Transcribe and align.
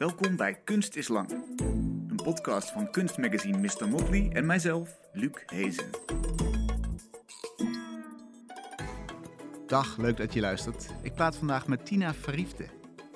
Welkom 0.00 0.36
bij 0.36 0.54
Kunst 0.54 0.96
is 0.96 1.08
Lang, 1.08 1.30
een 2.08 2.20
podcast 2.22 2.70
van 2.70 2.90
kunstmagazine 2.90 3.58
Mr. 3.58 3.88
Motley 3.88 4.30
en 4.32 4.46
mijzelf, 4.46 4.98
Luc 5.12 5.42
Hezen. 5.46 5.90
Dag, 9.66 9.96
leuk 9.96 10.16
dat 10.16 10.32
je 10.32 10.40
luistert. 10.40 10.90
Ik 11.02 11.14
praat 11.14 11.36
vandaag 11.36 11.66
met 11.66 11.86
Tina 11.86 12.14
Verriefde. 12.14 12.68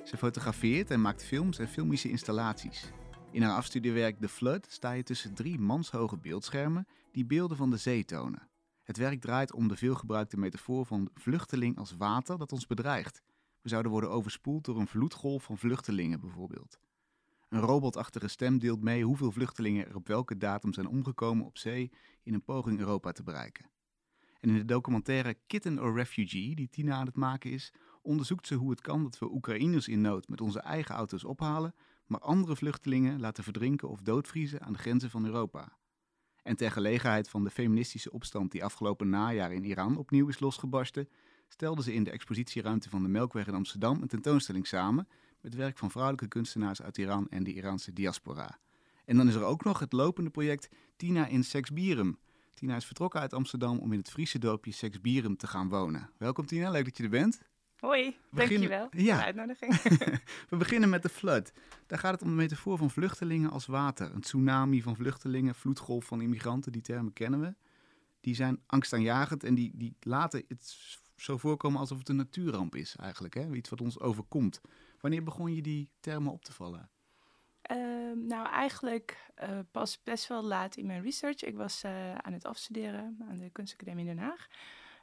Ze 0.04 0.16
fotografeert 0.16 0.90
en 0.90 1.00
maakt 1.00 1.24
films 1.24 1.58
en 1.58 1.68
filmische 1.68 2.10
installaties. 2.10 2.92
In 3.30 3.42
haar 3.42 3.56
afstudiewerk 3.56 4.20
The 4.20 4.28
Flood 4.28 4.66
sta 4.70 4.92
je 4.92 5.02
tussen 5.02 5.34
drie 5.34 5.58
manshoge 5.58 6.18
beeldschermen 6.18 6.86
die 7.12 7.24
beelden 7.24 7.56
van 7.56 7.70
de 7.70 7.76
zee 7.76 8.04
tonen. 8.04 8.48
Het 8.82 8.96
werk 8.96 9.20
draait 9.20 9.52
om 9.52 9.68
de 9.68 9.76
veelgebruikte 9.76 10.36
metafoor 10.36 10.86
van 10.86 11.10
vluchteling 11.14 11.78
als 11.78 11.96
water 11.96 12.38
dat 12.38 12.52
ons 12.52 12.66
bedreigt. 12.66 13.22
Zouden 13.64 13.90
worden 13.92 14.10
overspoeld 14.10 14.64
door 14.64 14.78
een 14.78 14.86
vloedgolf 14.86 15.44
van 15.44 15.58
vluchtelingen 15.58 16.20
bijvoorbeeld. 16.20 16.78
Een 17.48 17.60
robotachtige 17.60 18.28
stem 18.28 18.58
deelt 18.58 18.82
mee 18.82 19.04
hoeveel 19.04 19.32
vluchtelingen 19.32 19.88
er 19.88 19.94
op 19.94 20.06
welke 20.06 20.36
datum 20.36 20.72
zijn 20.72 20.86
omgekomen 20.86 21.46
op 21.46 21.58
zee 21.58 21.92
in 22.22 22.34
een 22.34 22.44
poging 22.44 22.78
Europa 22.78 23.12
te 23.12 23.22
bereiken. 23.22 23.70
En 24.40 24.48
in 24.48 24.54
de 24.54 24.64
documentaire 24.64 25.36
Kitten 25.46 25.78
or 25.78 25.94
Refugee, 25.94 26.54
die 26.54 26.68
Tina 26.68 26.94
aan 26.94 27.06
het 27.06 27.16
maken 27.16 27.50
is, 27.50 27.72
onderzoekt 28.02 28.46
ze 28.46 28.54
hoe 28.54 28.70
het 28.70 28.80
kan 28.80 29.02
dat 29.02 29.18
we 29.18 29.32
Oekraïners 29.32 29.88
in 29.88 30.00
nood 30.00 30.28
met 30.28 30.40
onze 30.40 30.60
eigen 30.60 30.94
auto's 30.94 31.24
ophalen, 31.24 31.74
maar 32.06 32.20
andere 32.20 32.56
vluchtelingen 32.56 33.20
laten 33.20 33.44
verdrinken 33.44 33.88
of 33.88 34.02
doodvriezen 34.02 34.60
aan 34.60 34.72
de 34.72 34.78
grenzen 34.78 35.10
van 35.10 35.24
Europa. 35.24 35.76
En 36.42 36.56
ter 36.56 36.70
gelegenheid 36.70 37.30
van 37.30 37.44
de 37.44 37.50
feministische 37.50 38.12
opstand 38.12 38.52
die 38.52 38.64
afgelopen 38.64 39.08
najaar 39.08 39.52
in 39.52 39.64
Iran 39.64 39.96
opnieuw 39.96 40.28
is 40.28 40.40
losgebarsten, 40.40 41.08
stelden 41.48 41.84
ze 41.84 41.94
in 41.94 42.04
de 42.04 42.10
expositieruimte 42.10 42.88
van 42.88 43.02
de 43.02 43.08
Melkweg 43.08 43.46
in 43.46 43.54
Amsterdam 43.54 44.02
een 44.02 44.08
tentoonstelling 44.08 44.66
samen 44.66 45.08
met 45.40 45.54
werk 45.54 45.78
van 45.78 45.90
vrouwelijke 45.90 46.28
kunstenaars 46.28 46.82
uit 46.82 46.98
Iran 46.98 47.28
en 47.28 47.44
de 47.44 47.54
Iraanse 47.54 47.92
diaspora. 47.92 48.58
En 49.04 49.16
dan 49.16 49.28
is 49.28 49.34
er 49.34 49.44
ook 49.44 49.64
nog 49.64 49.78
het 49.78 49.92
lopende 49.92 50.30
project 50.30 50.68
Tina 50.96 51.26
in 51.26 51.44
Sexbierum. 51.44 52.18
Tina 52.54 52.76
is 52.76 52.86
vertrokken 52.86 53.20
uit 53.20 53.32
Amsterdam 53.32 53.78
om 53.78 53.92
in 53.92 53.98
het 53.98 54.10
Friese 54.10 54.38
dorpje 54.38 54.72
Sexbierum 54.72 55.36
te 55.36 55.46
gaan 55.46 55.68
wonen. 55.68 56.10
Welkom 56.18 56.46
Tina, 56.46 56.70
leuk 56.70 56.84
dat 56.84 56.96
je 56.96 57.02
er 57.02 57.08
bent. 57.08 57.40
Hoi, 57.84 58.16
dankjewel 58.30 58.88
voor 58.90 59.00
ja. 59.00 59.16
de 59.16 59.24
uitnodiging. 59.24 59.82
We 60.50 60.56
beginnen 60.56 60.88
met 60.88 61.02
de 61.02 61.08
flood. 61.08 61.52
Daar 61.86 61.98
gaat 61.98 62.12
het 62.12 62.22
om 62.22 62.28
de 62.28 62.34
metafoor 62.34 62.78
van 62.78 62.90
vluchtelingen 62.90 63.50
als 63.50 63.66
water. 63.66 64.14
Een 64.14 64.20
tsunami 64.20 64.82
van 64.82 64.96
vluchtelingen, 64.96 65.54
vloedgolf 65.54 66.04
van 66.04 66.20
immigranten, 66.20 66.72
die 66.72 66.82
termen 66.82 67.12
kennen 67.12 67.40
we. 67.40 67.54
Die 68.20 68.34
zijn 68.34 68.62
angstaanjagend 68.66 69.44
en 69.44 69.54
die, 69.54 69.70
die 69.74 69.96
laten 70.00 70.44
het 70.48 70.76
zo 71.16 71.38
voorkomen 71.38 71.80
alsof 71.80 71.98
het 71.98 72.08
een 72.08 72.16
natuurramp 72.16 72.74
is 72.74 72.96
eigenlijk. 72.96 73.34
Hè? 73.34 73.52
Iets 73.52 73.70
wat 73.70 73.80
ons 73.80 74.00
overkomt. 74.00 74.60
Wanneer 75.00 75.22
begon 75.22 75.54
je 75.54 75.62
die 75.62 75.90
termen 76.00 76.32
op 76.32 76.44
te 76.44 76.52
vallen? 76.52 76.90
Ehm, 77.62 78.26
nou, 78.26 78.48
eigenlijk 78.48 79.30
eh, 79.34 79.58
pas 79.70 80.02
best 80.02 80.26
wel 80.26 80.42
laat 80.42 80.76
in 80.76 80.86
mijn 80.86 81.02
research. 81.02 81.42
Ik 81.42 81.56
was 81.56 81.82
eh, 81.82 82.14
aan 82.14 82.32
het 82.32 82.44
afstuderen 82.44 83.16
aan 83.28 83.38
de 83.38 83.50
Kunstacademie 83.50 84.06
in 84.06 84.16
Den 84.16 84.24
Haag. 84.24 84.46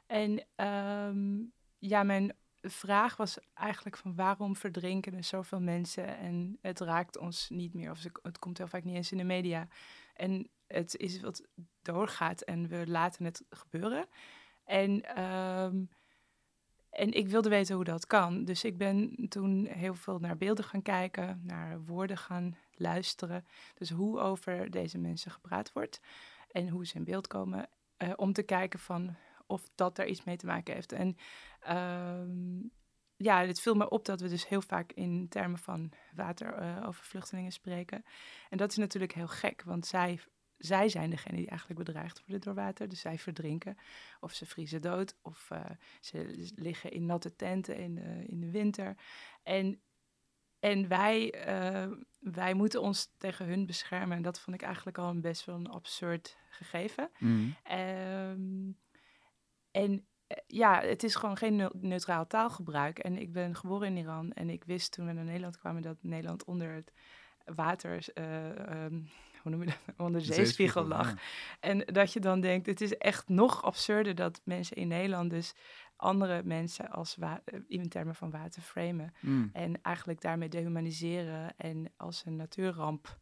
En 0.06 0.46
ehm, 0.54 1.40
ja, 1.78 2.02
mijn 2.02 2.36
vraag 2.62 3.16
was 3.16 3.38
eigenlijk 3.54 3.96
van 3.96 4.14
waarom 4.14 4.56
verdrinken 4.56 5.14
er 5.14 5.24
zoveel 5.24 5.60
mensen 5.60 6.16
en 6.18 6.58
het 6.60 6.80
raakt 6.80 7.18
ons 7.18 7.48
niet 7.48 7.74
meer. 7.74 7.90
Of 7.90 8.02
het 8.22 8.38
komt 8.38 8.58
heel 8.58 8.66
vaak 8.66 8.84
niet 8.84 8.96
eens 8.96 9.12
in 9.12 9.18
de 9.18 9.24
media. 9.24 9.68
En 10.14 10.50
het 10.66 10.96
is 10.96 11.20
wat 11.20 11.46
doorgaat 11.82 12.40
en 12.40 12.68
we 12.68 12.86
laten 12.86 13.24
het 13.24 13.44
gebeuren. 13.50 14.06
En, 14.64 15.02
ehm, 15.16 15.84
en 16.92 17.12
ik 17.12 17.28
wilde 17.28 17.48
weten 17.48 17.74
hoe 17.74 17.84
dat 17.84 18.06
kan. 18.06 18.44
Dus 18.44 18.64
ik 18.64 18.76
ben 18.76 19.26
toen 19.28 19.66
heel 19.66 19.94
veel 19.94 20.18
naar 20.18 20.36
beelden 20.36 20.64
gaan 20.64 20.82
kijken, 20.82 21.40
naar 21.44 21.84
woorden 21.84 22.18
gaan 22.18 22.56
luisteren. 22.74 23.46
Dus 23.74 23.90
hoe 23.90 24.20
over 24.20 24.70
deze 24.70 24.98
mensen 24.98 25.30
gepraat 25.30 25.72
wordt 25.72 26.00
en 26.50 26.68
hoe 26.68 26.86
ze 26.86 26.96
in 26.96 27.04
beeld 27.04 27.26
komen. 27.26 27.68
Uh, 27.98 28.12
om 28.16 28.32
te 28.32 28.42
kijken 28.42 28.78
van 28.78 29.16
of 29.46 29.70
dat 29.74 29.98
er 29.98 30.06
iets 30.06 30.24
mee 30.24 30.36
te 30.36 30.46
maken 30.46 30.74
heeft. 30.74 30.92
En 30.92 31.16
um, 31.70 32.70
ja, 33.16 33.46
het 33.46 33.60
viel 33.60 33.74
me 33.74 33.88
op 33.88 34.04
dat 34.04 34.20
we 34.20 34.28
dus 34.28 34.48
heel 34.48 34.62
vaak 34.62 34.92
in 34.92 35.28
termen 35.28 35.58
van 35.58 35.92
water 36.14 36.62
uh, 36.62 36.86
over 36.86 37.04
vluchtelingen 37.04 37.52
spreken. 37.52 38.04
En 38.50 38.56
dat 38.56 38.70
is 38.70 38.76
natuurlijk 38.76 39.12
heel 39.12 39.28
gek, 39.28 39.62
want 39.62 39.86
zij, 39.86 40.20
zij 40.64 40.88
zijn 40.88 41.10
degene 41.10 41.36
die 41.36 41.48
eigenlijk 41.48 41.84
bedreigd 41.84 42.18
worden 42.18 42.40
door 42.40 42.54
water. 42.54 42.88
Dus 42.88 43.00
zij 43.00 43.18
verdrinken, 43.18 43.76
of 44.20 44.32
ze 44.32 44.46
vriezen 44.46 44.80
dood, 44.80 45.16
of 45.22 45.48
uh, 45.52 45.64
ze 46.00 46.50
liggen 46.54 46.90
in 46.90 47.06
natte 47.06 47.36
tenten 47.36 47.76
in 47.76 47.94
de, 47.94 48.24
in 48.26 48.40
de 48.40 48.50
winter. 48.50 48.96
En, 49.42 49.80
en 50.60 50.88
wij, 50.88 51.46
uh, 51.48 51.96
wij 52.20 52.54
moeten 52.54 52.82
ons 52.82 53.12
tegen 53.16 53.46
hun 53.46 53.66
beschermen. 53.66 54.16
En 54.16 54.22
dat 54.22 54.40
vond 54.40 54.56
ik 54.56 54.62
eigenlijk 54.62 54.98
al 54.98 55.08
een 55.08 55.20
best 55.20 55.44
wel 55.44 55.54
een 55.54 55.70
absurd 55.70 56.36
gegeven. 56.50 57.10
Mm. 57.18 57.54
Um, 57.72 58.78
en 59.70 60.06
ja, 60.46 60.80
het 60.80 61.02
is 61.02 61.14
gewoon 61.14 61.36
geen 61.36 61.70
neutraal 61.72 62.26
taalgebruik. 62.26 62.98
En 62.98 63.18
ik 63.18 63.32
ben 63.32 63.56
geboren 63.56 63.86
in 63.88 63.96
Iran 63.96 64.32
en 64.32 64.50
ik 64.50 64.64
wist 64.64 64.92
toen 64.92 65.06
we 65.06 65.12
naar 65.12 65.24
Nederland 65.24 65.58
kwamen 65.58 65.82
dat 65.82 65.96
Nederland 66.00 66.44
onder 66.44 66.72
het 66.74 66.92
water, 67.44 68.04
uh, 68.14 68.84
um, 68.84 69.08
hoe 69.42 69.50
noem 69.50 69.60
je 69.60 69.66
dat, 69.66 69.94
onder 70.06 70.20
de 70.20 70.34
zeespiegel 70.34 70.84
lag. 70.84 71.08
Ja. 71.08 71.16
En 71.60 71.78
dat 71.78 72.12
je 72.12 72.20
dan 72.20 72.40
denkt, 72.40 72.66
het 72.66 72.80
is 72.80 72.96
echt 72.96 73.28
nog 73.28 73.62
absurder 73.62 74.14
dat 74.14 74.40
mensen 74.44 74.76
in 74.76 74.88
Nederland 74.88 75.30
dus 75.30 75.54
andere 75.96 76.42
mensen 76.44 76.90
als 76.90 77.16
in 77.66 77.88
termen 77.88 78.14
van 78.14 78.30
water 78.30 78.62
framen. 78.62 79.14
Mm. 79.20 79.50
En 79.52 79.82
eigenlijk 79.82 80.20
daarmee 80.20 80.48
dehumaniseren 80.48 81.56
en 81.56 81.92
als 81.96 82.22
een 82.26 82.36
natuurramp 82.36 83.18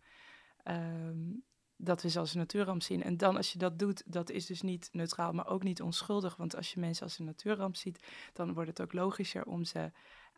um, 0.64 1.44
dat 1.82 2.02
we 2.02 2.08
ze 2.08 2.18
als 2.18 2.32
een 2.32 2.38
natuurramp 2.38 2.82
zien. 2.82 3.02
En 3.02 3.16
dan 3.16 3.36
als 3.36 3.52
je 3.52 3.58
dat 3.58 3.78
doet, 3.78 4.02
dat 4.06 4.30
is 4.30 4.46
dus 4.46 4.62
niet 4.62 4.88
neutraal, 4.92 5.32
maar 5.32 5.46
ook 5.46 5.62
niet 5.62 5.82
onschuldig. 5.82 6.36
Want 6.36 6.56
als 6.56 6.72
je 6.72 6.80
mensen 6.80 7.04
als 7.04 7.18
een 7.18 7.24
natuurramp 7.24 7.76
ziet, 7.76 8.06
dan 8.32 8.54
wordt 8.54 8.68
het 8.68 8.80
ook 8.80 8.92
logischer 8.92 9.44
om 9.44 9.64
ze 9.64 9.90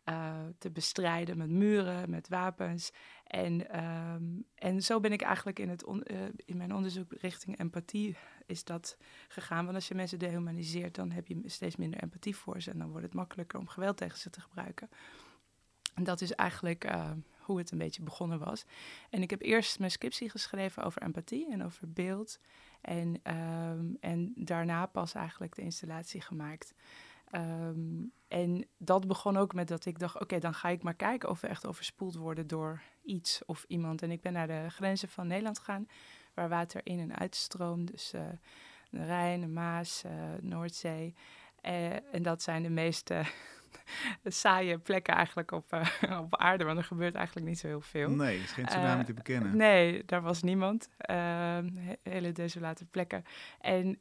uh, 0.09 0.35
te 0.57 0.71
bestrijden 0.71 1.37
met 1.37 1.49
muren, 1.49 2.09
met 2.09 2.27
wapens. 2.27 2.91
En, 3.23 3.83
um, 3.83 4.45
en 4.55 4.83
zo 4.83 4.99
ben 4.99 5.11
ik 5.11 5.21
eigenlijk 5.21 5.59
in, 5.59 5.69
het 5.69 5.85
uh, 5.87 6.21
in 6.35 6.57
mijn 6.57 6.73
onderzoek 6.73 7.13
richting 7.13 7.59
empathie 7.59 8.15
is 8.45 8.63
dat 8.63 8.97
gegaan. 9.27 9.63
Want 9.63 9.75
als 9.75 9.87
je 9.87 9.95
mensen 9.95 10.19
dehumaniseert, 10.19 10.95
dan 10.95 11.11
heb 11.11 11.27
je 11.27 11.41
steeds 11.45 11.75
minder 11.75 12.03
empathie 12.03 12.35
voor 12.35 12.61
ze. 12.61 12.71
En 12.71 12.77
dan 12.77 12.89
wordt 12.89 13.05
het 13.05 13.13
makkelijker 13.13 13.59
om 13.59 13.67
geweld 13.67 13.97
tegen 13.97 14.17
ze 14.17 14.29
te 14.29 14.41
gebruiken. 14.41 14.89
En 15.93 16.03
dat 16.03 16.21
is 16.21 16.31
eigenlijk 16.31 16.85
uh, 16.85 17.11
hoe 17.39 17.57
het 17.57 17.71
een 17.71 17.77
beetje 17.77 18.03
begonnen 18.03 18.39
was. 18.39 18.65
En 19.09 19.21
ik 19.21 19.29
heb 19.29 19.41
eerst 19.41 19.79
mijn 19.79 19.91
scriptie 19.91 20.29
geschreven 20.29 20.83
over 20.83 21.01
empathie 21.01 21.51
en 21.51 21.63
over 21.63 21.91
beeld. 21.91 22.39
En, 22.81 23.35
um, 23.35 23.97
en 23.99 24.33
daarna 24.35 24.85
pas 24.85 25.13
eigenlijk 25.13 25.55
de 25.55 25.61
installatie 25.61 26.21
gemaakt. 26.21 26.73
Um, 27.35 28.11
en 28.27 28.67
dat 28.77 29.07
begon 29.07 29.37
ook 29.37 29.53
met 29.53 29.67
dat 29.67 29.85
ik 29.85 29.99
dacht, 29.99 30.13
oké, 30.15 30.23
okay, 30.23 30.39
dan 30.39 30.53
ga 30.53 30.69
ik 30.69 30.83
maar 30.83 30.93
kijken 30.93 31.29
of 31.29 31.41
we 31.41 31.47
echt 31.47 31.65
overspoeld 31.65 32.15
worden 32.15 32.47
door 32.47 32.81
iets 33.03 33.45
of 33.45 33.65
iemand. 33.67 34.01
En 34.01 34.11
ik 34.11 34.21
ben 34.21 34.33
naar 34.33 34.47
de 34.47 34.65
grenzen 34.69 35.09
van 35.09 35.27
Nederland 35.27 35.59
gegaan, 35.59 35.87
waar 36.33 36.49
water 36.49 36.81
in 36.83 36.99
en 36.99 37.17
uitstroomt. 37.17 37.91
Dus 37.91 38.13
uh, 38.13 38.21
de 38.89 39.05
Rijn, 39.05 39.41
de 39.41 39.47
Maas, 39.47 40.03
uh, 40.05 40.11
Noordzee. 40.41 41.15
Uh, 41.61 41.93
en 41.93 42.21
dat 42.21 42.41
zijn 42.41 42.63
de 42.63 42.69
meeste 42.69 43.23
saaie 44.23 44.77
plekken 44.77 45.13
eigenlijk 45.13 45.51
op, 45.51 45.73
uh, 45.73 46.19
op 46.19 46.37
aarde, 46.37 46.63
want 46.63 46.77
er 46.77 46.83
gebeurt 46.83 47.15
eigenlijk 47.15 47.47
niet 47.47 47.59
zo 47.59 47.67
heel 47.67 47.81
veel. 47.81 48.09
Nee, 48.09 48.37
er 48.37 48.43
is 48.43 48.51
geen 48.51 48.65
tsunami 48.65 48.99
uh, 48.99 49.05
te 49.05 49.13
bekennen. 49.13 49.57
Nee, 49.57 50.05
daar 50.05 50.21
was 50.21 50.41
niemand. 50.41 50.89
Uh, 51.09 51.57
hele 52.03 52.31
desolate 52.31 52.85
plekken. 52.85 53.23
En, 53.59 53.99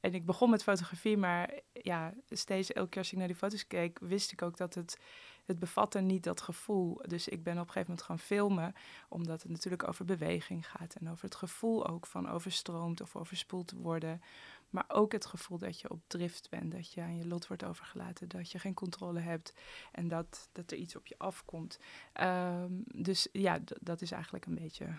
en 0.00 0.14
ik 0.14 0.26
begon 0.26 0.50
met 0.50 0.62
fotografie, 0.62 1.16
maar 1.16 1.50
ja, 1.72 2.14
steeds 2.28 2.72
elke 2.72 2.88
keer 2.88 2.98
als 2.98 3.12
ik 3.12 3.18
naar 3.18 3.26
die 3.26 3.36
foto's 3.36 3.66
keek, 3.66 3.98
wist 3.98 4.32
ik 4.32 4.42
ook 4.42 4.56
dat 4.56 4.74
het, 4.74 4.98
het 5.44 5.58
bevatte 5.58 6.00
niet 6.00 6.24
dat 6.24 6.40
gevoel. 6.40 7.02
Dus 7.06 7.28
ik 7.28 7.42
ben 7.42 7.52
op 7.52 7.66
een 7.66 7.72
gegeven 7.72 7.88
moment 7.88 8.06
gaan 8.06 8.18
filmen, 8.18 8.74
omdat 9.08 9.42
het 9.42 9.50
natuurlijk 9.50 9.88
over 9.88 10.04
beweging 10.04 10.70
gaat 10.70 10.94
en 10.94 11.10
over 11.10 11.24
het 11.24 11.34
gevoel 11.34 11.86
ook 11.86 12.06
van 12.06 12.28
overstroomd 12.28 13.00
of 13.00 13.16
overspoeld 13.16 13.72
worden. 13.72 14.22
Maar 14.70 14.84
ook 14.88 15.12
het 15.12 15.26
gevoel 15.26 15.58
dat 15.58 15.80
je 15.80 15.90
op 15.90 16.00
drift 16.06 16.50
bent, 16.50 16.72
dat 16.72 16.92
je 16.92 17.00
aan 17.00 17.16
je 17.16 17.26
lot 17.26 17.46
wordt 17.46 17.64
overgelaten, 17.64 18.28
dat 18.28 18.50
je 18.50 18.58
geen 18.58 18.74
controle 18.74 19.20
hebt 19.20 19.54
en 19.92 20.08
dat, 20.08 20.48
dat 20.52 20.70
er 20.70 20.76
iets 20.76 20.96
op 20.96 21.06
je 21.06 21.18
afkomt. 21.18 21.78
Um, 22.20 22.84
dus 22.94 23.28
ja, 23.32 23.58
dat 23.80 24.00
is 24.00 24.10
eigenlijk 24.10 24.46
een 24.46 24.54
beetje 24.54 24.98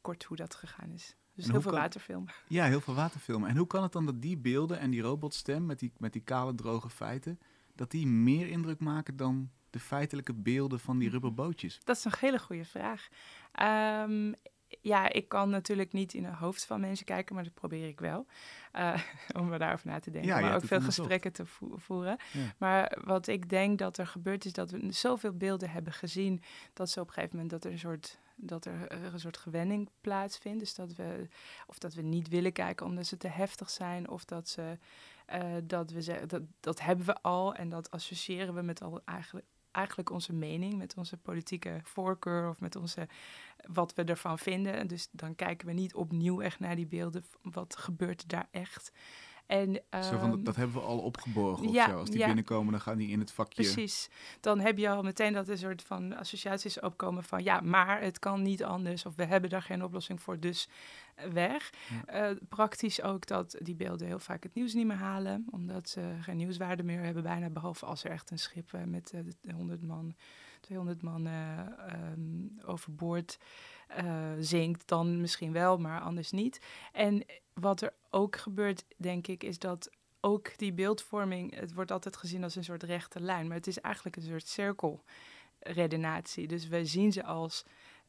kort 0.00 0.24
hoe 0.24 0.36
dat 0.36 0.54
gegaan 0.54 0.90
is. 0.90 1.14
Dus 1.36 1.44
heel 1.44 1.60
veel 1.60 1.70
kan, 1.70 1.80
waterfilmen. 1.80 2.32
Ja, 2.48 2.64
heel 2.64 2.80
veel 2.80 2.94
waterfilmen. 2.94 3.48
En 3.48 3.56
hoe 3.56 3.66
kan 3.66 3.82
het 3.82 3.92
dan 3.92 4.06
dat 4.06 4.22
die 4.22 4.36
beelden 4.36 4.78
en 4.78 4.90
die 4.90 5.02
robotstem 5.02 5.66
met 5.66 5.78
die, 5.78 5.92
met 5.98 6.12
die 6.12 6.22
kale, 6.22 6.54
droge 6.54 6.90
feiten, 6.90 7.38
dat 7.74 7.90
die 7.90 8.06
meer 8.06 8.48
indruk 8.48 8.80
maken 8.80 9.16
dan 9.16 9.50
de 9.70 9.80
feitelijke 9.80 10.34
beelden 10.34 10.80
van 10.80 10.98
die 10.98 11.10
rubberbootjes? 11.10 11.80
Dat 11.84 11.96
is 11.96 12.04
een 12.04 12.12
hele 12.18 12.38
goede 12.38 12.64
vraag. 12.64 13.08
Um, 14.08 14.34
ja, 14.80 15.12
ik 15.12 15.28
kan 15.28 15.50
natuurlijk 15.50 15.92
niet 15.92 16.14
in 16.14 16.24
het 16.24 16.34
hoofd 16.34 16.64
van 16.64 16.80
mensen 16.80 17.06
kijken, 17.06 17.34
maar 17.34 17.44
dat 17.44 17.54
probeer 17.54 17.88
ik 17.88 18.00
wel. 18.00 18.26
Uh, 18.76 19.02
om 19.40 19.52
er 19.52 19.58
daarover 19.58 19.86
na 19.86 20.00
te 20.00 20.10
denken. 20.10 20.30
Ja, 20.30 20.40
maar 20.40 20.54
ook 20.54 20.64
veel 20.64 20.80
gesprekken 20.80 21.32
te 21.32 21.46
vo- 21.46 21.76
voeren. 21.76 22.16
Ja. 22.32 22.54
Maar 22.58 22.98
wat 23.04 23.26
ik 23.26 23.48
denk 23.48 23.78
dat 23.78 23.98
er 23.98 24.06
gebeurt 24.06 24.44
is 24.44 24.52
dat 24.52 24.70
we 24.70 24.92
zoveel 24.92 25.32
beelden 25.32 25.70
hebben 25.70 25.92
gezien 25.92 26.42
dat 26.72 26.90
ze 26.90 27.00
op 27.00 27.06
een 27.06 27.12
gegeven 27.12 27.36
moment 27.36 27.50
dat 27.52 27.64
er 27.64 27.70
een 27.70 27.78
soort 27.78 28.18
dat 28.36 28.64
er 28.64 28.86
eh, 28.86 29.12
een 29.12 29.20
soort 29.20 29.36
gewenning 29.36 29.88
plaatsvindt. 30.00 30.58
Dus 30.58 30.74
dat 30.74 30.94
we 30.94 31.28
of 31.66 31.78
dat 31.78 31.94
we 31.94 32.02
niet 32.02 32.28
willen 32.28 32.52
kijken 32.52 32.86
omdat 32.86 33.06
ze 33.06 33.16
te 33.16 33.28
heftig 33.28 33.70
zijn, 33.70 34.08
of 34.08 34.24
dat 34.24 34.48
ze 34.48 34.78
eh, 35.26 35.54
dat 35.64 35.90
we 35.90 36.02
zeggen 36.02 36.28
dat 36.28 36.42
dat 36.60 36.80
hebben 36.80 37.06
we 37.06 37.22
al 37.22 37.54
en 37.54 37.68
dat 37.68 37.90
associëren 37.90 38.54
we 38.54 38.62
met 38.62 38.82
al 38.82 39.00
eigenlijk 39.04 39.46
eigenlijk 39.70 40.10
onze 40.10 40.32
mening, 40.32 40.76
met 40.76 40.94
onze 40.96 41.16
politieke 41.16 41.80
voorkeur 41.82 42.48
of 42.48 42.60
met 42.60 42.76
onze 42.76 43.08
wat 43.66 43.94
we 43.94 44.04
ervan 44.04 44.38
vinden. 44.38 44.74
En 44.74 44.86
dus 44.86 45.08
dan 45.10 45.34
kijken 45.34 45.66
we 45.66 45.72
niet 45.72 45.94
opnieuw 45.94 46.40
echt 46.40 46.58
naar 46.58 46.76
die 46.76 46.86
beelden. 46.86 47.24
Wat 47.42 47.76
gebeurt 47.76 48.22
er 48.22 48.28
daar 48.28 48.48
echt? 48.50 48.92
En, 49.46 49.74
Zo 49.90 50.00
van, 50.00 50.18
ehm, 50.18 50.30
dat, 50.30 50.44
dat 50.44 50.56
hebben 50.56 50.76
we 50.76 50.82
al 50.82 50.98
opgeborgen 50.98 51.66
of 51.66 51.74
zo. 51.74 51.98
Als 51.98 52.10
die 52.10 52.18
ja. 52.18 52.26
binnenkomen, 52.26 52.72
dan 52.72 52.80
gaan 52.80 52.98
die 52.98 53.08
in 53.08 53.20
het 53.20 53.32
vakje. 53.32 53.62
Precies. 53.62 54.10
Dan 54.40 54.60
heb 54.60 54.78
je 54.78 54.88
al 54.88 55.02
meteen 55.02 55.32
dat 55.32 55.46
er 55.46 55.52
een 55.52 55.58
soort 55.58 55.82
van 55.82 56.16
associaties 56.16 56.80
opkomen 56.80 57.24
van 57.24 57.42
ja, 57.42 57.60
maar 57.60 58.00
het 58.00 58.18
kan 58.18 58.42
niet 58.42 58.64
anders 58.64 59.06
of 59.06 59.16
we 59.16 59.24
hebben 59.24 59.50
daar 59.50 59.62
geen 59.62 59.84
oplossing 59.84 60.22
voor, 60.22 60.40
dus 60.40 60.68
eh, 61.14 61.28
weg. 61.28 61.70
Ja. 61.88 62.30
Eh, 62.30 62.36
praktisch 62.48 63.02
ook 63.02 63.26
dat 63.26 63.56
die 63.62 63.74
beelden 63.74 64.06
heel 64.06 64.18
vaak 64.18 64.42
het 64.42 64.54
nieuws 64.54 64.74
niet 64.74 64.86
meer 64.86 64.96
halen, 64.96 65.46
omdat 65.50 65.88
ze 65.88 66.14
geen 66.20 66.36
nieuwswaarde 66.36 66.82
meer 66.82 67.02
hebben 67.02 67.22
bijna, 67.22 67.50
behalve 67.50 67.86
als 67.86 68.04
er 68.04 68.10
echt 68.10 68.30
een 68.30 68.38
schip 68.38 68.72
eh, 68.72 68.82
met 68.82 69.12
eh, 69.12 69.20
de 69.40 69.52
100 69.52 69.82
man, 69.82 70.14
200 70.60 71.02
man 71.02 71.26
eh, 71.26 71.58
ehm, 71.58 72.66
overboord 72.66 73.38
eh, 73.86 74.32
zinkt, 74.38 74.88
dan 74.88 75.20
misschien 75.20 75.52
wel, 75.52 75.78
maar 75.78 76.00
anders 76.00 76.30
niet. 76.30 76.60
En 76.92 77.24
wat 77.54 77.80
er 77.80 77.92
ook 78.10 78.36
gebeurt, 78.36 78.84
denk 78.96 79.26
ik, 79.26 79.42
is 79.42 79.58
dat 79.58 79.90
ook 80.20 80.58
die 80.58 80.72
beeldvorming, 80.72 81.58
het 81.58 81.74
wordt 81.74 81.90
altijd 81.90 82.16
gezien 82.16 82.42
als 82.42 82.56
een 82.56 82.64
soort 82.64 82.82
rechte 82.82 83.20
lijn, 83.20 83.46
maar 83.46 83.56
het 83.56 83.66
is 83.66 83.80
eigenlijk 83.80 84.16
een 84.16 84.22
soort 84.22 84.48
cirkelredenatie. 84.48 86.46
Dus 86.46 86.68
we 86.68 86.84
zien 86.84 87.12
ze 87.12 87.24
als 87.24 87.64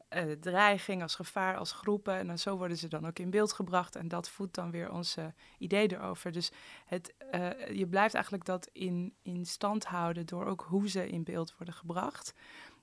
eh, 0.07 0.31
dreiging, 0.31 1.01
als 1.01 1.15
gevaar, 1.15 1.57
als 1.57 1.71
groepen 1.71 2.15
en 2.15 2.27
dan 2.27 2.37
zo 2.37 2.57
worden 2.57 2.77
ze 2.77 2.87
dan 2.87 3.07
ook 3.07 3.19
in 3.19 3.29
beeld 3.29 3.53
gebracht 3.53 3.95
en 3.95 4.07
dat 4.07 4.29
voedt 4.29 4.55
dan 4.55 4.71
weer 4.71 4.91
onze 4.91 5.33
idee 5.57 5.91
erover. 5.91 6.31
Dus 6.31 6.51
het, 6.85 7.13
eh, 7.31 7.69
je 7.77 7.87
blijft 7.87 8.13
eigenlijk 8.13 8.45
dat 8.45 8.69
in, 8.71 9.13
in 9.21 9.45
stand 9.45 9.85
houden 9.85 10.25
door 10.25 10.45
ook 10.45 10.65
hoe 10.69 10.89
ze 10.89 11.09
in 11.09 11.23
beeld 11.23 11.55
worden 11.57 11.75
gebracht 11.75 12.33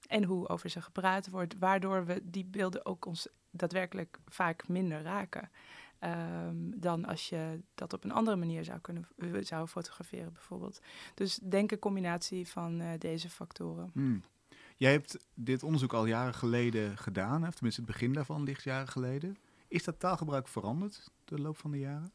en 0.06 0.24
hoe 0.24 0.48
over 0.48 0.70
ze 0.70 0.82
gepraat 0.82 1.30
wordt, 1.30 1.58
waardoor 1.58 2.06
we 2.06 2.20
die 2.24 2.44
beelden 2.44 2.86
ook 2.86 3.06
ons 3.06 3.28
daadwerkelijk 3.50 4.18
vaak 4.26 4.68
minder 4.68 5.02
raken. 5.02 5.50
Ehm, 6.04 6.56
dan 6.76 7.04
als 7.04 7.28
je 7.28 7.60
dat 7.74 7.92
op 7.92 8.04
een 8.04 8.12
andere 8.12 8.36
manier 8.36 8.64
zou 8.64 8.78
kunnen 8.78 9.08
eh, 9.16 9.28
zou 9.40 9.66
fotograferen, 9.66 10.32
bijvoorbeeld. 10.32 10.80
Dus 11.14 11.36
denk 11.42 11.70
een 11.70 11.78
combinatie 11.78 12.48
van 12.48 12.80
eh, 12.80 12.88
deze 12.98 13.30
factoren. 13.30 13.90
Hmm. 13.92 14.22
Jij 14.76 14.92
hebt 14.92 15.18
dit 15.34 15.62
onderzoek 15.62 15.92
al 15.92 16.06
jaren 16.06 16.34
geleden 16.34 16.98
gedaan, 16.98 17.46
of 17.46 17.54
tenminste 17.54 17.80
het 17.80 17.90
begin 17.90 18.12
daarvan 18.12 18.42
ligt 18.42 18.62
jaren 18.62 18.88
geleden. 18.88 19.36
Is 19.68 19.84
dat 19.84 19.98
taalgebruik 20.00 20.48
veranderd 20.48 21.10
de 21.24 21.38
loop 21.38 21.56
van 21.56 21.70
de 21.70 21.78
jaren? 21.78 22.12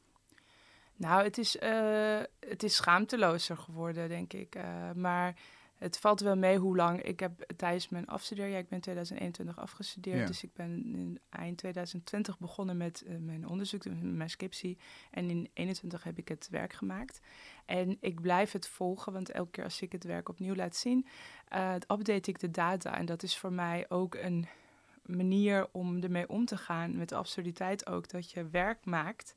Nou, 0.95 1.23
het 1.23 1.37
is, 1.37 1.57
eh, 1.57 2.21
het 2.39 2.63
is 2.63 2.75
schaamtelozer 2.75 3.57
geworden, 3.57 4.09
denk 4.09 4.33
ik. 4.33 4.57
Maar 4.95 5.35
het 5.79 5.97
valt 5.97 6.19
wel 6.19 6.35
mee 6.35 6.57
hoe 6.57 6.75
lang. 6.75 7.01
Ik 7.01 7.19
heb 7.19 7.43
tijdens 7.55 7.89
mijn 7.89 8.07
afstudeerjaar, 8.07 8.59
ik 8.59 8.67
ben 8.67 8.75
in 8.77 8.81
2021 8.81 9.57
afgestudeerd, 9.57 10.19
Ja. 10.19 10.25
dus 10.25 10.43
ik 10.43 10.53
ben 10.53 10.95
in 10.95 11.19
eind 11.29 11.57
2020 11.57 12.39
begonnen 12.39 12.77
met 12.77 13.03
eh, 13.07 13.15
mijn 13.17 13.47
onderzoek, 13.47 13.85
met 13.85 14.01
mijn 14.01 14.29
scriptie. 14.29 14.77
En 15.11 15.29
in 15.29 15.49
21 15.53 16.03
heb 16.03 16.17
ik 16.17 16.27
het 16.27 16.47
werk 16.51 16.73
gemaakt. 16.73 17.19
En 17.65 17.97
ik 17.99 18.21
blijf 18.21 18.51
het 18.51 18.67
volgen, 18.67 19.13
want 19.13 19.31
elke 19.31 19.51
keer 19.51 19.63
als 19.63 19.81
ik 19.81 19.91
het 19.91 20.03
werk 20.03 20.29
opnieuw 20.29 20.55
laat 20.55 20.75
zien, 20.75 21.07
eh, 21.47 21.73
update 21.73 22.29
ik 22.29 22.39
de 22.39 22.51
data. 22.51 22.97
En 22.97 23.05
dat 23.05 23.23
is 23.23 23.37
voor 23.37 23.53
mij 23.53 23.85
ook 23.89 24.15
een 24.15 24.47
manier 25.05 25.67
om 25.71 26.03
ermee 26.03 26.29
om 26.29 26.45
te 26.45 26.57
gaan, 26.57 26.97
met 26.97 27.09
de 27.09 27.15
absurditeit 27.15 27.87
ook, 27.87 28.09
dat 28.09 28.31
je 28.31 28.49
werk 28.49 28.85
maakt, 28.85 29.35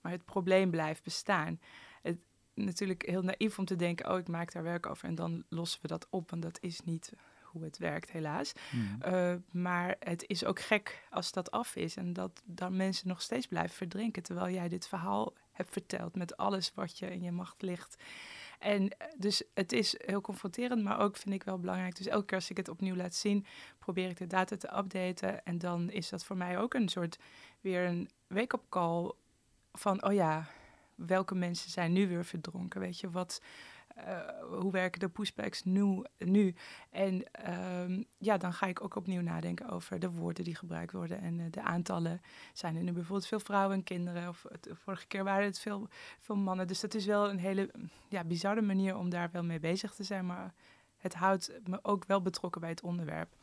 maar 0.00 0.12
het 0.12 0.24
probleem 0.24 0.70
blijft 0.70 1.04
bestaan. 1.04 1.60
Natuurlijk 2.54 3.06
heel 3.06 3.22
naïef 3.22 3.58
om 3.58 3.64
te 3.64 3.76
denken, 3.76 4.10
oh, 4.10 4.18
ik 4.18 4.28
maak 4.28 4.52
daar 4.52 4.62
werk 4.62 4.86
over 4.86 5.08
en 5.08 5.14
dan 5.14 5.44
lossen 5.48 5.82
we 5.82 5.88
dat 5.88 6.06
op, 6.10 6.30
want 6.30 6.42
dat 6.42 6.58
is 6.60 6.80
niet 6.80 7.12
hoe 7.42 7.64
het 7.64 7.78
werkt, 7.78 8.10
helaas. 8.10 8.52
Hmm. 8.70 8.98
Uh, 9.06 9.34
maar 9.50 9.96
het 9.98 10.24
is 10.26 10.44
ook 10.44 10.60
gek 10.60 11.02
als 11.10 11.32
dat 11.32 11.50
af 11.50 11.76
is 11.76 11.96
en 11.96 12.12
dat 12.12 12.42
dan 12.44 12.76
mensen 12.76 13.08
nog 13.08 13.22
steeds 13.22 13.46
blijven 13.46 13.76
verdrinken, 13.76 14.22
terwijl 14.22 14.54
jij 14.54 14.68
dit 14.68 14.88
verhaal 14.88 15.32
hebt 15.52 15.72
verteld 15.72 16.16
met 16.16 16.36
alles 16.36 16.72
wat 16.74 16.98
je 16.98 17.10
in 17.10 17.22
je 17.22 17.32
macht 17.32 17.62
ligt. 17.62 18.02
En 18.58 18.96
dus 19.16 19.42
het 19.54 19.72
is 19.72 19.94
heel 19.98 20.20
confronterend, 20.20 20.82
maar 20.82 20.98
ook 20.98 21.16
vind 21.16 21.34
ik 21.34 21.42
wel 21.42 21.58
belangrijk. 21.58 21.96
Dus 21.96 22.06
elke 22.06 22.24
keer 22.24 22.36
als 22.36 22.50
ik 22.50 22.56
het 22.56 22.68
opnieuw 22.68 22.94
laat 22.94 23.14
zien, 23.14 23.46
probeer 23.78 24.08
ik 24.08 24.18
de 24.18 24.26
data 24.26 24.56
te 24.56 24.76
updaten. 24.76 25.44
En 25.44 25.58
dan 25.58 25.90
is 25.90 26.08
dat 26.08 26.24
voor 26.24 26.36
mij 26.36 26.58
ook 26.58 26.74
een 26.74 26.88
soort 26.88 27.18
weer 27.60 27.84
een 27.86 28.10
wake-up 28.26 28.62
call 28.68 29.12
van, 29.72 30.04
oh 30.04 30.12
ja, 30.12 30.46
welke 30.94 31.34
mensen 31.34 31.70
zijn 31.70 31.92
nu 31.92 32.08
weer 32.08 32.24
verdronken? 32.24 32.80
Weet 32.80 33.00
je, 33.00 33.10
wat, 33.10 33.40
uh, 33.98 34.58
hoe 34.60 34.72
werken 34.72 35.00
de 35.00 35.08
pushbacks 35.08 35.64
nu? 35.64 36.04
nu? 36.18 36.54
En 36.90 37.24
um, 37.50 38.04
ja, 38.18 38.36
dan 38.36 38.52
ga 38.52 38.66
ik 38.66 38.82
ook 38.82 38.96
opnieuw 38.96 39.20
nadenken 39.20 39.68
over 39.68 39.98
de 39.98 40.10
woorden 40.10 40.44
die 40.44 40.54
gebruikt 40.54 40.92
worden 40.92 41.20
en 41.20 41.38
uh, 41.38 41.46
de 41.50 41.62
aantallen. 41.62 42.20
Zijn 42.52 42.76
er 42.76 42.82
nu 42.82 42.92
bijvoorbeeld 42.92 43.26
veel 43.26 43.40
vrouwen 43.40 43.76
en 43.76 43.84
kinderen? 43.84 44.28
Of 44.28 44.46
vorige 44.72 45.06
keer 45.06 45.24
waren 45.24 45.44
het 45.44 45.58
veel, 45.58 45.88
veel 46.20 46.36
mannen. 46.36 46.66
Dus 46.66 46.80
dat 46.80 46.94
is 46.94 47.06
wel 47.06 47.30
een 47.30 47.38
hele 47.38 47.70
ja, 48.08 48.24
bizarre 48.24 48.62
manier 48.62 48.96
om 48.96 49.10
daar 49.10 49.30
wel 49.32 49.44
mee 49.44 49.60
bezig 49.60 49.94
te 49.94 50.04
zijn. 50.04 50.26
Maar 50.26 50.54
het 50.96 51.14
houdt 51.14 51.52
me 51.66 51.78
ook 51.82 52.04
wel 52.04 52.22
betrokken 52.22 52.60
bij 52.60 52.70
het 52.70 52.82
onderwerp 52.82 53.34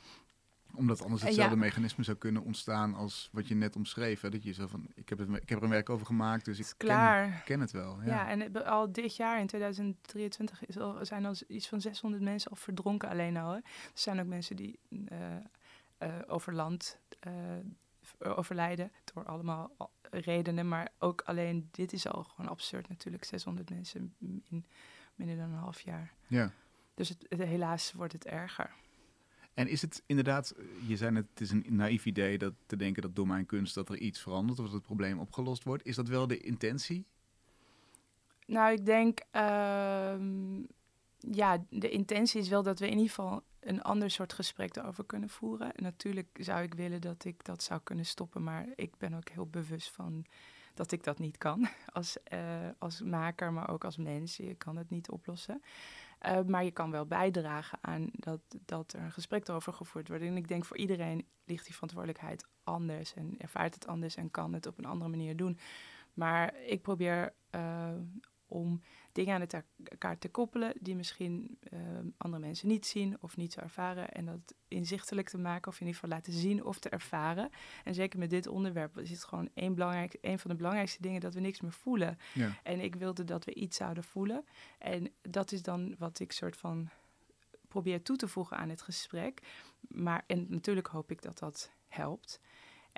omdat 0.74 1.02
anders 1.02 1.22
hetzelfde 1.22 1.56
ja. 1.56 1.62
mechanisme 1.62 2.04
zou 2.04 2.18
kunnen 2.18 2.44
ontstaan 2.44 2.96
als 2.96 3.30
wat 3.32 3.48
je 3.48 3.56
net 3.56 3.76
omschreef. 3.76 4.22
Hè? 4.22 4.30
Dat 4.30 4.44
je 4.44 4.54
zo 4.54 4.68
van, 4.68 4.88
ik 4.96 5.10
heb, 5.10 5.18
het, 5.18 5.30
ik 5.30 5.50
heb 5.50 5.58
er 5.58 5.64
een 5.64 5.70
werk 5.70 5.90
over 5.90 6.06
gemaakt, 6.06 6.46
dus 6.46 6.60
ik 6.60 6.74
ken, 6.78 7.42
ken, 7.46 7.60
het 7.60 7.72
wel. 7.72 8.02
Ja. 8.02 8.08
ja, 8.08 8.30
en 8.30 8.66
al 8.66 8.92
dit 8.92 9.16
jaar, 9.16 9.40
in 9.40 9.48
2023, 9.48 10.66
is 10.66 10.78
al, 10.78 11.06
zijn 11.06 11.26
al 11.26 11.36
iets 11.48 11.68
van 11.68 11.82
600 11.82 12.24
mensen 12.24 12.52
al 12.52 12.58
verdronken 12.58 13.10
alleen 13.10 13.38
al. 13.38 13.50
Hè? 13.50 13.56
Er 13.58 13.64
zijn 13.94 14.20
ook 14.20 14.28
mensen 14.28 14.56
die 14.56 14.80
uh, 14.90 15.00
uh, 16.00 16.16
over 16.28 16.54
land 16.54 17.00
uh, 17.28 17.34
overlijden 18.20 18.92
door 19.14 19.26
allemaal 19.26 19.72
redenen. 20.12 20.68
Maar 20.68 20.90
ook 21.00 21.22
alleen 21.22 21.68
dit 21.72 21.94
is 21.94 22.08
al 22.08 22.24
gewoon 22.24 22.52
absurd 22.52 22.90
natuurlijk. 22.90 23.24
600 23.24 23.70
mensen 23.70 24.16
in 24.20 24.66
minder 25.16 25.38
dan 25.38 25.50
een 25.50 25.58
half 25.58 25.82
jaar. 25.82 26.14
Ja. 26.28 26.52
Dus 26.94 27.10
het, 27.10 27.26
het, 27.30 27.40
helaas 27.40 27.92
wordt 27.92 28.14
het 28.14 28.26
erger. 28.26 28.72
En 29.60 29.68
is 29.68 29.82
het 29.82 30.04
inderdaad, 30.06 30.54
je 30.88 30.98
zei 30.98 31.12
net, 31.12 31.26
het 31.30 31.42
is 31.42 31.52
een 31.52 31.66
naïef 31.70 32.06
idee 32.06 32.38
dat 32.38 32.54
te 32.66 32.76
denken 32.76 33.02
dat 33.02 33.16
door 33.16 33.28
mijn 33.28 33.46
kunst 33.46 33.76
dat 33.76 33.90
er 33.90 33.98
iets 33.98 34.20
verandert 34.20 34.60
of 34.60 34.66
dat 34.66 34.74
het 34.74 34.84
probleem 34.84 35.20
opgelost 35.20 35.64
wordt. 35.64 35.86
Is 35.86 35.96
dat 35.96 36.08
wel 36.08 36.28
de 36.28 36.38
intentie? 36.38 37.06
Nou, 38.46 38.72
ik 38.72 38.86
denk, 38.86 39.20
uh, 39.36 40.16
ja, 41.20 41.66
de 41.70 41.90
intentie 41.90 42.42
is 42.42 42.50
wel 42.50 42.64
dat 42.64 42.80
we 42.80 42.86
in 42.86 42.92
ieder 42.92 43.10
geval 43.10 43.44
een 43.60 43.82
ander 43.82 44.10
soort 44.12 44.34
gesprek 44.34 44.76
erover 44.76 45.06
kunnen 45.06 45.30
voeren. 45.30 45.76
En 45.76 45.84
natuurlijk 45.84 46.28
zou 46.42 46.62
ik 46.62 46.74
willen 46.74 47.02
dat 47.02 47.26
ik 47.26 47.46
dat 47.46 47.64
zou 47.64 47.80
kunnen 47.84 48.06
stoppen, 48.06 48.44
maar 48.44 48.68
ik 48.76 48.98
ben 48.98 49.14
ook 49.14 49.30
heel 49.30 49.48
bewust 49.48 49.92
van 49.92 50.26
dat 50.74 50.92
ik 50.92 51.04
dat 51.04 51.20
niet 51.20 51.38
kan 51.38 51.68
als, 51.94 52.18
uh, 52.34 52.40
als 52.78 53.02
maker, 53.02 53.54
maar 53.54 53.70
ook 53.70 53.84
als 53.84 53.98
mens. 53.98 54.38
Je 54.38 54.56
kan 54.56 54.78
het 54.78 54.90
niet 54.90 55.10
oplossen. 55.10 55.62
Uh, 56.26 56.40
maar 56.42 56.64
je 56.64 56.72
kan 56.72 56.92
wel 56.92 57.06
bijdragen 57.06 57.78
aan 57.82 58.10
dat, 58.12 58.40
dat 58.66 58.94
er 58.94 59.00
een 59.02 59.12
gesprek 59.12 59.48
erover 59.48 59.74
gevoerd 59.74 60.08
wordt. 60.08 60.24
En 60.24 60.38
ik 60.38 60.48
denk 60.48 60.66
voor 60.66 60.78
iedereen 60.78 61.26
ligt 61.46 61.66
die 61.66 61.74
verantwoordelijkheid 61.74 62.48
anders 62.64 63.14
en 63.14 63.36
ervaart 63.38 63.74
het 63.74 63.88
anders 63.88 64.16
en 64.16 64.32
kan 64.32 64.54
het 64.54 64.66
op 64.66 64.78
een 64.78 64.86
andere 64.86 65.10
manier 65.10 65.36
doen. 65.36 65.60
Maar 66.14 66.56
ik 66.56 66.82
probeer 66.82 67.34
uh, 67.56 67.90
om 68.48 68.82
dingen 69.20 69.50
aan 69.54 69.64
elkaar 69.84 70.18
te 70.18 70.30
koppelen 70.30 70.74
die 70.80 70.96
misschien 70.96 71.58
uh, 71.74 71.80
andere 72.18 72.44
mensen 72.46 72.68
niet 72.68 72.86
zien 72.86 73.18
of 73.22 73.38
niet 73.38 73.56
ervaren. 73.56 74.12
En 74.12 74.26
dat 74.26 74.56
inzichtelijk 74.68 75.30
te 75.30 75.38
maken 75.38 75.72
of 75.72 75.80
in 75.80 75.86
ieder 75.86 76.00
geval 76.02 76.18
laten 76.18 76.34
zien 76.34 76.66
of 76.66 76.80
te 76.80 76.90
ervaren. 76.90 77.50
En 77.84 77.94
zeker 77.94 78.20
met 78.20 78.30
dit 78.30 78.48
onderwerp 78.48 78.98
is 78.98 79.10
het 79.10 79.24
gewoon 79.24 79.50
één, 79.54 79.74
belangrijk, 79.74 80.14
één 80.14 80.40
van 80.40 80.52
de 80.52 80.58
belangrijkste 80.58 81.02
dingen 81.02 81.22
dat 81.22 81.34
we 81.34 81.40
niks 81.40 81.62
meer 81.62 81.72
voelen. 81.72 82.18
Ja. 82.34 82.60
En 82.64 82.80
ik 82.80 82.96
wilde 82.96 83.24
dat 83.24 83.46
we 83.46 83.54
iets 83.54 83.78
zouden 83.78 84.04
voelen. 84.04 84.46
En 84.78 85.12
dat 85.22 85.52
is 85.52 85.62
dan 85.62 85.96
wat 85.98 86.20
ik 86.20 86.32
soort 86.32 86.58
van 86.58 86.90
probeer 87.68 88.02
toe 88.02 88.18
te 88.18 88.28
voegen 88.28 88.58
aan 88.58 88.70
het 88.70 88.82
gesprek. 88.82 89.42
Maar 89.88 90.24
en 90.28 90.46
natuurlijk 90.50 90.88
hoop 90.88 91.12
ik 91.12 91.22
dat 91.22 91.40
dat 91.40 91.72
helpt. 91.88 92.40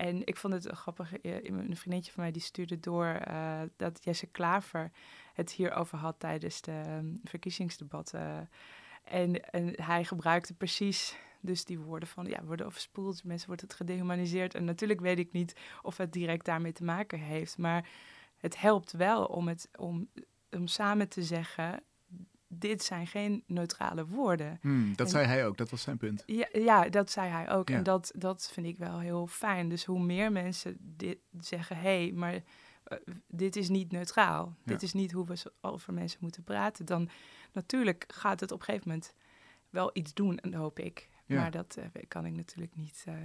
En 0.01 0.25
ik 0.25 0.37
vond 0.37 0.53
het 0.53 0.67
grappig, 0.67 1.13
een 1.23 1.75
vriendinnetje 1.77 2.11
van 2.11 2.23
mij 2.23 2.31
die 2.31 2.41
stuurde 2.41 2.79
door 2.79 3.21
uh, 3.27 3.61
dat 3.75 4.03
Jesse 4.03 4.27
Klaver 4.27 4.91
het 5.33 5.51
hierover 5.51 5.97
had 5.97 6.19
tijdens 6.19 6.61
de 6.61 6.83
um, 6.87 7.19
verkiezingsdebatten. 7.23 8.49
En, 9.03 9.51
en 9.51 9.83
hij 9.83 10.03
gebruikte 10.03 10.53
precies 10.53 11.17
dus 11.39 11.65
die 11.65 11.79
woorden 11.79 12.07
van, 12.07 12.25
ja, 12.25 12.43
worden 12.43 12.65
overspoeld, 12.65 13.23
mensen 13.23 13.47
wordt 13.47 13.61
het 13.61 13.73
gedehumaniseerd. 13.73 14.55
En 14.55 14.63
natuurlijk 14.63 14.99
weet 14.99 15.19
ik 15.19 15.31
niet 15.31 15.55
of 15.81 15.97
het 15.97 16.13
direct 16.13 16.45
daarmee 16.45 16.73
te 16.73 16.83
maken 16.83 17.19
heeft, 17.19 17.57
maar 17.57 17.89
het 18.37 18.59
helpt 18.59 18.91
wel 18.91 19.25
om, 19.25 19.47
het, 19.47 19.69
om, 19.77 20.09
om 20.49 20.67
samen 20.67 21.09
te 21.09 21.23
zeggen, 21.23 21.83
dit 22.53 22.83
zijn 22.83 23.07
geen 23.07 23.43
neutrale 23.47 24.05
woorden. 24.05 24.57
Hmm, 24.61 24.95
dat 24.95 25.09
zei 25.09 25.25
hij 25.25 25.45
ook, 25.45 25.57
dat 25.57 25.69
was 25.69 25.81
zijn 25.81 25.97
punt. 25.97 26.23
Ja, 26.25 26.47
ja 26.51 26.89
dat 26.89 27.11
zei 27.11 27.29
hij 27.29 27.51
ook. 27.51 27.69
En 27.69 27.83
dat, 27.83 28.11
dat 28.15 28.49
vind 28.53 28.67
ik 28.67 28.77
wel 28.77 28.99
heel 28.99 29.27
fijn. 29.27 29.69
Dus 29.69 29.85
hoe 29.85 30.03
meer 30.03 30.31
mensen 30.31 30.77
dit 30.79 31.17
zeggen, 31.39 31.75
hé, 31.75 31.81
hey, 31.81 32.11
maar 32.11 32.33
uh, 32.33 32.41
dit 33.27 33.55
is 33.55 33.69
niet 33.69 33.91
neutraal. 33.91 34.55
Ja. 34.57 34.71
Dit 34.71 34.83
is 34.83 34.93
niet 34.93 35.11
hoe 35.11 35.25
we 35.25 35.51
over 35.61 35.93
mensen 35.93 36.19
moeten 36.21 36.43
praten. 36.43 36.85
Dan 36.85 37.09
natuurlijk 37.51 38.05
gaat 38.07 38.39
het 38.39 38.51
op 38.51 38.59
een 38.59 38.65
gegeven 38.65 38.87
moment 38.87 39.13
wel 39.69 39.89
iets 39.93 40.13
doen, 40.13 40.39
en 40.39 40.53
hoop 40.53 40.79
ik. 40.79 41.09
Maar 41.25 41.51
dat 41.51 41.75
uh, 41.79 41.85
kan 42.07 42.25
ik 42.25 42.35
natuurlijk 42.35 42.75
niet 42.75 43.05
uh, 43.07 43.15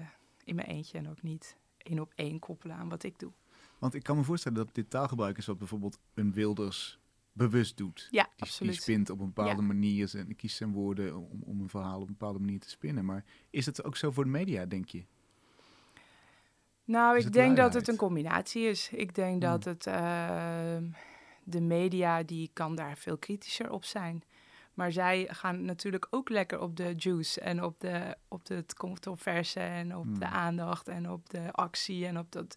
in 0.45 0.55
mijn 0.55 0.69
eentje 0.69 0.99
en 0.99 1.11
ook 1.11 1.23
niet 1.23 1.57
één 1.79 2.01
op 2.01 2.13
één 2.15 2.39
koppelen 2.39 2.77
aan 2.77 2.89
wat 2.89 3.03
ik 3.03 3.19
doe. 3.19 3.33
Want 3.79 3.95
ik 3.95 4.03
kan 4.03 4.17
me 4.17 4.23
voorstellen 4.23 4.59
dat 4.59 4.75
dit 4.75 4.91
taalgebruik 4.91 5.39
is 5.39 5.47
wat 5.47 5.59
bijvoorbeeld 5.59 5.99
een 6.15 6.33
Wilders 6.33 6.99
bewust 7.37 7.77
doet. 7.77 8.09
Ja, 8.11 8.23
die, 8.23 8.33
absoluut. 8.43 8.73
Die 8.73 8.83
spint 8.83 9.11
op 9.11 9.21
een 9.21 9.33
bepaalde 9.33 9.61
ja. 9.61 9.67
manier 9.67 10.11
en 10.17 10.37
kiest 10.37 10.57
zijn 10.57 10.73
woorden 10.73 11.17
om, 11.17 11.43
om 11.43 11.61
een 11.61 11.69
verhaal 11.69 12.01
op 12.01 12.09
een 12.09 12.17
bepaalde 12.19 12.39
manier 12.39 12.61
te 12.61 12.69
spinnen. 12.69 13.05
Maar 13.05 13.25
is 13.51 13.67
het 13.67 13.85
ook 13.85 13.97
zo 13.97 14.11
voor 14.11 14.25
de 14.25 14.31
media, 14.31 14.67
denk 14.67 14.89
je? 14.89 15.05
Nou, 16.85 17.19
ik 17.19 17.33
denk 17.33 17.57
dat 17.57 17.75
het 17.75 17.89
een 17.89 17.97
combinatie 17.97 18.63
is. 18.63 18.91
Ik 18.93 19.15
denk 19.15 19.31
hmm. 19.31 19.41
dat 19.41 19.65
het 19.65 19.87
uh, 19.87 20.77
de 21.45 21.61
media 21.61 22.23
die 22.23 22.51
kan 22.53 22.75
daar 22.75 22.97
veel 22.97 23.19
kritischer 23.19 23.71
op 23.71 23.85
zijn. 23.85 24.23
Maar 24.75 24.93
zij 24.93 25.29
gaan 25.31 25.65
natuurlijk 25.65 26.07
ook 26.11 26.29
lekker 26.29 26.61
op 26.61 26.77
de 26.77 26.95
juice 26.97 27.41
en 27.41 27.65
op, 27.65 27.81
de, 27.81 28.17
op 28.29 28.49
het 28.49 28.75
controverse 28.75 29.61
en 29.61 29.97
op 29.97 30.05
hmm. 30.05 30.19
de 30.19 30.27
aandacht 30.27 30.89
en 30.89 31.11
op 31.11 31.31
de 31.31 31.53
actie 31.53 32.07
en 32.07 32.19
op 32.19 32.33
dat 32.33 32.57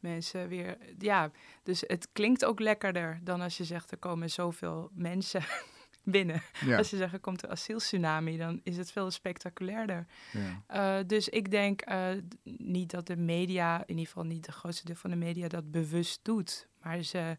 mensen 0.00 0.48
weer. 0.48 0.78
Ja, 0.98 1.30
dus 1.62 1.84
het 1.86 2.08
klinkt 2.12 2.44
ook 2.44 2.60
lekkerder 2.60 3.20
dan 3.22 3.40
als 3.40 3.56
je 3.56 3.64
zegt 3.64 3.90
er 3.90 3.98
komen 3.98 4.30
zoveel 4.30 4.90
mensen 4.92 5.42
binnen. 6.02 6.42
Ja. 6.64 6.76
Als 6.76 6.90
je 6.90 6.96
zegt 6.96 7.12
er 7.12 7.20
komt 7.20 7.42
een 7.42 7.50
asieltsunami, 7.50 8.36
dan 8.36 8.60
is 8.62 8.76
het 8.76 8.92
veel 8.92 9.10
spectaculairder. 9.10 10.06
Ja. 10.32 10.98
Uh, 11.00 11.06
dus 11.06 11.28
ik 11.28 11.50
denk 11.50 11.90
uh, 11.90 12.08
niet 12.42 12.90
dat 12.90 13.06
de 13.06 13.16
media, 13.16 13.80
in 13.80 13.88
ieder 13.88 14.06
geval 14.06 14.24
niet 14.24 14.44
de 14.44 14.52
grootste 14.52 14.84
deel 14.84 14.94
van 14.94 15.10
de 15.10 15.16
media, 15.16 15.48
dat 15.48 15.70
bewust 15.70 16.20
doet. 16.22 16.68
Maar 16.82 17.02
ze, 17.02 17.38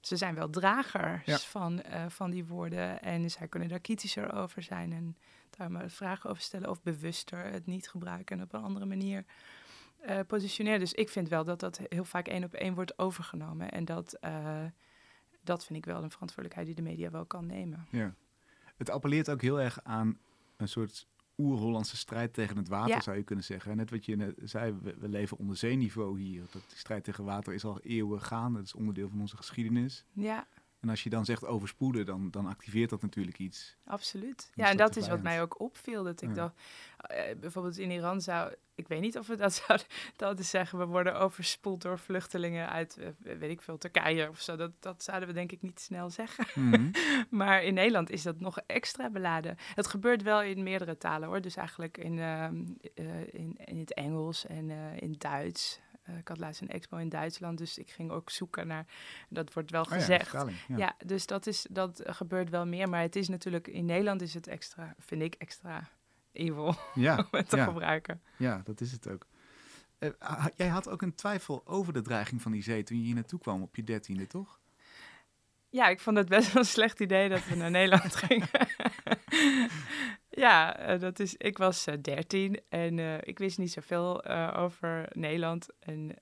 ze 0.00 0.16
zijn 0.16 0.34
wel 0.34 0.50
dragers 0.50 1.24
ja. 1.24 1.38
van, 1.38 1.82
uh, 1.90 2.04
van 2.08 2.30
die 2.30 2.44
woorden 2.44 3.02
en 3.02 3.30
zij 3.30 3.48
kunnen 3.48 3.68
daar 3.68 3.80
kritischer 3.80 4.32
over 4.32 4.62
zijn 4.62 4.92
en 4.92 5.16
daar 5.50 5.70
maar 5.70 5.90
vragen 5.90 6.30
over 6.30 6.42
stellen 6.42 6.70
of 6.70 6.82
bewuster 6.82 7.44
het 7.44 7.66
niet 7.66 7.88
gebruiken 7.88 8.38
en 8.38 8.44
op 8.44 8.52
een 8.52 8.62
andere 8.62 8.86
manier 8.86 9.24
uh. 10.08 10.78
Dus 10.78 10.92
ik 10.92 11.08
vind 11.08 11.28
wel 11.28 11.44
dat 11.44 11.60
dat 11.60 11.80
heel 11.88 12.04
vaak 12.04 12.28
één 12.28 12.44
op 12.44 12.54
één 12.54 12.74
wordt 12.74 12.98
overgenomen. 12.98 13.70
En 13.70 13.84
dat, 13.84 14.16
uh, 14.24 14.64
dat 15.42 15.64
vind 15.64 15.78
ik 15.78 15.84
wel 15.84 16.02
een 16.02 16.10
verantwoordelijkheid 16.10 16.66
die 16.66 16.76
de 16.76 16.90
media 16.90 17.10
wel 17.10 17.26
kan 17.26 17.46
nemen. 17.46 17.86
Ja. 17.90 18.14
Het 18.76 18.90
appelleert 18.90 19.30
ook 19.30 19.42
heel 19.42 19.60
erg 19.60 19.78
aan 19.82 20.18
een 20.56 20.68
soort 20.68 21.06
oer-Hollandse 21.38 21.96
strijd 21.96 22.32
tegen 22.32 22.56
het 22.56 22.68
water, 22.68 22.94
ja. 22.94 23.00
zou 23.00 23.16
je 23.16 23.22
kunnen 23.22 23.44
zeggen. 23.44 23.76
Net 23.76 23.90
wat 23.90 24.04
je 24.04 24.16
net 24.16 24.34
zei, 24.42 24.78
we, 24.82 24.94
we, 24.98 25.08
leven 25.08 25.38
onder 25.38 25.56
zeeniveau 25.56 26.20
hier. 26.20 26.40
Dat 26.40 26.64
die 26.68 26.78
strijd 26.78 27.04
tegen 27.04 27.24
water 27.24 27.54
is 27.54 27.64
al 27.64 27.80
eeuwen 27.80 28.20
gaande. 28.20 28.58
Dat 28.58 28.66
is 28.66 28.74
onderdeel 28.74 29.08
van 29.08 29.20
onze 29.20 29.36
geschiedenis. 29.36 30.04
Ja. 30.12 30.46
En 30.84 30.90
als 30.90 31.02
je 31.02 31.10
dan 31.10 31.24
zegt 31.24 31.44
overspoelen, 31.44 32.06
dan, 32.06 32.30
dan 32.30 32.46
activeert 32.46 32.90
dat 32.90 33.02
natuurlijk 33.02 33.38
iets. 33.38 33.76
Absoluut. 33.84 34.50
Ja, 34.54 34.70
en 34.70 34.76
dat 34.76 34.96
is 34.96 35.08
wat 35.08 35.22
mij 35.22 35.42
ook 35.42 35.60
opviel. 35.60 36.04
Dat 36.04 36.22
ik 36.22 36.28
ja. 36.28 36.34
dacht, 36.34 36.54
uh, 37.10 37.40
bijvoorbeeld 37.40 37.78
in 37.78 37.90
Iran 37.90 38.20
zou, 38.20 38.54
ik 38.74 38.88
weet 38.88 39.00
niet 39.00 39.18
of 39.18 39.26
we 39.26 39.36
dat 39.36 39.54
zouden, 39.66 39.86
dat 40.16 40.44
zeggen, 40.44 40.78
we 40.78 40.84
worden 40.84 41.18
overspoeld 41.18 41.82
door 41.82 41.98
vluchtelingen 41.98 42.68
uit, 42.68 42.96
uh, 42.98 43.36
weet 43.38 43.50
ik 43.50 43.62
veel, 43.62 43.78
Turkije 43.78 44.28
of 44.28 44.40
zo. 44.40 44.56
Dat, 44.56 44.70
dat 44.80 45.02
zouden 45.02 45.28
we 45.28 45.34
denk 45.34 45.52
ik 45.52 45.62
niet 45.62 45.80
snel 45.80 46.10
zeggen. 46.10 46.46
Mm 46.54 46.72
-hmm. 46.72 46.90
maar 47.40 47.62
in 47.62 47.74
Nederland 47.74 48.10
is 48.10 48.22
dat 48.22 48.40
nog 48.40 48.58
extra 48.66 49.10
beladen. 49.10 49.56
Het 49.74 49.86
gebeurt 49.86 50.22
wel 50.22 50.42
in 50.42 50.62
meerdere 50.62 50.98
talen 50.98 51.28
hoor. 51.28 51.40
Dus 51.40 51.56
eigenlijk 51.56 51.98
in, 51.98 52.16
uh, 52.16 52.44
in, 53.32 53.56
in, 53.64 53.78
het 53.78 53.94
Engels 53.94 54.46
en 54.46 54.70
in 55.00 55.14
Duits. 55.18 55.82
Uh, 56.08 56.18
ik 56.18 56.28
had 56.28 56.38
laatst 56.38 56.60
een 56.60 56.68
expo 56.68 56.96
in 56.96 57.08
Duitsland, 57.08 57.58
dus 57.58 57.78
ik 57.78 57.90
ging 57.90 58.10
ook 58.10 58.30
zoeken 58.30 58.66
naar. 58.66 58.86
Dat 59.28 59.52
wordt 59.52 59.70
wel 59.70 59.84
gezegd. 59.84 60.34
Oh 60.34 60.50
ja, 60.50 60.56
ja. 60.68 60.76
ja, 60.76 60.96
dus 61.06 61.26
dat, 61.26 61.46
is, 61.46 61.66
dat 61.70 62.02
gebeurt 62.04 62.50
wel 62.50 62.66
meer. 62.66 62.88
Maar 62.88 63.00
het 63.00 63.16
is 63.16 63.28
natuurlijk 63.28 63.66
in 63.66 63.84
Nederland 63.84 64.22
is 64.22 64.34
het 64.34 64.46
extra, 64.46 64.94
vind 64.98 65.22
ik 65.22 65.34
extra 65.34 65.88
evil 66.32 66.74
ja, 66.94 67.16
om 67.16 67.38
het 67.38 67.48
te 67.48 67.58
gebruiken. 67.58 68.22
Ja, 68.36 68.60
dat 68.64 68.80
is 68.80 68.92
het 68.92 69.08
ook. 69.08 69.26
Uh, 69.98 70.46
jij 70.56 70.68
had 70.68 70.88
ook 70.88 71.02
een 71.02 71.14
twijfel 71.14 71.62
over 71.66 71.92
de 71.92 72.02
dreiging 72.02 72.42
van 72.42 72.52
die 72.52 72.62
zee 72.62 72.82
toen 72.82 72.98
je 72.98 73.04
hier 73.04 73.14
naartoe 73.14 73.38
kwam 73.38 73.62
op 73.62 73.76
je 73.76 73.84
dertiende, 73.84 74.26
toch? 74.26 74.60
Ja, 75.74 75.88
ik 75.88 76.00
vond 76.00 76.16
het 76.16 76.28
best 76.28 76.46
wel 76.52 76.62
een 76.62 76.68
slecht 76.68 77.00
idee 77.00 77.28
dat 77.28 77.46
we 77.46 77.54
naar 77.54 77.70
Nederland 77.70 78.16
gingen. 78.16 78.48
Ja, 80.36 80.92
uh, 80.94 81.00
dat 81.00 81.18
is, 81.18 81.34
ik 81.36 81.58
was 81.58 81.88
uh, 81.88 81.94
13 82.00 82.60
en 82.68 82.98
uh, 82.98 83.16
ik 83.20 83.38
wist 83.38 83.58
niet 83.58 83.72
zoveel 83.72 84.24
over 84.54 85.08
Nederland. 85.12 85.68
En 85.78 86.16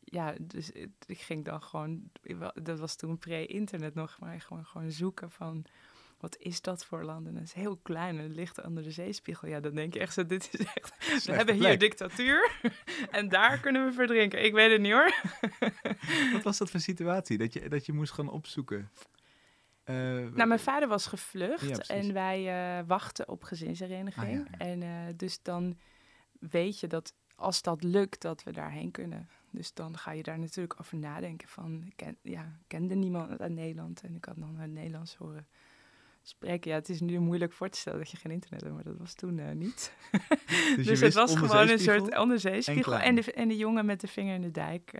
ja, 0.00 0.34
dus 0.40 0.70
ik 1.06 1.18
ging 1.18 1.44
dan 1.44 1.62
gewoon, 1.62 2.10
dat 2.54 2.78
was 2.78 2.96
toen 2.96 3.18
pre-internet 3.18 3.94
nog, 3.94 4.18
maar 4.18 4.40
gewoon, 4.40 4.64
gewoon 4.64 4.90
zoeken 4.90 5.30
van 5.30 5.66
wat 6.24 6.36
is 6.38 6.60
dat 6.60 6.84
voor 6.84 7.04
land? 7.04 7.26
En 7.26 7.34
dat 7.34 7.42
is 7.42 7.52
heel 7.52 7.76
klein 7.76 8.18
en 8.18 8.22
het 8.22 8.34
ligt 8.34 8.64
onder 8.64 8.82
de 8.82 8.90
zeespiegel. 8.90 9.48
Ja, 9.48 9.60
dan 9.60 9.74
denk 9.74 9.94
je 9.94 10.00
echt 10.00 10.14
zo, 10.14 10.26
dit 10.26 10.48
is 10.52 10.66
echt, 10.74 11.24
we 11.26 11.32
hebben 11.32 11.54
hier 11.54 11.78
dictatuur 11.78 12.50
en 13.10 13.28
daar 13.28 13.60
kunnen 13.60 13.84
we 13.84 13.92
verdrinken. 13.92 14.44
Ik 14.44 14.52
weet 14.52 14.70
het 14.70 14.80
niet 14.80 14.92
hoor. 14.92 15.14
wat 16.32 16.42
was 16.42 16.58
dat 16.58 16.70
voor 16.70 16.80
situatie, 16.80 17.38
dat 17.38 17.52
je, 17.52 17.68
dat 17.68 17.86
je 17.86 17.92
moest 17.92 18.12
gaan 18.12 18.30
opzoeken? 18.30 18.90
Uh, 19.84 19.96
nou, 20.32 20.46
mijn 20.46 20.60
vader 20.60 20.88
was 20.88 21.06
gevlucht 21.06 21.86
ja, 21.86 21.94
en 21.94 22.12
wij 22.12 22.78
uh, 22.78 22.86
wachten 22.86 23.28
op 23.28 23.42
gezinshereniging. 23.42 24.26
Ah, 24.26 24.32
ja, 24.32 24.44
ja. 24.50 24.58
En 24.58 24.82
uh, 24.82 25.16
dus 25.16 25.42
dan 25.42 25.78
weet 26.38 26.80
je 26.80 26.86
dat 26.86 27.14
als 27.36 27.62
dat 27.62 27.82
lukt, 27.82 28.22
dat 28.22 28.42
we 28.42 28.52
daarheen 28.52 28.90
kunnen. 28.90 29.28
Dus 29.50 29.74
dan 29.74 29.98
ga 29.98 30.12
je 30.12 30.22
daar 30.22 30.38
natuurlijk 30.38 30.80
over 30.80 30.96
nadenken 30.96 31.48
van, 31.48 31.92
ken, 31.96 32.16
ja, 32.22 32.58
kende 32.66 32.94
niemand 32.94 33.40
uit 33.40 33.52
Nederland 33.52 34.02
en 34.02 34.14
ik 34.14 34.24
had 34.24 34.36
dan 34.38 34.56
het 34.56 34.70
Nederlands 34.70 35.14
horen 35.14 35.46
spreken. 36.22 36.70
Ja, 36.70 36.76
het 36.76 36.88
is 36.88 37.00
nu 37.00 37.18
moeilijk 37.18 37.52
voor 37.52 37.68
te 37.68 37.78
stellen 37.78 37.98
dat 37.98 38.10
je 38.10 38.16
geen 38.16 38.32
internet 38.32 38.60
hebt, 38.60 38.74
maar 38.74 38.84
dat 38.84 38.98
was 38.98 39.14
toen 39.14 39.58
niet. 39.58 39.92
dus, 40.76 40.86
dus 40.86 41.00
het 41.00 41.14
was 41.14 41.36
gewoon 41.36 41.68
een 41.68 41.78
soort 41.78 42.18
onderzeespiegel 42.18 42.94
en, 42.94 43.02
en, 43.02 43.14
de, 43.14 43.32
en 43.32 43.48
de 43.48 43.56
jongen 43.56 43.86
met 43.86 44.00
de 44.00 44.08
vinger 44.08 44.34
in 44.34 44.42
de 44.42 44.50
dijk. 44.50 44.92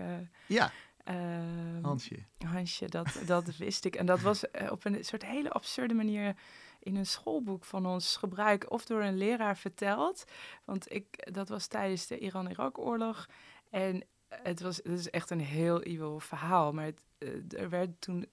ja. 0.46 0.72
Uh, 1.04 1.82
Hansje. 1.82 2.24
Hansje, 2.38 2.88
dat, 2.88 3.22
dat 3.26 3.56
wist 3.56 3.84
ik. 3.84 3.96
En 3.96 4.06
dat 4.06 4.20
was 4.20 4.44
uh, 4.44 4.72
op 4.72 4.84
een 4.84 5.04
soort 5.04 5.24
hele 5.24 5.50
absurde 5.50 5.94
manier 5.94 6.36
in 6.80 6.96
een 6.96 7.06
schoolboek 7.06 7.64
van 7.64 7.86
ons 7.86 8.16
gebruik 8.16 8.70
of 8.70 8.84
door 8.84 9.02
een 9.02 9.16
leraar 9.16 9.56
verteld. 9.56 10.24
Want 10.64 10.92
ik, 10.92 11.32
dat 11.32 11.48
was 11.48 11.66
tijdens 11.66 12.06
de 12.06 12.18
Iran-Irak-oorlog. 12.18 13.28
En 13.70 14.04
het 14.28 14.60
was 14.60 14.76
het 14.76 14.98
is 14.98 15.10
echt 15.10 15.30
een 15.30 15.40
heel 15.40 15.82
evil 15.82 16.20
verhaal. 16.20 16.72
Maar 16.72 16.84
het, 16.84 17.04
uh, 17.18 17.60
er 17.60 17.68
werd 17.68 18.00
toen 18.00 18.26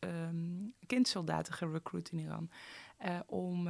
um, 0.00 0.74
kindsoldaten 0.86 1.54
gerecruit 1.54 2.12
in 2.12 2.18
Iran. 2.18 2.50
om 3.26 3.68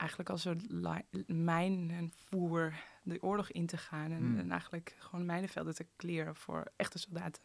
eigenlijk 0.00 0.30
als 0.30 0.44
een 0.44 1.04
mijn 1.26 1.90
en 1.90 2.12
voer 2.28 2.74
de 3.02 3.22
oorlog 3.22 3.50
in 3.50 3.66
te 3.66 3.76
gaan. 3.76 4.10
En, 4.10 4.16
hmm. 4.16 4.38
en, 4.38 4.50
eigenlijk 4.50 4.96
gewoon 4.98 5.26
mijnenvelden 5.26 5.74
te 5.74 5.86
kleren 5.96 6.36
voor 6.36 6.72
echte 6.76 6.98
soldaten. 6.98 7.42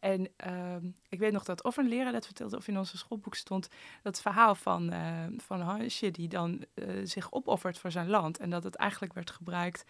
En 0.00 0.28
uh, 0.46 0.76
ik 1.08 1.18
weet 1.18 1.32
nog 1.32 1.44
dat 1.44 1.62
of 1.62 1.76
een 1.76 1.88
leraar 1.88 2.12
dat 2.12 2.26
vertelde 2.26 2.56
of 2.56 2.68
in 2.68 2.78
onze 2.78 2.96
schoolboek 2.96 3.34
stond 3.34 3.68
dat 4.02 4.20
verhaal 4.20 4.54
van, 4.54 4.92
uh, 4.92 5.24
van 5.36 5.60
Hansje 5.60 6.10
die 6.10 6.28
dan 6.28 6.64
uh, 6.74 6.86
zich 7.04 7.32
opoffert 7.32 7.78
voor 7.78 7.90
zijn 7.90 8.08
land. 8.08 8.38
En 8.38 8.50
dat 8.50 8.64
het 8.64 8.74
eigenlijk 8.74 9.12
werd 9.12 9.30
gebruikt 9.30 9.84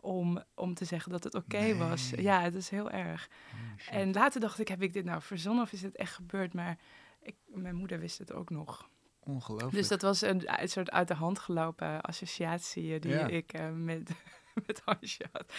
om, 0.00 0.42
om 0.54 0.74
te 0.74 0.84
zeggen 0.84 1.12
dat 1.12 1.24
het 1.24 1.34
oké 1.34 1.56
okay 1.56 1.70
nee. 1.70 1.74
was. 1.74 2.10
Ja, 2.10 2.40
het 2.40 2.54
is 2.54 2.68
heel 2.68 2.90
erg. 2.90 3.28
Oh, 3.52 3.96
en 3.96 4.12
later 4.12 4.40
dacht 4.40 4.58
ik, 4.58 4.68
heb 4.68 4.82
ik 4.82 4.92
dit 4.92 5.04
nou 5.04 5.22
verzonnen 5.22 5.62
of 5.62 5.72
is 5.72 5.82
het 5.82 5.96
echt 5.96 6.14
gebeurd? 6.14 6.54
Maar 6.54 6.78
ik, 7.22 7.36
mijn 7.46 7.74
moeder 7.74 7.98
wist 7.98 8.18
het 8.18 8.32
ook 8.32 8.50
nog. 8.50 8.88
Ongelooflijk. 9.24 9.72
Dus 9.72 9.88
dat 9.88 10.02
was 10.02 10.22
een, 10.22 10.60
een 10.60 10.68
soort 10.68 10.90
uit 10.90 11.08
de 11.08 11.14
hand 11.14 11.38
gelopen 11.38 12.00
associatie 12.00 12.98
die 12.98 13.12
ja. 13.12 13.26
ik 13.26 13.58
uh, 13.58 13.70
met, 13.70 14.10
met 14.66 14.82
Hansje 14.84 15.24
had. 15.32 15.52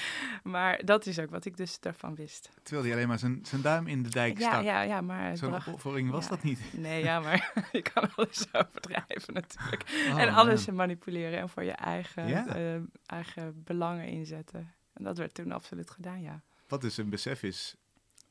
Maar 0.43 0.85
dat 0.85 1.05
is 1.05 1.19
ook 1.19 1.29
wat 1.29 1.45
ik 1.45 1.57
dus 1.57 1.79
daarvan 1.79 2.15
wist. 2.15 2.49
Terwijl 2.63 2.85
hij 2.85 2.95
alleen 2.95 3.07
maar 3.07 3.19
zijn, 3.19 3.39
zijn 3.43 3.61
duim 3.61 3.87
in 3.87 4.03
de 4.03 4.09
dijk 4.09 4.39
ja, 4.39 4.49
stak. 4.49 4.63
Ja, 4.63 4.81
ja, 4.81 5.01
maar... 5.01 5.37
Zo'n 5.37 5.55
opoffering 5.55 6.09
was 6.09 6.23
ja. 6.23 6.29
dat 6.29 6.43
niet. 6.43 6.59
Nee, 6.71 7.03
ja, 7.03 7.19
maar 7.19 7.53
je 7.71 7.81
kan 7.81 8.15
alles 8.15 8.45
overdrijven 8.53 9.33
natuurlijk. 9.33 9.83
Oh, 10.11 10.21
en 10.21 10.29
alles 10.33 10.65
man. 10.65 10.75
manipuleren 10.75 11.39
en 11.39 11.49
voor 11.49 11.63
je 11.63 11.71
eigen, 11.71 12.27
ja. 12.27 12.57
uh, 12.57 12.81
eigen 13.05 13.63
belangen 13.63 14.07
inzetten. 14.07 14.73
En 14.93 15.03
dat 15.03 15.17
werd 15.17 15.33
toen 15.33 15.51
absoluut 15.51 15.91
gedaan, 15.91 16.21
ja. 16.21 16.41
Wat 16.67 16.81
dus 16.81 16.97
een 16.97 17.09
besef 17.09 17.43
is, 17.43 17.75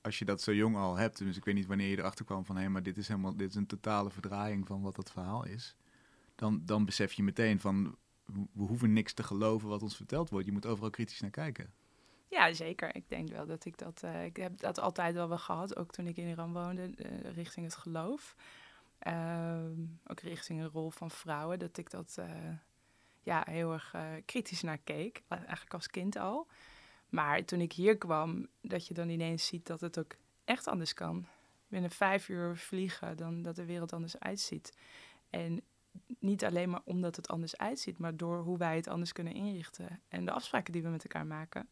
als 0.02 0.19
je 0.19 0.25
dat 0.25 0.42
zo 0.42 0.52
jong 0.54 0.76
al 0.76 0.97
hebt, 0.97 1.19
dus 1.19 1.37
ik 1.37 1.45
weet 1.45 1.54
niet 1.54 1.66
wanneer 1.66 1.88
je 1.88 1.99
erachter 1.99 2.25
kwam 2.25 2.45
van 2.45 2.54
hé, 2.54 2.61
hey, 2.62 2.71
maar 2.71 2.83
dit 2.83 2.97
is 2.97 3.09
helemaal, 3.09 3.37
dit 3.37 3.49
is 3.50 3.54
een 3.57 3.66
totale 3.66 4.11
verdraaiing 4.11 4.66
van 4.66 4.83
wat 4.83 4.97
dat 4.97 5.11
verhaal 5.12 5.45
is. 5.47 5.76
dan, 6.35 6.62
dan 6.64 6.85
besef 6.85 7.12
je 7.12 7.23
meteen 7.23 7.61
van 7.61 7.97
we- 8.25 8.47
hoeven 8.64 8.92
niks 8.92 9.12
te 9.12 9.23
geloven 9.23 9.69
wat 9.69 9.83
ons 9.83 9.97
verteld 9.97 10.30
wordt. 10.30 10.47
Je 10.47 10.52
moet 10.52 10.66
overal 10.66 10.90
kritisch 10.90 11.21
naar 11.21 11.30
kijken. 11.30 11.73
Ja, 12.28 12.52
zeker. 12.52 12.95
Ik 12.95 13.09
denk 13.09 13.28
wel 13.28 13.47
dat 13.47 13.64
ik 13.64 13.78
dat... 13.78 14.02
eh, 14.02 14.25
ik 14.25 14.37
heb 14.37 14.59
dat 14.61 14.78
altijd 14.78 15.14
wel 15.14 15.28
wel 15.28 15.38
gehad, 15.38 15.76
ook 15.76 15.92
toen 15.92 16.07
ik 16.07 16.16
in 16.16 16.26
Iran 16.28 16.52
woonde, 16.52 16.83
eh, 16.97 17.33
richting 17.35 17.66
het 17.66 17.75
geloof. 17.76 18.37
Ehm, 18.99 19.80
ook 20.07 20.21
richting 20.21 20.61
een 20.61 20.69
rol 20.69 20.90
van 20.90 21.11
vrouwen, 21.11 21.59
dat 21.59 21.76
ik 21.78 21.90
dat 21.90 22.16
eh, 22.19 22.28
ja, 23.21 23.42
heel 23.50 23.73
erg 23.73 23.95
kritisch 24.25 24.62
naar 24.62 24.78
keek. 24.78 25.23
Eigenlijk 25.28 25.75
als 25.75 25.87
kind 25.87 26.16
al. 26.16 26.47
Maar 27.11 27.45
toen 27.45 27.61
ik 27.61 27.73
hier 27.73 27.99
kwam, 27.99 28.47
dat 28.61 28.87
je 28.87 28.95
dan 28.95 29.09
ineens 29.09 29.47
ziet 29.47 29.67
dat 29.67 29.81
het 29.81 29.99
ook 29.99 30.17
echt 30.45 30.67
anders 30.67 30.95
kan. 30.95 31.26
Binnen 31.69 31.90
vijf 31.90 32.29
uur 32.29 32.57
vliegen, 32.57 33.17
dan 33.17 33.43
dat 33.43 33.57
de 33.57 33.64
wereld 33.64 33.93
anders 33.93 34.19
uitziet. 34.19 34.76
En 35.31 35.62
niet 36.19 36.45
alleen 36.45 36.71
maar 36.71 36.81
omdat 36.85 37.17
het 37.17 37.29
anders 37.29 37.57
uitziet, 37.57 37.99
maar 37.99 38.17
door 38.17 38.43
hoe 38.43 38.59
wij 38.59 38.76
het 38.76 38.88
anders 38.88 39.12
kunnen 39.12 39.33
inrichten. 39.33 40.00
En 40.09 40.25
de 40.25 40.33
afspraken 40.33 40.73
die 40.73 40.83
we 40.83 40.88
met 40.88 41.02
elkaar 41.02 41.26
maken 41.26 41.69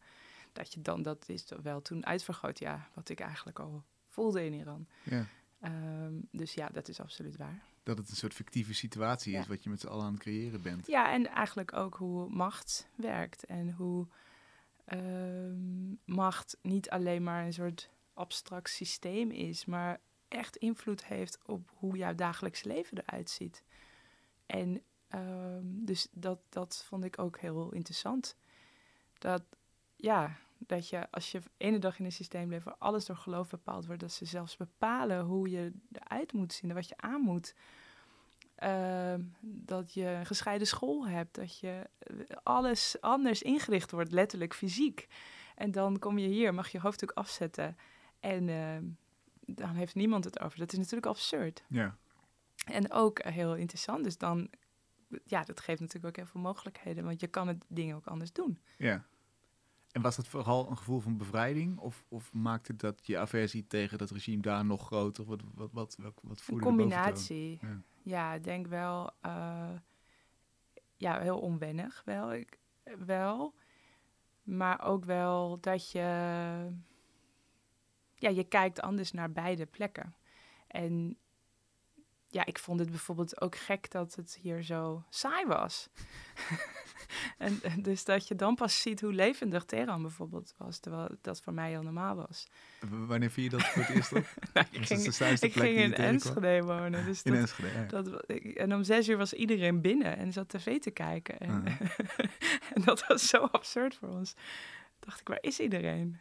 dat 0.53 0.73
je 0.73 0.81
dan, 0.81 1.01
dat 1.01 1.29
is 1.29 1.45
wel 1.63 1.81
toen 1.81 2.05
uitvergroot, 2.05 2.59
ja, 2.59 2.89
wat 2.93 3.09
ik 3.09 3.19
eigenlijk 3.19 3.59
al 3.59 3.83
voelde 4.07 4.45
in 4.45 4.53
Iran. 4.53 4.87
Ja. 5.03 5.25
Ehm, 5.59 6.13
dus 6.31 6.53
ja, 6.53 6.67
dat 6.67 6.87
is 6.87 6.99
absoluut 6.99 7.37
waar. 7.37 7.63
Dat 7.83 7.97
het 7.97 8.09
een 8.09 8.15
soort 8.15 8.33
fictieve 8.33 8.73
situatie 8.73 9.37
is 9.37 9.47
wat 9.47 9.63
je 9.63 9.69
met 9.69 9.79
z'n 9.79 9.87
allen 9.87 10.05
aan 10.05 10.13
het 10.13 10.21
creëren 10.21 10.61
bent. 10.61 10.87
Ja, 10.87 11.11
en 11.11 11.27
eigenlijk 11.27 11.73
ook 11.73 11.95
hoe 11.95 12.29
macht 12.29 12.87
werkt 12.95 13.45
en 13.45 13.71
hoe 13.71 14.07
ehm, 14.89 16.15
macht 16.15 16.57
niet 16.61 16.89
alleen 16.89 17.23
maar 17.23 17.45
een 17.45 17.53
soort 17.53 17.89
abstract 18.13 18.69
systeem 18.69 19.31
is, 19.31 19.65
maar 19.65 19.99
echt 20.27 20.55
invloed 20.55 21.05
heeft 21.05 21.39
op 21.45 21.71
hoe 21.75 21.97
jouw 21.97 22.15
dagelijks 22.15 22.63
leven 22.63 22.97
eruit 22.97 23.29
ziet. 23.29 23.63
En 24.45 24.81
ehm, 25.07 25.63
dus 25.63 26.07
dat, 26.11 26.39
dat 26.49 26.83
vond 26.87 27.03
ik 27.03 27.19
ook 27.19 27.39
heel 27.39 27.71
interessant. 27.71 28.35
Dat, 29.17 29.43
ja, 29.95 30.37
dat 30.57 30.89
je 30.89 31.11
als 31.11 31.31
je 31.31 31.41
ene 31.57 31.79
dag 31.79 31.99
in 31.99 32.05
een 32.05 32.11
systeem 32.11 32.49
leeft 32.49 32.63
waar 32.63 32.75
alles 32.77 33.05
door 33.05 33.15
geloof 33.15 33.49
bepaald 33.49 33.85
wordt, 33.85 34.01
dat 34.01 34.11
ze 34.11 34.25
zelfs 34.25 34.57
bepalen 34.57 35.25
hoe 35.25 35.49
je 35.49 35.73
eruit 35.91 36.33
moet 36.33 36.53
zien 36.53 36.69
en 36.69 36.75
wat 36.75 36.87
je 36.87 36.97
aan 36.97 37.21
moet. 37.21 37.55
Ehm, 38.59 39.21
dat 39.41 39.93
je 39.93 40.05
een 40.05 40.25
gescheiden 40.25 40.67
school 40.67 41.07
hebt, 41.07 41.35
dat 41.35 41.59
je 41.59 41.89
eh, 41.99 42.15
alles 42.43 42.97
anders 43.01 43.41
ingericht 43.41 43.91
wordt, 43.91 44.11
letterlijk 44.11 44.53
fysiek. 44.53 45.07
En 45.55 45.71
dan 45.71 45.99
kom 45.99 46.17
je 46.17 46.27
hier, 46.27 46.53
mag 46.53 46.69
je 46.69 46.79
hoofddoek 46.79 47.11
afzetten 47.11 47.77
en 48.19 48.49
ehm, 48.49 48.83
dan 49.39 49.75
heeft 49.75 49.95
niemand 49.95 50.23
het 50.23 50.39
over. 50.39 50.59
Dat 50.59 50.71
is 50.71 50.77
natuurlijk 50.77 51.05
absurd. 51.05 51.63
Ja. 51.67 51.97
En 52.65 52.91
ook 52.91 53.19
eh, 53.19 53.33
heel 53.33 53.55
interessant. 53.55 54.03
Dus 54.03 54.17
dan, 54.17 54.49
ja, 55.25 55.43
dat 55.43 55.59
geeft 55.59 55.79
natuurlijk 55.79 56.07
ook 56.07 56.15
heel 56.15 56.31
veel 56.31 56.41
mogelijkheden, 56.41 57.03
want 57.03 57.19
je 57.19 57.27
kan 57.27 57.47
het 57.47 57.63
dingen 57.67 57.95
ook 57.95 58.07
anders 58.07 58.31
doen. 58.31 58.59
ja. 58.77 59.05
En 59.91 60.01
was 60.01 60.15
dat 60.15 60.27
vooral 60.27 60.69
een 60.69 60.77
gevoel 60.77 60.99
van 60.99 61.17
bevrijding? 61.17 61.77
Of, 61.77 62.03
of 62.07 62.33
maakte 62.33 62.75
dat 62.75 63.07
je 63.07 63.17
aversie 63.17 63.67
tegen 63.67 63.97
dat 63.97 64.11
regime 64.11 64.41
daar 64.41 64.65
nog 64.65 64.85
groter? 64.85 65.25
Wat, 65.25 65.41
wat, 65.53 65.71
wat, 65.73 65.95
wat, 65.99 66.19
wat 66.23 66.43
Een 66.47 66.59
combinatie. 66.59 67.57
Ja. 67.61 67.81
Ja, 68.01 68.33
ik 68.33 68.43
denk 68.43 68.67
wel, 68.67 69.11
eh, 69.21 69.75
ja, 70.97 71.19
heel 71.19 71.39
onwennig 71.39 72.01
wel, 72.05 72.33
ik, 72.33 72.59
wel. 73.05 73.53
Maar 74.43 74.81
ook 74.81 75.05
wel 75.05 75.59
dat 75.59 75.91
je, 75.91 75.99
ja, 78.15 78.29
je 78.29 78.43
kijkt 78.43 78.81
anders 78.81 79.11
naar 79.11 79.31
beide 79.31 79.65
plekken. 79.65 80.15
En 80.67 81.17
ja, 82.31 82.45
ik 82.45 82.59
vond 82.59 82.79
het 82.79 82.89
bijvoorbeeld 82.89 83.41
ook 83.41 83.55
gek 83.57 83.91
dat 83.91 84.15
het 84.15 84.37
hier 84.41 84.63
zo 84.63 85.03
saai 85.09 85.45
was. 85.45 85.89
en 87.37 87.61
dus 87.81 88.03
dat 88.05 88.27
je 88.27 88.35
dan 88.35 88.55
pas 88.55 88.81
ziet 88.81 89.01
hoe 89.01 89.13
levendig 89.13 89.63
Teheran 89.65 90.01
bijvoorbeeld 90.01 90.53
was, 90.57 90.79
terwijl 90.79 91.09
dat 91.21 91.41
voor 91.41 91.53
mij 91.53 91.69
heel 91.69 91.81
normaal 91.81 92.15
was. 92.15 92.47
W- 92.79 93.05
Wanneer 93.07 93.29
viel 93.31 93.43
je 93.43 93.49
dat 93.49 93.63
voor 93.63 93.81
het 93.83 93.95
eerst 93.95 94.13
op? 94.13 94.25
Nou, 94.53 94.67
ik 94.71 94.85
ging, 94.85 95.05
ik 95.41 95.55
in? 95.55 95.93
Enschede 95.93 96.61
wonen, 96.63 97.05
dus 97.05 97.21
In 97.21 97.31
dat, 97.31 97.41
Enschede, 97.41 97.69
ja. 97.79 97.85
dat, 97.85 98.23
en 98.55 98.73
om 98.73 98.83
zes 98.83 99.07
uur 99.09 99.17
was 99.17 99.33
iedereen 99.33 99.81
binnen 99.81 100.17
en 100.17 100.33
zat 100.33 100.49
tv 100.49 100.79
te 100.79 100.91
kijken. 100.91 101.39
En, 101.39 101.49
Mhm. 101.63 101.67
en 102.73 102.81
dat 102.83 103.07
was 103.07 103.27
zo 103.27 103.37
absurd 103.37 103.95
voor 103.95 104.09
ons. 104.09 104.33
Dacht 104.99 105.19
ik, 105.19 105.27
waar 105.27 105.41
is 105.41 105.59
iedereen? 105.59 106.19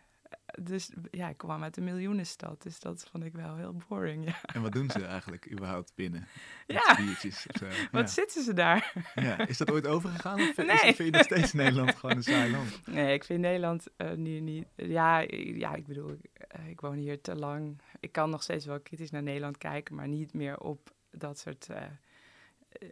Dus 0.61 0.91
ja, 1.11 1.29
ik 1.29 1.37
kwam 1.37 1.63
uit 1.63 1.77
een 1.77 1.85
miljoenenstad, 1.85 2.63
dus 2.63 2.81
dat 2.81 3.07
vond 3.11 3.25
ik 3.25 3.33
wel 3.33 3.57
heel 3.57 3.77
boring. 3.89 4.25
Ja, 4.25 4.43
En 4.43 4.63
wat 4.63 4.73
doen 4.73 4.91
ze 4.91 5.05
eigenlijk 5.05 5.51
überhaupt 5.53 5.93
binnen? 5.95 6.29
Ja. 6.67 6.97
biertjes 6.97 7.47
of 7.47 7.57
zo. 7.59 7.67
wat 7.93 8.01
Ja. 8.01 8.07
zitten 8.07 8.43
ze 8.43 8.53
daar? 8.53 8.93
Ja. 9.15 9.47
Is 9.47 9.59
dat 9.59 9.71
ooit 9.71 9.87
overgegaan? 9.87 10.41
Of 10.41 10.49
is- 10.59 10.67
Nee. 10.67 10.77
vind 10.79 10.97
je 10.99 11.11
nog 11.11 11.23
steeds 11.23 11.53
Nederland 11.53 11.97
gewoon 11.97 12.17
een 12.17 12.23
saai 12.23 12.51
land? 12.51 12.87
Nee, 12.87 13.15
ik 13.15 13.25
vind 13.25 13.41
Nederland 13.41 13.87
eh, 13.97 14.13
nu 14.13 14.41
niet. 14.41 14.67
Ja, 14.75 15.19
ja, 15.37 15.75
ik 15.75 15.87
bedoel, 15.87 16.11
ik, 16.11 16.31
eh, 16.33 16.69
ik 16.69 16.81
woon 16.81 16.97
hier 16.97 17.21
te 17.21 17.35
lang. 17.35 17.81
Ik 18.01 18.13
kan 18.13 18.31
nog 18.31 18.43
steeds 18.43 18.65
wel 18.67 18.81
kritisch 18.81 19.11
naar 19.11 19.23
Nederland 19.23 19.59
kijken, 19.59 19.95
maar 19.95 20.09
niet 20.09 20.33
meer 20.35 20.59
op 20.59 20.91
dat 21.11 21.39
soort. 21.39 21.69
eh, 21.69 21.83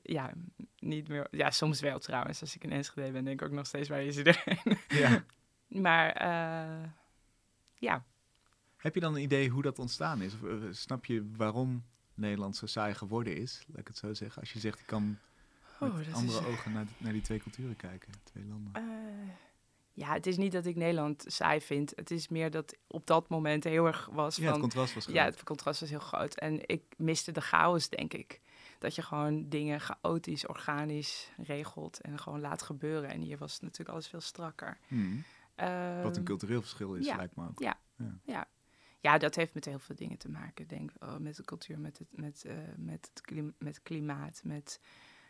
ja, 0.03 0.33
niet 0.79 1.09
meer. 1.09 1.27
Ja, 1.31 1.51
soms 1.51 1.81
wel 1.81 1.99
trouwens. 1.99 2.41
Als 2.41 2.55
ik 2.55 2.65
in 2.65 2.73
Enschede 2.73 3.11
ben, 3.11 3.25
denk 3.25 3.41
ik 3.41 3.47
ook 3.47 3.55
nog 3.55 3.67
steeds 3.67 3.89
waar 3.89 4.03
is 4.03 4.17
iedereen. 4.17 4.59
Ja. 4.89 5.25
maar 5.87 6.11
eh, 6.13 6.89
ja, 7.79 8.05
Heb 8.77 8.95
je 8.95 9.01
dan 9.01 9.15
een 9.15 9.23
idee 9.23 9.49
hoe 9.49 9.63
dat 9.63 9.79
ontstaan 9.79 10.23
is? 10.23 10.35
Of 10.35 10.43
eh, 10.43 10.57
snap 10.71 11.05
je 11.05 11.31
waarom 11.37 11.85
Nederland 12.15 12.57
zo 12.57 12.67
saai 12.67 12.95
geworden 12.95 13.37
is? 13.37 13.65
Laat 13.69 13.79
ik 13.79 13.87
het 13.87 13.97
zo 13.97 14.15
zeggen. 14.15 14.41
Als 14.41 14.53
je 14.53 14.59
zegt, 14.59 14.81
ik 14.81 14.87
kan 14.87 15.19
met 15.81 15.91
Oh, 15.91 15.97
dat 15.97 16.13
andere 16.15 16.41
is- 16.41 16.47
ogen 16.47 16.73
naar, 16.73 16.87
naar 16.99 17.13
die 17.13 17.23
twee 17.23 17.39
culturen 17.39 17.77
kijken. 17.77 18.13
Twee 18.25 18.45
landen. 18.45 18.73
eh, 18.75 18.83
ja, 19.93 20.13
het 20.13 20.27
is 20.27 20.37
niet 20.37 20.53
dat 20.53 20.67
ik 20.67 20.77
Nederland 20.77 21.25
saai 21.27 21.61
vind. 21.61 21.93
Het 21.97 22.11
is 22.11 22.29
meer 22.29 22.51
dat 22.51 22.77
op 22.87 23.07
dat 23.07 23.29
moment 23.29 23.65
heel 23.65 23.87
erg 23.87 24.09
was 24.13 24.37
ja, 24.37 24.51
het 24.51 24.61
contrast 24.61 24.95
was 24.95 25.05
groot. 25.05 25.17
Ja, 25.17 25.25
het 25.25 25.43
contrast 25.45 25.81
was 25.81 25.91
heel 25.91 25.99
groot. 25.99 26.35
En 26.35 26.69
ik 26.69 26.83
miste 26.97 27.33
de 27.33 27.41
chaos, 27.41 27.89
denk 27.89 28.13
ik. 28.15 28.41
Dat 28.79 28.95
je 28.95 29.03
gewoon 29.03 29.49
dingen 29.49 29.81
chaotisch, 29.81 30.47
organisch 30.47 31.31
regelt 31.37 32.01
en 32.01 32.19
gewoon 32.19 32.41
laat 32.41 32.63
gebeuren. 32.63 33.11
En 33.11 33.21
hier 33.21 33.39
was 33.39 33.61
natuurlijk 33.61 33.89
alles 33.91 34.09
veel 34.09 34.21
strakker. 34.21 34.79
Hmm. 35.57 36.03
Wat 36.03 36.11
een 36.11 36.17
Ehm, 36.17 36.25
cultureel 36.25 36.61
verschil 36.61 36.95
is, 36.95 37.07
ja. 37.07 37.17
lijkt 37.17 37.37
me 37.37 37.49
ook. 37.49 37.59
Ja. 37.59 37.79
Ja. 38.25 38.49
ja, 39.01 39.19
dat 39.19 39.35
heeft 39.35 39.55
met 39.55 39.65
heel 39.65 39.79
veel 39.79 39.97
dingen 39.97 40.19
te 40.19 40.29
maken. 40.29 40.63
Ik 40.65 40.69
denk 40.69 40.93
oh, 40.99 41.17
met 41.17 41.37
de 41.37 41.45
cultuur, 41.45 41.79
met 41.79 41.99
het, 41.99 42.09
met, 42.11 42.45
eh, 42.45 42.57
met, 42.77 43.11
het 43.15 43.53
met 43.59 43.83
klimaat, 43.83 44.41
met 44.45 44.81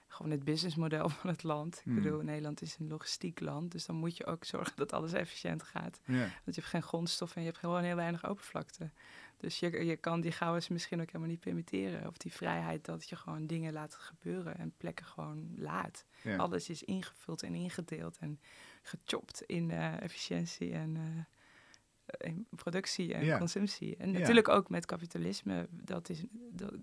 gewoon 0.08 0.32
het 0.32 0.44
businessmodel 0.44 1.08
van 1.20 1.30
het 1.30 1.42
land. 1.42 1.80
Hmm. 1.82 1.96
Ik 1.96 2.02
bedoel, 2.02 2.22
Nederland 2.22 2.62
is 2.62 2.76
een 2.78 2.88
logistiek 2.88 3.40
land, 3.40 3.72
dus 3.72 3.86
dan 3.86 3.96
moet 3.96 4.16
je 4.16 4.26
ook 4.26 4.44
zorgen 4.44 4.76
dat 4.76 4.92
alles 4.92 5.12
efficiënt 5.12 5.62
gaat. 5.62 6.00
Want 6.04 6.54
je 6.54 6.60
hebt 6.60 6.66
geen 6.66 6.82
grondstoffen 6.82 7.36
en 7.36 7.42
je 7.42 7.48
hebt 7.48 7.60
gewoon 7.60 7.82
heel 7.82 7.96
weinig 7.96 8.28
oppervlakte. 8.28 8.90
Dus 9.36 9.58
je, 9.58 9.84
je 9.84 9.96
kan 9.96 10.20
die 10.20 10.30
chaos 10.30 10.68
misschien 10.68 11.00
ook 11.00 11.06
helemaal 11.06 11.28
niet 11.28 11.40
permitteren. 11.40 12.06
Of 12.06 12.16
die 12.16 12.32
vrijheid 12.32 12.84
dat 12.84 13.08
je 13.08 13.16
gewoon 13.16 13.46
dingen 13.46 13.72
laat 13.72 13.94
gebeuren 13.94 14.58
en 14.58 14.72
plekken 14.76 15.06
gewoon 15.06 15.52
laat. 15.56 16.04
Alles 16.36 16.68
is 16.68 16.82
ingevuld 16.82 17.42
en 17.42 17.54
ingedeeld 17.54 18.18
en 18.18 18.40
gechopt 18.88 19.42
in 19.42 19.70
eh, 19.70 20.02
efficiëntie 20.02 20.72
en 20.72 20.96
eh, 20.96 22.30
in 22.30 22.46
productie 22.50 23.14
en 23.14 23.24
Ja. 23.24 23.38
consumptie. 23.38 23.96
En 23.96 24.12
Ja. 24.12 24.18
natuurlijk 24.18 24.48
ook 24.48 24.68
met 24.68 24.86
kapitalisme. 24.86 25.66
Dat 25.70 26.08
is 26.08 26.24
dat, 26.52 26.74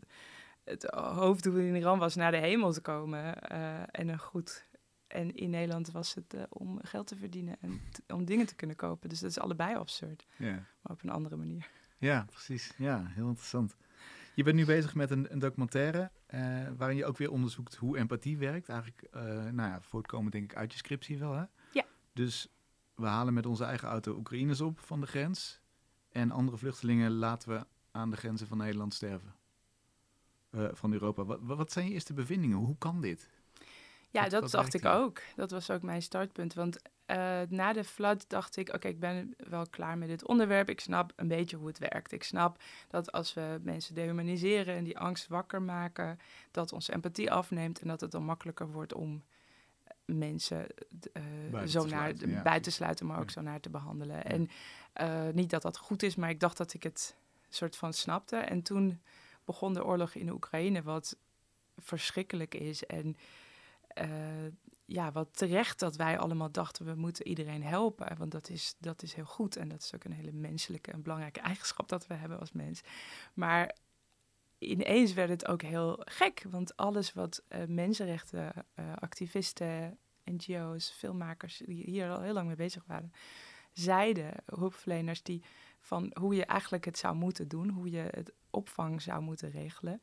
het 0.64 0.84
hoofddoel 0.94 1.58
in 1.58 1.76
Iran 1.76 2.00
was 2.00 2.16
naar 2.16 2.32
de 2.32 2.38
hemel 2.38 2.72
te 2.72 2.82
komen 2.82 3.42
eh, 3.42 3.82
en 3.92 4.08
een 4.08 4.20
goed. 4.20 4.68
En 5.08 5.36
in 5.36 5.50
Nederland 5.50 5.92
was 5.92 6.14
het 6.14 6.36
om 6.50 6.80
geld 6.84 7.08
te 7.08 7.16
verdienen 7.16 7.56
en 7.62 7.82
om 8.08 8.26
dingen 8.26 8.46
te 8.46 8.56
kunnen 8.56 8.76
kopen. 8.76 9.10
Dus 9.10 9.20
dat 9.20 9.30
is 9.30 9.40
allebei 9.40 9.76
absurd, 9.76 10.26
Ja. 10.38 10.52
maar 10.54 10.92
op 10.92 11.04
een 11.04 11.10
andere 11.10 11.36
manier. 11.36 11.70
ja, 11.98 12.26
precies. 12.30 12.74
Ja, 12.78 13.06
heel 13.08 13.28
interessant. 13.28 13.76
Je 14.36 14.44
bent 14.44 14.56
nu 14.56 14.66
bezig 14.66 14.96
met 14.96 15.12
een, 15.12 15.32
een 15.32 15.40
documentaire 15.40 16.12
waarin 16.78 16.98
je 16.98 17.06
ook 17.06 17.18
weer 17.18 17.32
onderzoekt 17.32 17.76
hoe 17.76 17.98
empathie 17.98 18.38
werkt. 18.38 18.70
Eigenlijk, 18.70 19.02
eh, 19.12 19.22
nou 19.24 19.70
ja, 19.70 19.82
voortkomen 19.82 20.32
denk 20.32 20.52
ik 20.52 20.58
uit 20.58 20.72
je 20.72 20.78
scriptie 20.78 21.18
wel, 21.18 21.34
hè? 21.34 21.44
Dus 22.14 22.48
we 22.96 23.06
halen 23.06 23.34
met 23.34 23.46
onze 23.46 23.64
eigen 23.64 23.88
auto 23.88 24.16
Oekraïners 24.16 24.62
op 24.62 24.80
van 24.80 25.00
de 25.02 25.08
grens. 25.08 25.60
En 26.12 26.32
andere 26.32 26.58
vluchtelingen 26.58 27.12
laten 27.12 27.50
we 27.50 27.66
aan 27.92 28.10
de 28.10 28.18
grenzen 28.18 28.48
van 28.48 28.58
Nederland 28.58 28.94
sterven. 28.94 29.36
Eh, 30.50 30.68
van 30.72 30.94
Europa. 30.94 31.24
Wat, 31.26 31.40
wat 31.42 31.72
zijn 31.72 31.86
je 31.88 31.92
eerste 31.94 32.14
bevindingen? 32.14 32.58
Hoe 32.58 32.78
kan 32.78 33.02
dit? 33.02 33.30
Ja, 34.10 34.22
Wat- 34.22 34.32
dat 34.32 34.42
wat 34.42 34.52
dacht 34.52 34.74
ik 34.74 34.82
hier? 34.82 34.92
ook. 34.92 35.22
Dat 35.36 35.52
was 35.52 35.70
ook 35.70 35.82
mijn 35.82 36.02
startpunt. 36.02 36.54
Want 36.54 36.82
eh, 37.06 37.42
na 37.50 37.74
de 37.74 37.84
flood 37.84 38.30
dacht 38.30 38.56
ik, 38.58 38.74
oké, 38.74 38.88
ik 38.88 39.00
ben 39.00 39.34
wel 39.38 39.70
klaar 39.70 39.98
met 39.98 40.08
dit 40.08 40.28
onderwerp. 40.28 40.70
Ik 40.70 40.80
snap 40.80 41.14
een 41.16 41.28
beetje 41.28 41.58
hoe 41.58 41.68
het 41.68 41.78
werkt. 41.80 42.12
Ik 42.12 42.24
snap 42.24 42.62
dat 42.88 43.12
als 43.12 43.34
we 43.34 43.60
mensen 43.64 43.96
dehumaniseren 43.96 44.76
en 44.76 44.84
die 44.84 45.00
angst 45.00 45.28
wakker 45.28 45.62
maken, 45.62 46.20
dat 46.52 46.74
onze 46.74 46.94
empathie 46.94 47.32
afneemt 47.32 47.82
en 47.82 47.88
dat 47.88 48.02
het 48.02 48.12
dan 48.12 48.24
makkelijker 48.24 48.72
wordt 48.72 48.94
om 48.94 49.24
mensen 50.06 50.68
Buiten 51.52 51.70
zo 51.70 51.86
naar 51.86 52.16
ja, 52.16 52.42
buiten 52.42 52.62
te 52.62 52.72
sluiten, 52.72 53.06
maar 53.06 53.20
ook 53.20 53.26
Ja. 53.28 53.32
zo 53.32 53.42
naar 53.42 53.60
te 53.60 53.70
behandelen. 53.70 54.26
En 54.26 54.50
eh, 54.94 55.28
niet 55.34 55.50
dat 55.50 55.62
dat 55.62 55.78
goed 55.78 56.04
is, 56.04 56.16
maar 56.16 56.30
ik 56.30 56.40
dacht 56.40 56.58
dat 56.58 56.74
ik 56.74 56.84
het 56.84 57.16
soort 57.50 57.76
van 57.76 57.94
snapte. 57.94 58.36
En 58.36 58.62
toen 58.62 59.02
begon 59.46 59.74
de 59.74 59.86
oorlog 59.86 60.14
in 60.14 60.26
de 60.26 60.34
Oekraïne, 60.34 60.82
wat 60.82 61.18
verschrikkelijk 61.78 62.56
is. 62.56 62.86
En 62.86 63.16
eh, 63.88 64.08
ja, 64.86 65.12
wat 65.12 65.38
terecht 65.38 65.80
dat 65.80 65.96
wij 65.96 66.18
allemaal 66.20 66.52
dachten, 66.52 66.86
we 66.86 66.96
moeten 66.96 67.28
iedereen 67.28 67.64
helpen. 67.64 68.18
Want 68.18 68.32
dat 68.32 68.50
is, 68.50 68.76
dat 68.80 69.04
is 69.04 69.14
heel 69.14 69.26
goed. 69.26 69.56
En 69.56 69.70
dat 69.70 69.82
is 69.82 69.96
ook 69.96 70.04
een 70.04 70.12
hele 70.14 70.32
menselijke 70.32 70.92
en 70.92 71.02
belangrijke 71.02 71.40
eigenschap 71.50 71.90
dat 71.90 72.08
we 72.08 72.14
hebben 72.14 72.40
als 72.40 72.52
mens. 72.52 72.82
Maar 73.34 73.76
ineens 74.66 75.14
werd 75.14 75.30
het 75.30 75.48
ook 75.48 75.62
heel 75.62 76.02
gek. 76.06 76.46
Want 76.50 76.78
alles 76.78 77.14
wat 77.14 77.44
uh, 77.50 77.64
mensenrechten, 77.68 78.52
uh, 78.76 78.94
activisten, 78.96 79.98
NGO's, 80.24 80.90
filmmakers, 80.90 81.62
die 81.66 81.84
hier 81.84 82.10
al 82.10 82.22
heel 82.22 82.34
lang 82.34 82.48
mee 82.48 82.56
bezig 82.56 82.84
waren, 82.88 83.14
zeiden, 83.72 84.34
hulpverleners, 84.46 85.24
die 85.24 85.44
van 85.80 86.12
hoe 86.20 86.36
je 86.36 86.46
eigenlijk 86.46 86.86
het 86.86 86.98
zou 86.98 87.16
moeten 87.16 87.48
doen, 87.48 87.70
hoe 87.70 87.90
je 87.90 88.08
het 88.12 88.34
opvang 88.50 89.02
zou 89.02 89.22
moeten 89.22 89.52
regelen. 89.52 90.00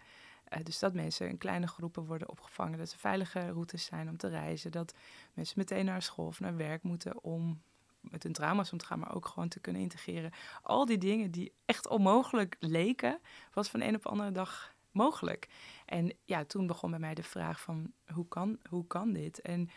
Uh, 0.49 0.64
dus 0.64 0.79
dat 0.79 0.94
mensen 0.94 1.29
in 1.29 1.38
kleine 1.38 1.66
groepen 1.66 2.05
worden 2.05 2.29
opgevangen, 2.29 2.79
dat 2.79 2.92
er 2.92 2.99
veilige 2.99 3.51
routes 3.51 3.85
zijn 3.85 4.09
om 4.09 4.16
te 4.16 4.29
reizen, 4.29 4.70
dat 4.70 4.94
mensen 5.33 5.59
meteen 5.59 5.85
naar 5.85 6.03
school 6.03 6.27
of 6.27 6.40
naar 6.40 6.57
werk 6.57 6.83
moeten 6.83 7.25
om 7.25 7.62
met 8.01 8.23
hun 8.23 8.33
te 8.33 8.87
gaan, 8.87 8.99
maar 8.99 9.15
ook 9.15 9.27
gewoon 9.27 9.49
te 9.49 9.61
kunnen 9.61 9.83
integreren. 9.83 10.33
Al 10.63 10.87
die 10.87 10.99
dingen 10.99 11.31
die 11.31 11.53
echt 11.65 11.89
onmogelijk 11.89 12.57
leken, 12.59 13.21
was 13.53 13.69
van 13.69 13.81
een 13.81 13.95
op 13.95 14.03
de 14.03 14.09
andere 14.09 14.33
dag 14.33 14.75
mogelijk. 14.91 15.49
En 15.87 16.13
ja, 16.25 16.45
toen 16.45 16.67
begon 16.67 16.91
bij 16.91 16.99
mij 16.99 17.15
de 17.15 17.23
vraag 17.23 17.61
van 17.61 17.93
hoe 18.07 18.29
kan, 18.29 18.59
hoe 18.69 18.87
kan 18.87 19.13
dit? 19.13 19.41
En 19.41 19.71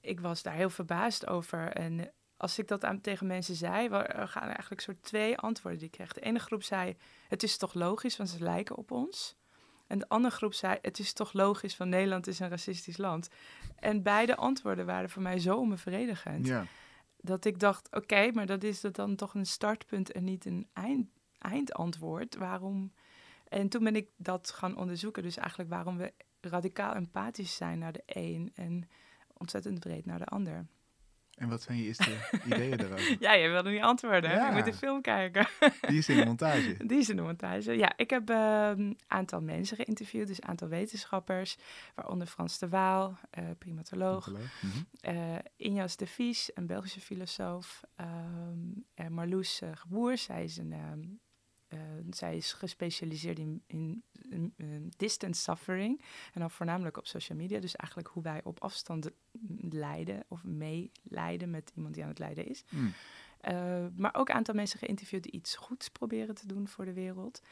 ik 0.00 0.20
was 0.20 0.42
daar 0.42 0.54
heel 0.54 0.70
verbaasd 0.70 1.26
over. 1.26 1.68
En 1.68 2.12
als 2.36 2.58
ik 2.58 2.68
dat 2.68 2.84
aan, 2.84 3.00
tegen 3.00 3.26
mensen 3.26 3.54
zei, 3.54 3.88
er 3.88 4.28
gaan 4.28 4.48
eigenlijk 4.48 4.80
soort 4.80 5.02
twee 5.02 5.38
antwoorden 5.38 5.78
die 5.78 5.88
ik 5.88 5.94
kreeg. 5.94 6.12
De 6.12 6.20
ene 6.20 6.38
groep 6.38 6.62
zei, 6.62 6.96
het 7.28 7.42
is 7.42 7.56
toch 7.56 7.74
logisch, 7.74 8.16
want 8.16 8.28
ze 8.28 8.42
lijken 8.42 8.76
op 8.76 8.90
ons. 8.90 9.38
En 9.86 9.98
de 9.98 10.08
andere 10.08 10.34
groep 10.34 10.54
zei, 10.54 10.78
het 10.82 10.98
is 10.98 11.12
toch 11.12 11.32
logisch, 11.32 11.74
van 11.74 11.88
Nederland 11.88 12.26
is 12.26 12.38
een 12.38 12.48
racistisch 12.48 12.96
land. 12.96 13.28
En 13.76 14.02
beide 14.02 14.36
antwoorden 14.36 14.86
waren 14.86 15.10
voor 15.10 15.22
mij 15.22 15.38
zo 15.38 15.56
onbevredigend. 15.56 16.46
Ja. 16.46 16.66
Dat 17.22 17.44
ik 17.44 17.58
dacht, 17.58 17.94
oké, 17.96 18.30
maar 18.32 18.46
dat 18.46 18.62
is 18.62 18.80
dan 18.80 19.16
toch 19.16 19.34
een 19.34 19.46
startpunt 19.46 20.12
en 20.12 20.24
niet 20.24 20.44
een 20.44 20.68
eind, 20.72 21.08
eindantwoord. 21.38 22.36
Waarom? 22.36 22.92
En 23.48 23.68
toen 23.68 23.84
ben 23.84 23.96
ik 23.96 24.08
dat 24.16 24.50
gaan 24.50 24.76
onderzoeken. 24.76 25.22
Dus 25.22 25.36
eigenlijk 25.36 25.70
waarom 25.70 25.96
we 25.96 26.12
radicaal 26.40 26.94
empathisch 26.94 27.56
zijn 27.56 27.78
naar 27.78 27.92
de 27.92 28.02
een 28.06 28.50
en 28.54 28.88
ontzettend 29.36 29.80
breed 29.80 30.06
naar 30.06 30.18
de 30.18 30.26
ander. 30.26 30.66
En 31.40 31.48
wat 31.48 31.62
zijn 31.62 31.78
je 31.78 31.84
eerste 31.84 32.10
ideeën 32.46 32.76
daarover? 32.76 33.16
Ja, 33.20 33.32
je 33.32 33.48
wilde 33.48 33.70
niet 33.70 33.82
antwoorden. 33.82 34.30
Ja. 34.30 34.48
Je 34.48 34.54
moet 34.54 34.64
de 34.64 34.74
film 34.74 35.00
kijken. 35.00 35.46
Die 35.88 35.98
is 35.98 36.08
in 36.08 36.16
de 36.16 36.24
montage. 36.24 36.76
Die 36.86 36.98
is 36.98 37.08
in 37.08 37.16
de 37.16 37.22
montage. 37.22 37.72
Ja, 37.72 37.92
ik 37.96 38.10
heb 38.10 38.28
een 38.28 38.88
uh, 38.88 38.94
aantal 39.06 39.40
mensen 39.40 39.76
geïnterviewd, 39.76 40.26
dus 40.26 40.42
een 40.42 40.48
aantal 40.48 40.68
wetenschappers, 40.68 41.56
waaronder 41.94 42.26
Frans 42.26 42.58
de 42.58 42.68
Waal, 42.68 43.18
uh, 43.38 43.44
primatoloog, 43.58 44.24
primatoloog. 44.24 44.62
Mm 44.62 44.70
-hmm. 45.00 45.14
uh, 45.14 45.38
Injas 45.56 45.96
de 45.96 46.06
Vries, 46.06 46.50
een 46.54 46.66
Belgische 46.66 47.00
filosoof, 47.00 47.80
um, 48.00 48.84
en 48.94 49.12
Marloes 49.12 49.60
uh, 49.62 49.70
Geboer, 49.74 50.18
zij 50.18 50.44
is 50.44 50.56
een 50.56 50.72
um, 50.72 51.20
uh, 51.74 51.80
zij 52.10 52.36
is 52.36 52.52
gespecialiseerd 52.52 53.38
in, 53.38 53.62
in, 53.66 54.02
in, 54.56 54.92
distance 54.96 55.42
suffering. 55.42 56.04
En 56.32 56.40
dan 56.40 56.50
voornamelijk 56.50 56.96
op 56.96 57.06
social 57.06 57.38
media. 57.38 57.60
Dus 57.60 57.76
eigenlijk 57.76 58.08
hoe 58.08 58.22
wij 58.22 58.40
op 58.44 58.60
afstand 58.60 59.10
lijden 59.70 60.24
of 60.28 60.44
meelijden 60.44 61.50
met 61.50 61.72
iemand 61.74 61.94
die 61.94 62.02
aan 62.02 62.08
het 62.08 62.18
lijden 62.18 62.46
is. 62.46 62.64
Mm. 62.70 62.92
Uh, 63.48 63.86
maar 63.96 64.14
ook 64.14 64.28
een 64.28 64.34
aantal 64.34 64.54
mensen 64.54 64.78
geïnterviewd 64.78 65.22
die 65.22 65.32
iets 65.32 65.56
goeds 65.56 65.88
proberen 65.88 66.34
te 66.34 66.46
doen 66.46 66.68
voor 66.68 66.84
de 66.84 66.92
wereld. 66.92 67.42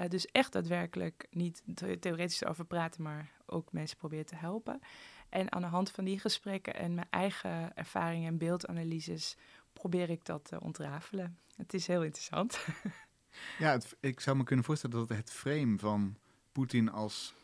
Uh, 0.00 0.08
dus 0.08 0.26
echt 0.26 0.52
daadwerkelijk 0.52 1.26
niet 1.30 1.62
theoretisch 2.00 2.44
over 2.44 2.64
praten, 2.64 3.02
maar 3.02 3.30
ook 3.46 3.72
mensen 3.72 3.96
proberen 3.96 4.26
te 4.26 4.36
helpen. 4.36 4.80
En 5.28 5.52
aan 5.52 5.62
de 5.62 5.68
hand 5.68 5.90
van 5.90 6.04
die 6.04 6.18
gesprekken 6.18 6.74
en 6.74 6.94
mijn 6.94 7.06
eigen 7.10 7.76
ervaringen 7.76 8.28
en 8.28 8.38
beeldanalyses 8.38 9.36
probeer 9.72 10.10
ik 10.10 10.24
dat 10.24 10.44
te 10.44 10.60
ontrafelen. 10.60 11.38
Het 11.56 11.74
is 11.74 11.86
heel 11.86 12.04
interessant. 12.04 12.58
Ja, 13.58 13.70
het, 13.70 13.96
ik 14.00 14.20
zou 14.20 14.36
me 14.36 14.44
kunnen 14.44 14.64
voorstellen 14.64 15.06
dat 15.06 15.16
het 15.16 15.30
frame 15.30 15.78
van 15.78 16.16
Poetin 16.52 16.90
als 16.90 17.34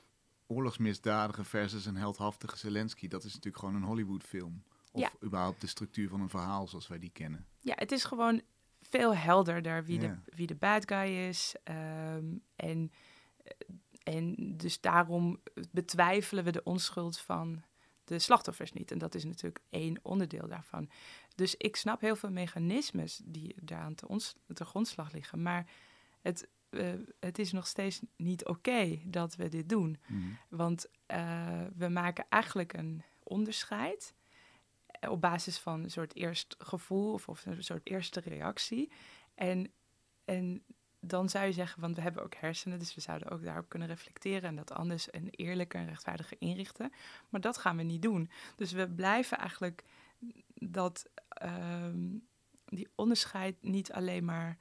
oorlogsmisdadiger 0.47 1.45
versus 1.45 1.87
een 1.87 1.97
heldhaftige 1.97 2.57
Zelensky, 2.57 3.09
dat 3.09 3.25
is 3.25 3.35
natuurlijk 3.35 3.59
gewoon 3.59 3.75
een 3.75 3.89
Hollywoodfilm. 3.89 4.63
Of 4.93 5.01
ja. 5.01 5.11
überhaupt 5.25 5.61
de 5.61 5.67
structuur 5.67 6.09
van 6.09 6.21
een 6.21 6.29
verhaal 6.29 6.67
zoals 6.69 6.87
wij 6.87 6.99
die 6.99 7.11
kennen. 7.11 7.47
Ja, 7.61 7.75
het 7.77 7.93
is 7.93 8.05
gewoon 8.05 8.43
veel 8.81 9.17
helderder 9.17 9.85
wie, 9.85 9.99
de, 9.99 10.17
wie 10.25 10.47
de 10.47 10.55
bad 10.55 10.89
guy 10.89 11.29
is. 11.29 11.55
Um, 11.65 12.43
en, 12.57 12.93
en 14.03 14.35
dus 14.57 14.81
daarom 14.81 15.41
betwijfelen 15.71 16.45
we 16.45 16.53
de 16.53 16.63
onschuld 16.63 17.19
van 17.19 17.63
de 18.05 18.19
slachtoffers 18.19 18.73
niet. 18.73 18.91
En 18.91 18.99
dat 18.99 19.15
is 19.15 19.25
natuurlijk 19.25 19.65
één 19.71 19.99
onderdeel 20.03 20.49
daarvan. 20.49 20.89
Dus 21.35 21.57
ik 21.57 21.77
snap 21.77 22.01
heel 22.01 22.17
veel 22.17 22.31
mechanismes 22.31 23.21
die 23.25 23.55
daar 23.61 23.81
aan 23.81 23.95
te, 23.95 24.09
ons, 24.09 24.35
te 24.55 24.65
grondslag 24.65 25.13
liggen. 25.13 25.43
Maar 25.43 25.67
het, 26.21 26.49
uh, 26.71 26.93
het 27.21 27.39
is 27.39 27.53
nog 27.53 27.67
steeds 27.67 28.01
niet 28.17 28.45
oké 28.45 29.01
dat 29.05 29.37
we 29.37 29.49
dit 29.49 29.69
doen. 29.69 29.99
Mm. 30.07 30.39
Want 30.49 30.87
uh, 31.13 31.63
we 31.77 31.89
maken 31.89 32.27
eigenlijk 32.29 32.73
een 32.73 33.03
onderscheid 33.23 34.15
eh, 34.87 35.11
op 35.11 35.21
basis 35.21 35.59
van 35.59 35.83
een 35.83 35.91
soort 35.91 36.15
eerst 36.15 36.55
gevoel 36.59 37.13
of, 37.13 37.29
of 37.29 37.47
een 37.47 37.65
soort 37.65 37.89
eerste 37.89 38.21
reactie. 38.21 38.91
En, 39.35 39.73
en 40.25 40.65
dan 41.07 41.29
zou 41.29 41.47
je 41.47 41.53
zeggen, 41.53 41.81
want 41.81 41.97
we 41.97 42.03
hebben 42.03 42.23
ook 42.23 42.35
hersenen, 42.35 42.79
dus 42.79 42.95
we 42.95 43.01
zouden 43.01 43.31
ook 43.31 43.45
daarop 43.45 43.69
kunnen 43.69 43.89
reflecteren 43.89 44.49
en 44.49 44.57
dat 44.57 44.73
anders 44.73 45.11
en 45.11 45.29
eerlijker 45.31 45.81
en 45.81 45.87
rechtvaardiger 45.87 46.37
inrichten. 46.41 46.93
Maar 47.29 47.41
dat 47.41 47.59
gaan 47.59 47.77
we 47.77 47.83
niet 47.83 48.03
doen. 48.03 48.31
Dus 48.57 48.73
we 48.73 48.89
blijven 48.89 49.39
eigenlijk 49.39 49.85
dat 50.55 51.09
um, 51.43 52.27
die 52.65 52.89
onderscheid 52.95 53.57
niet 53.61 53.93
alleen 53.93 54.25
maar 54.25 54.59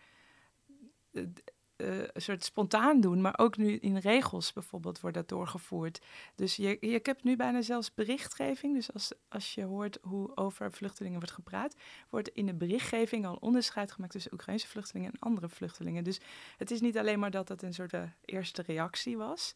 uh, 1.77 1.97
een 1.97 2.21
soort 2.21 2.43
spontaan 2.43 3.01
doen, 3.01 3.21
maar 3.21 3.37
ook 3.37 3.57
nu 3.57 3.77
in 3.77 3.97
regels 3.97 4.53
bijvoorbeeld 4.53 4.99
wordt 4.99 5.15
dat 5.15 5.29
doorgevoerd. 5.29 6.01
Dus 6.35 6.55
je, 6.55 6.77
je 6.79 6.99
hebt 7.03 7.23
nu 7.23 7.35
bijna 7.35 7.61
zelfs 7.61 7.93
berichtgeving. 7.93 8.73
Dus 8.73 8.93
als, 8.93 9.13
als 9.29 9.53
je 9.53 9.63
hoort 9.63 9.97
hoe 10.01 10.37
over 10.37 10.71
vluchtelingen 10.71 11.17
wordt 11.17 11.33
gepraat, 11.33 11.75
wordt 12.09 12.29
in 12.29 12.45
de 12.45 12.53
berichtgeving 12.53 13.25
al 13.25 13.35
onderscheid 13.35 13.91
gemaakt 13.91 14.11
tussen 14.11 14.33
Oekraïnse 14.33 14.67
vluchtelingen 14.67 15.11
en 15.11 15.19
andere 15.19 15.49
vluchtelingen. 15.49 16.03
Dus 16.03 16.19
het 16.57 16.71
is 16.71 16.81
niet 16.81 16.97
alleen 16.97 17.19
maar 17.19 17.31
dat 17.31 17.49
het 17.49 17.61
een 17.61 17.73
soort 17.73 17.93
eerste 18.25 18.61
reactie 18.61 19.17
was. 19.17 19.55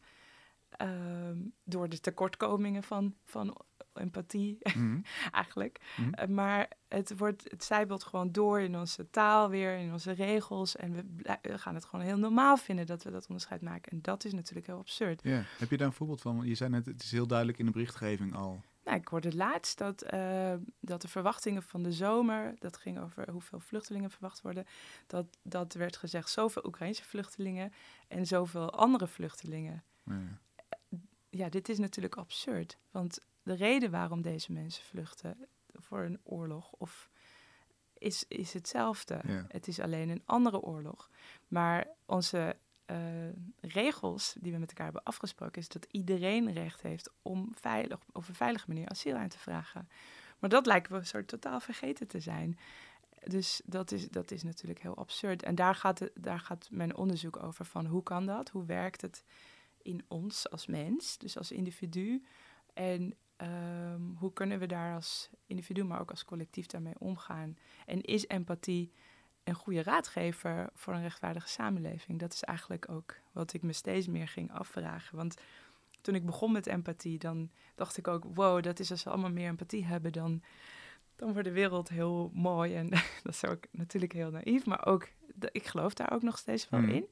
Um, 0.82 1.52
door 1.64 1.88
de 1.88 2.00
tekortkomingen 2.00 2.82
van, 2.82 3.14
van 3.24 3.56
empathie 3.98 4.58
mm. 4.76 5.02
eigenlijk. 5.32 5.80
Mm. 5.96 6.12
Uh, 6.20 6.26
maar 6.26 6.68
het, 6.88 7.18
wordt, 7.18 7.50
het 7.50 7.64
zijbelt 7.64 8.04
gewoon 8.04 8.32
door 8.32 8.60
in 8.60 8.76
onze 8.76 9.10
taal 9.10 9.48
weer, 9.48 9.76
in 9.76 9.92
onze 9.92 10.12
regels. 10.12 10.76
En 10.76 10.92
we, 10.92 11.04
we, 11.42 11.58
gaan 11.58 11.74
het 11.74 11.84
gewoon 11.84 12.04
heel 12.04 12.18
normaal 12.18 12.56
vinden 12.56 12.86
dat 12.86 13.02
we 13.02 13.10
dat 13.10 13.26
onderscheid 13.26 13.60
maken. 13.60 13.92
En 13.92 14.02
dat 14.02 14.24
is 14.24 14.32
natuurlijk 14.32 14.66
heel 14.66 14.78
absurd. 14.78 15.22
Ja. 15.22 15.42
Heb 15.58 15.70
je 15.70 15.76
daar 15.76 15.86
een 15.86 15.92
voorbeeld 15.92 16.20
van? 16.20 16.40
Je 16.44 16.54
zei 16.54 16.70
net, 16.70 16.86
het 16.86 17.02
is 17.02 17.10
heel 17.10 17.26
duidelijk 17.26 17.58
in 17.58 17.66
de 17.66 17.72
berichtgeving 17.72 18.34
al. 18.34 18.60
Nou, 18.84 19.00
ik 19.00 19.08
hoorde 19.08 19.36
laatst 19.36 19.78
dat, 19.78 20.12
uh, 20.14 20.54
dat 20.80 21.02
de 21.02 21.08
verwachtingen 21.08 21.62
van 21.62 21.82
de 21.82 21.92
zomer, 21.92 22.54
dat 22.58 22.76
ging 22.76 22.98
over 22.98 23.30
hoeveel 23.30 23.60
vluchtelingen 23.60 24.10
verwacht 24.10 24.40
worden, 24.40 24.66
dat, 25.06 25.26
dat 25.42 25.74
werd 25.74 25.96
gezegd 25.96 26.30
zoveel 26.30 26.64
Oekraïnse 26.66 27.04
vluchtelingen 27.04 27.72
en 28.08 28.26
zoveel 28.26 28.72
andere 28.72 29.06
vluchtelingen. 29.06 29.84
Ja. 30.04 30.38
Ja, 31.30 31.48
dit 31.48 31.68
is 31.68 31.78
natuurlijk 31.78 32.16
absurd. 32.16 32.78
Want 32.90 33.18
de 33.42 33.54
reden 33.54 33.90
waarom 33.90 34.22
deze 34.22 34.52
mensen 34.52 34.84
vluchten 34.84 35.48
voor 35.72 36.00
een 36.00 36.20
oorlog 36.22 36.72
of 36.72 37.10
is, 37.98 38.24
is 38.28 38.52
hetzelfde. 38.52 39.20
Het 39.48 39.68
is 39.68 39.80
alleen 39.80 40.08
een 40.08 40.22
andere 40.24 40.60
oorlog. 40.60 41.10
Maar 41.48 41.86
onze 42.06 42.56
uh, 42.86 42.96
regels 43.60 44.36
die 44.40 44.52
we 44.52 44.58
met 44.58 44.68
elkaar 44.68 44.84
hebben 44.84 45.02
afgesproken, 45.02 45.60
is 45.60 45.68
dat 45.68 45.86
iedereen 45.90 46.52
recht 46.52 46.82
heeft 46.82 47.10
om 47.22 47.52
veilig, 47.54 47.98
op 48.12 48.28
een 48.28 48.34
veilige 48.34 48.64
manier 48.68 48.88
asiel 48.88 49.16
aan 49.16 49.28
te 49.28 49.38
vragen. 49.38 49.88
Maar 50.38 50.50
dat 50.50 50.66
lijken 50.66 50.98
we 50.98 51.04
soort 51.04 51.28
totaal 51.28 51.60
vergeten 51.60 52.06
te 52.06 52.20
zijn. 52.20 52.58
Dus 53.24 53.60
dat 53.64 53.92
is, 53.92 54.08
dat 54.08 54.30
is 54.30 54.42
natuurlijk 54.42 54.82
heel 54.82 54.96
absurd. 54.96 55.42
En 55.42 55.54
daar 55.54 55.74
gaat, 55.74 56.10
daar 56.14 56.40
gaat 56.40 56.68
mijn 56.70 56.96
onderzoek 56.96 57.42
over 57.42 57.64
van 57.64 57.86
hoe 57.86 58.02
kan 58.02 58.26
dat? 58.26 58.48
Hoe 58.48 58.64
werkt 58.64 59.00
het 59.00 59.24
in 59.82 60.04
ons 60.08 60.50
als 60.50 60.66
mens, 60.66 61.18
dus 61.18 61.36
als 61.36 61.52
individu? 61.52 62.24
En 62.74 63.14
Um, 63.42 64.16
hoe 64.18 64.32
kunnen 64.32 64.58
we 64.58 64.66
daar 64.66 64.94
als 64.94 65.30
individu, 65.46 65.84
maar 65.84 66.00
ook 66.00 66.10
als 66.10 66.24
collectief 66.24 66.66
daarmee 66.66 66.98
omgaan? 66.98 67.56
En 67.86 68.00
is 68.00 68.26
empathie 68.26 68.92
een 69.44 69.54
goede 69.54 69.82
raadgever 69.82 70.70
voor 70.74 70.94
een 70.94 71.02
rechtvaardige 71.02 71.48
samenleving? 71.48 72.18
Dat 72.18 72.32
is 72.32 72.42
eigenlijk 72.42 72.88
ook 72.90 73.14
wat 73.32 73.52
ik 73.52 73.62
me 73.62 73.72
steeds 73.72 74.06
meer 74.06 74.28
ging 74.28 74.52
afvragen. 74.52 75.16
Want 75.16 75.34
toen 76.00 76.14
ik 76.14 76.26
begon 76.26 76.52
met 76.52 76.66
empathie, 76.66 77.18
dan 77.18 77.50
dacht 77.74 77.96
ik 77.96 78.08
ook: 78.08 78.24
wow, 78.34 78.62
dat 78.62 78.78
is 78.78 78.90
als 78.90 79.04
we 79.04 79.10
allemaal 79.10 79.30
meer 79.30 79.48
empathie 79.48 79.84
hebben, 79.84 80.12
dan, 80.12 80.42
dan 81.16 81.32
wordt 81.32 81.48
de 81.48 81.54
wereld 81.54 81.88
heel 81.88 82.30
mooi. 82.34 82.74
En 82.74 82.90
dat 83.22 83.34
is 83.34 83.44
ook 83.44 83.64
natuurlijk 83.70 84.12
heel 84.12 84.30
naïef, 84.30 84.66
maar 84.66 84.86
ook, 84.86 85.08
ik 85.50 85.66
geloof 85.66 85.94
daar 85.94 86.12
ook 86.12 86.22
nog 86.22 86.38
steeds 86.38 86.68
wel 86.68 86.80
mm. 86.80 86.88
in. 86.88 87.06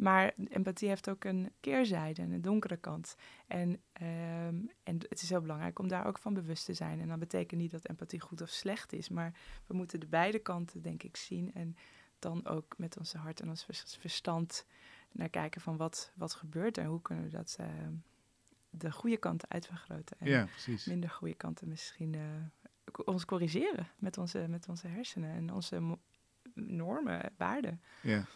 Maar 0.00 0.32
empathie 0.48 0.88
heeft 0.88 1.10
ook 1.10 1.24
een 1.24 1.52
keerzijde, 1.60 2.22
een 2.22 2.42
donkere 2.42 2.76
kant. 2.76 3.16
En, 3.46 3.80
ehm, 3.92 4.56
en 4.82 4.98
het 5.08 5.22
is 5.22 5.30
heel 5.30 5.40
belangrijk 5.40 5.78
om 5.78 5.88
daar 5.88 6.06
ook 6.06 6.18
van 6.18 6.34
bewust 6.34 6.64
te 6.64 6.74
zijn. 6.74 7.00
En 7.00 7.08
dat 7.08 7.18
betekent 7.18 7.60
niet 7.60 7.70
dat 7.70 7.88
empathie 7.88 8.20
goed 8.20 8.40
of 8.40 8.48
slecht 8.48 8.92
is, 8.92 9.08
maar 9.08 9.34
we 9.66 9.74
moeten 9.74 10.00
de 10.00 10.06
beide 10.06 10.38
kanten, 10.38 10.82
denk 10.82 11.02
ik, 11.02 11.16
zien. 11.16 11.54
En 11.54 11.76
dan 12.18 12.46
ook 12.46 12.78
met 12.78 12.98
onze 12.98 13.18
hart 13.18 13.40
en 13.40 13.48
ons 13.48 13.66
verstand 13.98 14.66
naar 15.12 15.28
kijken 15.28 15.60
van 15.60 15.76
wat, 15.76 16.12
wat 16.14 16.34
gebeurt 16.34 16.78
en 16.78 16.86
hoe 16.86 17.02
kunnen 17.02 17.24
we 17.24 17.30
dat 17.30 17.56
ehm, 17.58 17.94
de 18.70 18.92
goede 18.92 19.16
kanten 19.16 19.50
uitvergroten. 19.50 20.16
En 20.18 20.28
ja, 20.28 20.44
precies. 20.44 20.84
minder 20.84 21.10
goede 21.10 21.34
kanten 21.34 21.68
misschien 21.68 22.12
uh, 22.12 22.22
ons 23.04 23.24
corrigeren 23.24 23.88
met 23.98 24.18
onze, 24.18 24.46
met 24.48 24.68
onze 24.68 24.86
hersenen 24.86 25.30
en 25.30 25.52
onze 25.52 25.98
normen, 26.54 27.32
waarden. 27.36 27.82
Ja. 28.02 28.26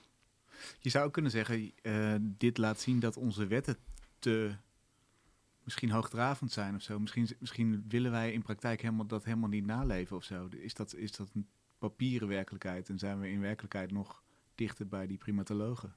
Je 0.78 0.90
zou 0.90 1.10
kunnen 1.10 1.30
zeggen, 1.30 1.72
uh, 1.82 2.14
dit 2.20 2.58
laat 2.58 2.80
zien 2.80 3.00
dat 3.00 3.16
onze 3.16 3.46
wetten 3.46 3.76
te 4.18 4.56
misschien 5.64 5.90
hoogdravend 5.90 6.52
zijn 6.52 6.74
of 6.74 6.82
zo. 6.82 6.98
Misschien, 6.98 7.28
misschien 7.38 7.84
willen 7.88 8.10
wij 8.10 8.32
in 8.32 8.42
praktijk 8.42 8.80
helemaal, 8.80 9.06
dat 9.06 9.24
helemaal 9.24 9.48
niet 9.48 9.66
naleven 9.66 10.16
of 10.16 10.24
zo. 10.24 10.48
Is 10.50 10.74
dat, 10.74 10.94
is 10.94 11.12
dat 11.12 11.30
een 11.34 11.48
papieren 11.78 12.28
werkelijkheid 12.28 12.88
en 12.88 12.98
zijn 12.98 13.20
we 13.20 13.30
in 13.30 13.40
werkelijkheid 13.40 13.92
nog 13.92 14.22
dichter 14.54 14.88
bij 14.88 15.06
die 15.06 15.18
primatologen? 15.18 15.96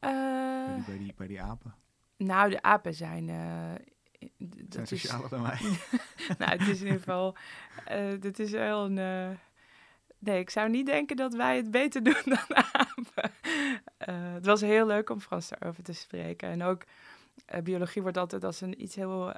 Uh, 0.00 0.66
bij, 0.66 0.74
die, 0.74 0.84
bij, 0.84 0.98
die, 0.98 1.14
bij 1.16 1.26
die 1.26 1.40
apen? 1.40 1.74
Nou, 2.16 2.50
de 2.50 2.62
apen 2.62 2.94
zijn. 2.94 3.28
Uh, 3.28 3.72
dat 4.38 4.72
zijn 4.72 4.86
socialer 4.86 5.28
dan 5.28 5.42
wij. 5.42 5.58
nou, 6.38 6.50
het 6.50 6.60
is 6.60 6.80
in 6.80 6.86
ieder 6.86 6.98
geval. 6.98 7.36
Uh, 7.90 8.20
dit 8.20 8.38
is 8.38 8.50
wel 8.50 8.84
een. 8.84 9.38
Uh, 10.18 10.28
nee, 10.32 10.40
ik 10.40 10.50
zou 10.50 10.68
niet 10.68 10.86
denken 10.86 11.16
dat 11.16 11.34
wij 11.34 11.56
het 11.56 11.70
beter 11.70 12.02
doen 12.12 12.22
dan 12.24 12.56
apen. 12.56 13.32
het 14.32 14.46
was 14.46 14.60
heel 14.60 14.86
leuk 14.86 15.10
om 15.10 15.20
Frans 15.20 15.48
daarover 15.48 15.82
te 15.82 15.92
spreken. 15.92 16.48
En 16.48 16.62
ook 16.62 16.84
biologie 17.62 18.02
wordt 18.02 18.16
altijd 18.16 18.44
als 18.44 18.60
een 18.60 18.82
iets 18.82 18.94
heel 18.94 19.34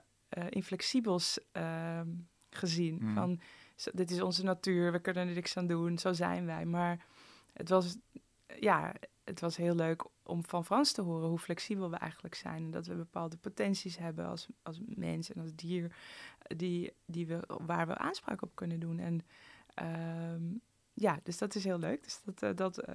inflexibels 0.48 1.38
ehm, 1.52 2.08
gezien. 2.50 2.98
Mm. 3.00 3.14
Van 3.14 3.40
dit 3.92 4.10
is 4.10 4.20
onze 4.20 4.44
natuur, 4.44 4.92
we 4.92 4.98
kunnen 4.98 5.28
er 5.28 5.34
niks 5.34 5.56
aan 5.56 5.66
doen, 5.66 5.98
zo 5.98 6.12
zijn 6.12 6.46
wij. 6.46 6.64
Maar 6.64 7.04
het 7.52 7.68
was. 7.68 7.96
Ja, 8.60 8.94
het 9.28 9.40
was 9.40 9.56
heel 9.56 9.74
leuk 9.74 10.04
om 10.22 10.44
van 10.46 10.64
Frans 10.64 10.92
te 10.92 11.02
horen 11.02 11.28
hoe 11.28 11.38
flexibel 11.38 11.90
we 11.90 11.96
eigenlijk 11.96 12.34
zijn. 12.34 12.64
En 12.64 12.70
dat 12.70 12.86
we 12.86 12.94
bepaalde 12.94 13.36
potenties 13.36 13.98
hebben 13.98 14.26
als, 14.26 14.46
als 14.62 14.80
mens 14.86 15.32
en 15.32 15.40
als 15.40 15.54
dier, 15.54 15.96
die, 16.56 16.92
die 17.06 17.26
we, 17.26 17.40
waar 17.46 17.86
we 17.86 17.96
aanspraak 17.96 18.42
op 18.42 18.50
kunnen 18.54 18.80
doen. 18.80 18.98
En 18.98 19.20
ehm, 19.74 20.42
ja, 21.00 21.20
dus 21.22 21.38
dat 21.38 21.54
is 21.54 21.64
heel 21.64 21.78
leuk. 21.78 22.02
Dus 22.02 22.20
dat, 22.24 22.42
uh, 22.42 22.50
dat 22.54 22.88
uh, 22.88 22.94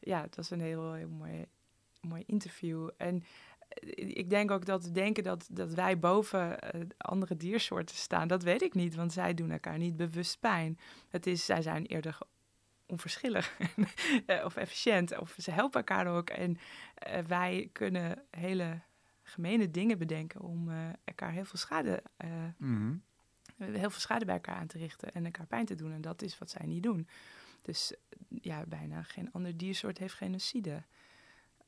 ja, 0.00 0.20
het 0.20 0.36
was 0.36 0.50
een 0.50 0.60
heel, 0.60 1.08
mooi, 1.08 1.46
mooi 2.00 2.22
interview. 2.26 2.88
En 2.96 3.24
eh, 3.68 4.08
ik 4.08 4.30
denk 4.30 4.50
ook 4.50 4.66
dat 4.66 4.90
denken 4.92 5.22
dat, 5.22 5.46
dat 5.50 5.74
wij 5.74 5.98
boven 5.98 6.58
andere 6.98 7.36
diersoorten 7.36 7.96
staan, 7.96 8.28
dat 8.28 8.42
weet 8.42 8.62
ik 8.62 8.74
niet, 8.74 8.94
want 8.94 9.12
zij 9.12 9.34
doen 9.34 9.50
elkaar 9.50 9.78
niet 9.78 9.96
bewust 9.96 10.40
pijn. 10.40 10.78
Het 11.08 11.26
is, 11.26 11.44
zij 11.44 11.62
zijn 11.62 11.86
eerder 11.86 12.18
onverschillig 12.92 13.58
eh, 14.26 14.44
of 14.44 14.56
efficiënt. 14.56 15.18
Of 15.18 15.34
ze 15.38 15.50
helpen 15.50 15.78
elkaar 15.78 16.06
ook. 16.06 16.30
En 16.30 16.50
uh, 17.08 17.18
wij 17.18 17.68
kunnen 17.72 18.22
hele 18.30 18.80
gemene 19.22 19.70
dingen 19.70 19.98
bedenken 19.98 20.40
om 20.40 20.68
uh, 20.68 20.88
elkaar 21.04 21.32
heel 21.32 21.44
veel 21.44 21.58
schade, 21.58 22.02
mm 22.58 23.02
heel 23.62 23.90
veel 23.90 24.00
schade 24.00 24.24
bij 24.24 24.34
elkaar 24.34 24.56
aan 24.56 24.66
te 24.66 24.78
richten 24.78 25.12
en 25.12 25.24
elkaar 25.24 25.46
pijn 25.46 25.66
te 25.66 25.74
doen. 25.74 25.92
En 25.92 26.00
dat 26.00 26.22
is 26.22 26.38
wat 26.38 26.50
zij 26.50 26.66
niet 26.66 26.82
doen. 26.82 27.08
Dus 27.62 27.94
ja, 28.28 28.64
bijna 28.66 29.02
geen 29.02 29.32
ander 29.32 29.56
diersoort 29.56 29.98
heeft 29.98 30.14
genocide. 30.14 30.82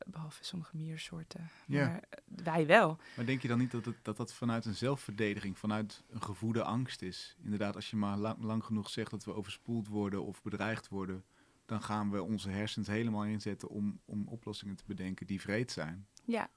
Behalve 0.06 0.44
sommige 0.44 0.76
miersoorten. 0.76 1.50
Ja. 1.66 1.86
Maar 1.86 2.02
wij 2.26 2.66
wel. 2.66 2.98
Maar 3.16 3.26
denk 3.26 3.42
je 3.42 3.48
dan 3.48 3.58
niet 3.58 3.70
dat, 3.70 3.84
het, 3.84 3.96
dat 4.02 4.16
dat 4.16 4.32
vanuit 4.32 4.64
een 4.64 4.74
zelfverdediging, 4.74 5.58
vanuit 5.58 6.02
een 6.10 6.22
gevoede 6.22 6.62
angst 6.62 7.02
is? 7.02 7.36
Inderdaad, 7.42 7.74
als 7.74 7.90
je 7.90 7.96
maar 7.96 8.16
lang, 8.16 8.42
lang 8.42 8.64
genoeg 8.64 8.90
zegt 8.90 9.10
dat 9.10 9.24
we 9.24 9.34
overspoeld 9.34 9.88
worden 9.88 10.24
of 10.24 10.42
bedreigd 10.42 10.88
worden, 10.88 11.24
dan 11.66 11.82
gaan 11.82 12.10
we 12.10 12.22
onze 12.22 12.50
hersens 12.50 12.86
helemaal 12.86 13.24
inzetten 13.24 13.68
om, 13.68 14.00
om 14.04 14.28
oplossingen 14.28 14.76
te 14.76 14.84
bedenken 14.86 15.26
die 15.26 15.40
vreed 15.40 15.72
zijn. 15.72 16.06
Ja. 16.24 16.50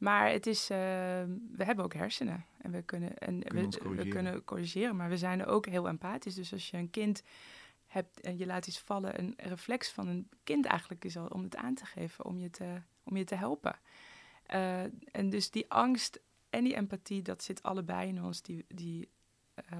Maar 0.00 0.30
het 0.30 0.46
is, 0.46 0.70
uh, 0.70 0.76
we 1.52 1.64
hebben 1.64 1.84
ook 1.84 1.94
hersenen 1.94 2.44
en 2.58 2.70
we 2.70 2.82
kunnen, 2.82 3.18
en 3.18 3.38
we, 3.38 3.68
we, 3.94 4.08
kunnen 4.08 4.44
corrigeren, 4.44 4.96
maar 4.96 5.08
we 5.08 5.18
zijn 5.18 5.40
er 5.40 5.46
ook 5.46 5.66
heel 5.66 5.88
empathisch. 5.88 6.34
Dus 6.34 6.52
als 6.52 6.70
je 6.70 6.76
een 6.76 6.90
kind 6.90 7.22
hebt 7.86 8.20
en 8.20 8.38
je 8.38 8.46
laat 8.46 8.66
iets 8.66 8.78
vallen, 8.78 9.18
een 9.18 9.34
reflex 9.36 9.90
van 9.90 10.08
een 10.08 10.28
kind 10.44 10.66
eigenlijk 10.66 11.04
is 11.04 11.16
al 11.16 11.26
om 11.26 11.42
het 11.42 11.56
aan 11.56 11.74
te 11.74 11.86
geven, 11.86 12.24
om 12.24 12.38
je 12.38 12.50
te, 12.50 12.82
om 13.02 13.16
je 13.16 13.24
te 13.24 13.34
helpen. 13.34 13.78
Uh, 14.54 14.82
en 15.12 15.30
dus 15.30 15.50
die 15.50 15.70
angst 15.70 16.20
en 16.50 16.64
die 16.64 16.74
empathie, 16.74 17.22
dat 17.22 17.42
zit 17.42 17.62
allebei 17.62 18.08
in 18.08 18.24
ons. 18.24 18.42
Die, 18.42 18.64
die, 18.68 19.08
uh, 19.72 19.78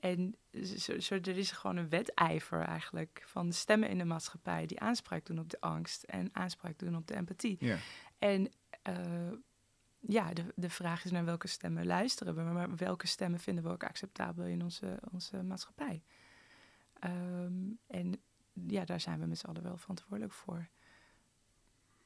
en 0.00 0.36
zo, 0.62 1.00
zo, 1.00 1.14
er 1.14 1.38
is 1.38 1.50
gewoon 1.50 1.76
een 1.76 1.88
wedijver 1.88 2.60
eigenlijk 2.60 3.22
van 3.26 3.52
stemmen 3.52 3.88
in 3.88 3.98
de 3.98 4.04
maatschappij 4.04 4.66
die 4.66 4.80
aanspraak 4.80 5.26
doen 5.26 5.38
op 5.38 5.50
de 5.50 5.60
angst 5.60 6.02
en 6.02 6.28
aanspraak 6.32 6.78
doen 6.78 6.96
op 6.96 7.06
de 7.06 7.14
empathie. 7.14 7.56
Ja. 7.60 7.76
En 8.18 8.52
uh, 8.88 9.32
ja, 9.98 10.32
de, 10.32 10.52
de 10.56 10.70
vraag 10.70 11.04
is 11.04 11.10
naar 11.10 11.24
welke 11.24 11.48
stemmen 11.48 11.86
luisteren 11.86 12.34
we, 12.34 12.42
maar 12.42 12.76
welke 12.76 13.06
stemmen 13.06 13.40
vinden 13.40 13.64
we 13.64 13.70
ook 13.70 13.84
acceptabel 13.84 14.44
in 14.44 14.62
onze, 14.62 14.98
onze 15.10 15.42
maatschappij. 15.42 16.02
Um, 17.04 17.78
en 17.86 18.22
ja, 18.52 18.84
daar 18.84 19.00
zijn 19.00 19.20
we 19.20 19.26
met 19.26 19.38
z'n 19.38 19.46
allen 19.46 19.62
wel 19.62 19.76
verantwoordelijk 19.76 20.32
voor, 20.32 20.68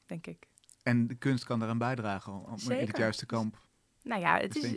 denk 0.05 0.27
ik. 0.27 0.47
En 0.83 1.07
de 1.07 1.15
kunst 1.15 1.43
kan 1.43 1.59
daaraan 1.59 1.77
bijdragen 1.77 2.33
om 2.33 2.71
in 2.71 2.87
het 2.87 2.97
juiste 2.97 3.25
kamp 3.25 3.67
nou 4.03 4.21
ja, 4.21 4.39
het 4.39 4.55
is. 4.55 4.73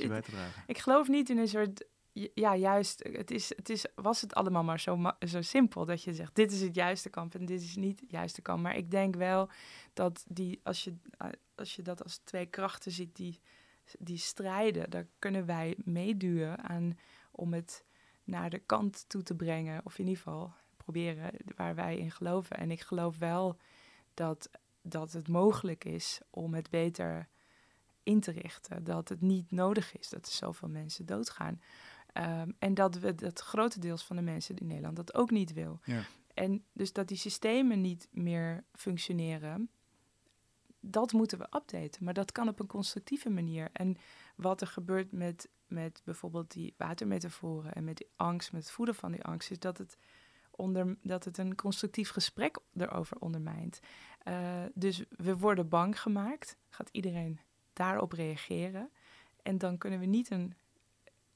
Ik 0.66 0.78
geloof 0.78 1.08
niet 1.08 1.30
in 1.30 1.38
een 1.38 1.48
soort 1.48 1.84
ja, 2.12 2.56
juist, 2.56 3.08
het, 3.12 3.30
is, 3.30 3.48
het 3.56 3.68
is, 3.68 3.86
was 3.94 4.20
het 4.20 4.34
allemaal 4.34 4.64
maar 4.64 4.80
zo, 4.80 5.12
zo 5.28 5.42
simpel 5.42 5.84
dat 5.84 6.02
je 6.02 6.14
zegt, 6.14 6.34
dit 6.34 6.52
is 6.52 6.60
het 6.60 6.74
juiste 6.74 7.10
kamp 7.10 7.34
en 7.34 7.46
dit 7.46 7.60
is 7.60 7.76
niet 7.76 8.00
het 8.00 8.10
juiste 8.10 8.42
kamp. 8.42 8.62
Maar 8.62 8.76
ik 8.76 8.90
denk 8.90 9.16
wel 9.16 9.48
dat 9.92 10.24
die, 10.28 10.60
als 10.62 10.84
je, 10.84 10.94
als 11.54 11.76
je 11.76 11.82
dat 11.82 12.02
als 12.02 12.20
twee 12.24 12.46
krachten 12.46 12.92
ziet 12.92 13.16
die, 13.16 13.40
die 13.98 14.18
strijden, 14.18 14.90
daar 14.90 15.06
kunnen 15.18 15.46
wij 15.46 15.76
meeduwen 15.84 16.62
aan 16.62 16.98
om 17.30 17.52
het 17.52 17.84
naar 18.24 18.50
de 18.50 18.58
kant 18.58 19.04
toe 19.08 19.22
te 19.22 19.34
brengen. 19.34 19.80
Of 19.84 19.98
in 19.98 20.06
ieder 20.06 20.22
geval 20.22 20.52
proberen 20.76 21.30
waar 21.56 21.74
wij 21.74 21.98
in 21.98 22.10
geloven. 22.10 22.56
En 22.56 22.70
ik 22.70 22.80
geloof 22.80 23.18
wel 23.18 23.56
dat, 24.14 24.50
dat 24.82 25.12
het 25.12 25.28
mogelijk 25.28 25.84
is 25.84 26.20
om 26.30 26.54
het 26.54 26.70
beter 26.70 27.28
in 28.02 28.20
te 28.20 28.30
richten. 28.30 28.84
Dat 28.84 29.08
het 29.08 29.20
niet 29.20 29.50
nodig 29.50 29.98
is 29.98 30.08
dat 30.08 30.26
er 30.26 30.32
zoveel 30.32 30.68
mensen 30.68 31.06
doodgaan. 31.06 31.60
Ehm, 32.12 32.50
en 32.58 32.74
dat 32.74 32.98
we 32.98 33.14
dat 33.14 33.40
grotendeels 33.40 34.04
van 34.04 34.16
de 34.16 34.22
mensen 34.22 34.56
in 34.56 34.66
Nederland 34.66 34.96
dat 34.96 35.14
ook 35.14 35.30
niet 35.30 35.52
wil. 35.52 35.80
Ja. 35.84 36.02
En 36.34 36.64
dus 36.72 36.92
dat 36.92 37.08
die 37.08 37.16
systemen 37.16 37.80
niet 37.80 38.08
meer 38.10 38.64
functioneren, 38.72 39.70
dat 40.80 41.12
moeten 41.12 41.38
we 41.38 41.44
updaten. 41.44 42.04
Maar 42.04 42.14
dat 42.14 42.32
kan 42.32 42.48
op 42.48 42.60
een 42.60 42.66
constructieve 42.66 43.30
manier. 43.30 43.68
En 43.72 43.96
wat 44.36 44.60
er 44.60 44.66
gebeurt 44.66 45.12
met, 45.12 45.48
met 45.66 46.02
bijvoorbeeld 46.04 46.50
die 46.50 46.74
watermetaforen 46.76 47.72
en 47.72 47.84
met 47.84 47.96
die 47.96 48.10
angst, 48.16 48.52
met 48.52 48.62
het 48.62 48.72
voeden 48.72 48.94
van 48.94 49.12
die 49.12 49.24
angst, 49.24 49.50
is 49.50 49.58
dat 49.58 49.78
het, 49.78 49.96
onder, 50.50 50.96
dat 51.02 51.24
het 51.24 51.38
een 51.38 51.54
constructief 51.54 52.10
gesprek 52.10 52.58
erover 52.76 53.18
ondermijnt. 53.18 53.80
Uh, 54.28 54.62
dus 54.74 55.04
we 55.08 55.36
worden 55.36 55.68
bang 55.68 56.00
gemaakt, 56.00 56.56
gaat 56.68 56.88
iedereen 56.92 57.40
daarop 57.72 58.12
reageren. 58.12 58.90
En 59.42 59.58
dan 59.58 59.78
kunnen 59.78 59.98
we 59.98 60.06
niet 60.06 60.30
een 60.30 60.54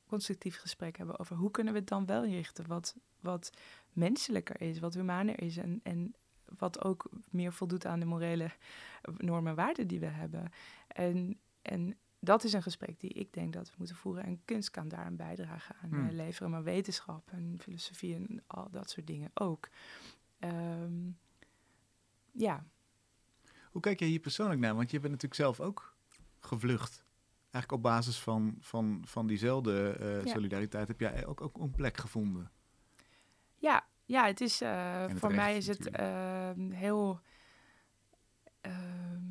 constructief 0.06 0.56
gesprek 0.56 0.96
hebben 0.96 1.18
over 1.18 1.36
hoe 1.36 1.50
kunnen 1.50 1.72
we 1.72 1.78
het 1.78 1.88
dan 1.88 2.06
wel 2.06 2.24
richten, 2.24 2.66
wat, 2.66 2.96
wat 3.20 3.50
menselijker 3.92 4.60
is, 4.60 4.78
wat 4.78 4.94
humaner 4.94 5.42
is 5.42 5.56
en, 5.56 5.80
en 5.82 6.14
wat 6.58 6.84
ook 6.84 7.10
meer 7.30 7.52
voldoet 7.52 7.86
aan 7.86 8.00
de 8.00 8.06
morele 8.06 8.50
normen 9.16 9.50
en 9.50 9.56
waarden 9.56 9.86
die 9.86 10.00
we 10.00 10.06
hebben. 10.06 10.50
En, 10.88 11.38
en 11.62 11.96
dat 12.18 12.44
is 12.44 12.52
een 12.52 12.62
gesprek 12.62 13.00
die 13.00 13.10
ik 13.10 13.32
denk 13.32 13.52
dat 13.52 13.68
we 13.68 13.74
moeten 13.78 13.96
voeren. 13.96 14.24
En 14.24 14.40
kunst 14.44 14.70
kan 14.70 14.88
daar 14.88 15.06
een 15.06 15.16
bijdrage 15.16 15.72
aan 15.82 15.88
hmm. 15.88 16.08
Eh, 16.08 16.14
leveren, 16.14 16.50
maar 16.50 16.62
wetenschap 16.62 17.30
en 17.30 17.56
filosofie 17.60 18.14
en 18.14 18.42
al 18.46 18.68
dat 18.70 18.90
soort 18.90 19.06
dingen 19.06 19.30
ook. 19.34 19.68
Ehm, 20.38 21.10
ja. 22.32 22.64
Hoe 23.70 23.80
kijk 23.80 23.98
jij 23.98 24.08
hier 24.08 24.20
persoonlijk 24.20 24.60
naar? 24.60 24.74
Want 24.74 24.90
je 24.90 25.00
bent 25.00 25.12
natuurlijk 25.12 25.40
zelf 25.40 25.60
ook 25.60 25.96
gevlucht 26.40 27.04
eigenlijk 27.56 27.84
op 27.84 27.90
basis 27.90 28.18
van, 28.18 28.56
van, 28.60 29.02
van 29.04 29.26
diezelfde 29.26 29.96
uh, 30.24 30.32
solidariteit 30.32 30.88
heb 30.88 31.00
jij 31.00 31.26
ook, 31.26 31.40
ook 31.40 31.56
een 31.58 31.70
plek 31.70 31.96
gevonden. 31.96 32.50
Ja, 33.54 33.86
ja 34.04 34.26
het 34.26 34.40
is 34.40 34.62
uh, 34.62 35.04
voor 35.08 35.34
mij 35.34 35.56
is 35.56 35.66
het 35.66 35.98
uh, 36.00 36.50
heel. 36.70 37.20
Ehm, 38.60 39.24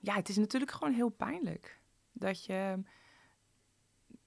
ja, 0.00 0.14
het 0.14 0.28
is 0.28 0.36
natuurlijk 0.36 0.70
gewoon 0.70 0.94
heel 0.94 1.08
pijnlijk. 1.08 1.80
Dat 2.12 2.44
je. 2.44 2.82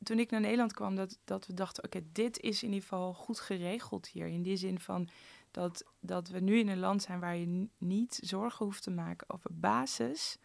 Toen 0.03 0.19
ik 0.19 0.29
naar 0.29 0.41
Nederland 0.41 0.73
kwam, 0.73 0.95
dat, 0.95 1.19
dat 1.23 1.47
we 1.47 1.53
dachten: 1.53 1.83
oké, 1.83 2.01
dit 2.11 2.39
is 2.39 2.63
in 2.63 2.67
ieder 2.67 2.83
geval 2.83 3.13
goed 3.13 3.39
geregeld 3.39 4.07
hier. 4.07 4.27
In 4.27 4.41
die 4.41 4.57
zin 4.57 4.79
van 4.79 5.09
Dat, 5.51 5.85
dat 5.99 6.29
we 6.29 6.39
nu 6.39 6.59
in 6.59 6.67
een 6.67 6.79
land 6.79 7.01
zijn 7.01 7.19
waar 7.19 7.35
je 7.35 7.67
niet 7.77 8.19
zorgen 8.23 8.65
hoeft 8.65 8.83
te 8.83 8.91
maken 8.91 9.29
over 9.29 9.49
basis 9.53 10.37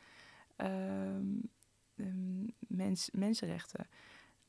ehm, 0.56 1.24
ehm, 2.02 2.76
mens, 2.76 3.08
mensenrechten 3.12 3.86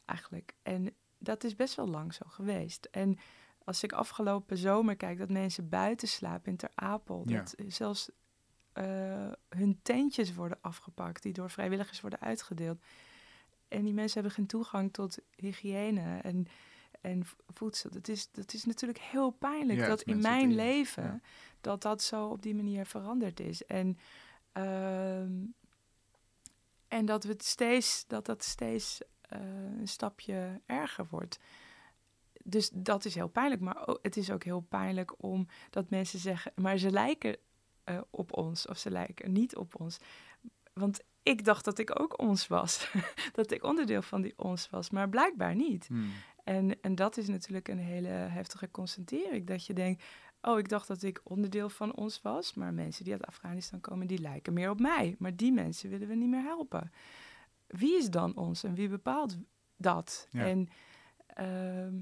eigenlijk. 0.05 0.53
En 0.63 0.93
dat 1.17 1.43
is 1.43 1.55
best 1.55 1.75
wel 1.75 1.87
lang 1.87 2.13
zo 2.13 2.25
geweest. 2.27 2.87
En 2.91 3.17
als 3.63 3.83
ik 3.83 3.91
afgelopen 3.91 4.57
zomer 4.57 4.95
kijk 4.95 5.17
dat 5.17 5.29
mensen 5.29 5.69
buiten 5.69 6.07
slapen 6.07 6.51
in 6.51 6.57
Ter 6.57 6.71
Apel, 6.75 7.25
dat 7.25 7.55
zelfs 7.67 8.09
uh, 8.73 9.31
hun 9.49 9.79
tentjes 9.81 10.33
worden 10.33 10.57
afgepakt 10.61 11.23
die 11.23 11.33
door 11.33 11.49
vrijwilligers 11.49 12.01
worden 12.01 12.19
uitgedeeld. 12.19 12.81
En 13.67 13.83
die 13.83 13.93
mensen 13.93 14.13
hebben 14.13 14.37
geen 14.37 14.47
toegang 14.47 14.93
tot 14.93 15.17
hygiëne 15.35 16.19
en, 16.21 16.47
en 17.01 17.23
voedsel. 17.47 17.89
Dat 17.89 18.07
is, 18.07 18.31
dat 18.31 18.53
is 18.53 18.65
natuurlijk 18.65 18.99
heel 18.99 19.29
pijnlijk 19.29 19.79
dat 19.79 20.01
in 20.01 20.21
mijn 20.21 20.55
leven 20.55 21.23
dat 21.61 21.81
dat 21.81 22.01
zo 22.01 22.27
op 22.27 22.41
die 22.41 22.55
manier 22.55 22.85
veranderd 22.85 23.39
is. 23.39 23.65
En, 23.65 23.97
uh, 24.57 25.49
en 26.93 27.05
dat, 27.05 27.23
we 27.23 27.29
het 27.29 27.43
steeds, 27.43 28.05
dat 28.07 28.25
dat 28.25 28.43
steeds 28.43 29.01
uh, 29.33 29.39
een 29.79 29.87
stapje 29.87 30.61
erger 30.65 31.07
wordt. 31.09 31.39
Dus 32.43 32.69
dat 32.73 33.05
is 33.05 33.15
heel 33.15 33.27
pijnlijk. 33.27 33.61
Maar 33.61 33.87
het 34.01 34.17
is 34.17 34.31
ook 34.31 34.43
heel 34.43 34.59
pijnlijk 34.59 35.23
om 35.23 35.47
dat 35.69 35.89
mensen 35.89 36.19
zeggen, 36.19 36.51
maar 36.55 36.77
ze 36.77 36.91
lijken 36.91 37.37
uh, 37.85 38.01
op 38.09 38.37
ons 38.37 38.67
of 38.67 38.77
ze 38.77 38.91
lijken 38.91 39.31
niet 39.31 39.55
op 39.55 39.79
ons. 39.79 39.97
Want 40.73 40.99
ik 41.23 41.45
dacht 41.45 41.65
dat 41.65 41.77
ik 41.77 41.99
ook 41.99 42.19
ons 42.19 42.47
was. 42.47 42.91
dat 43.31 43.51
ik 43.51 43.63
onderdeel 43.63 44.01
van 44.01 44.21
die 44.21 44.33
ons 44.37 44.69
was, 44.69 44.89
maar 44.89 45.09
blijkbaar 45.09 45.55
niet. 45.55 45.87
Hmm. 45.87 46.11
En, 46.43 46.81
en 46.81 46.95
dat 46.95 47.17
is 47.17 47.27
natuurlijk 47.27 47.67
een 47.67 47.79
hele 47.79 48.07
heftige 48.07 48.71
constatering. 48.71 49.47
Dat 49.47 49.65
je 49.65 49.73
denkt, 49.73 50.03
oh, 50.43 50.59
ik 50.59 50.69
dacht 50.69 50.87
dat 50.87 51.03
ik 51.03 51.21
onderdeel 51.23 51.69
van 51.69 51.95
ons 51.95 52.21
was. 52.21 52.53
Maar 52.53 52.73
mensen 52.73 53.03
die 53.03 53.13
uit 53.13 53.25
Afghanistan 53.25 53.79
komen, 53.79 54.07
die 54.07 54.19
lijken 54.19 54.53
meer 54.53 54.69
op 54.69 54.79
mij. 54.79 55.15
Maar 55.19 55.35
die 55.35 55.51
mensen 55.51 55.89
willen 55.89 56.07
we 56.07 56.15
niet 56.15 56.29
meer 56.29 56.43
helpen. 56.43 56.91
Wie 57.67 57.97
is 57.97 58.09
dan 58.09 58.35
ons 58.35 58.63
en 58.63 58.75
wie 58.75 58.89
bepaalt 58.89 59.37
dat? 59.77 60.27
En 60.31 60.67
ehm, 61.27 61.95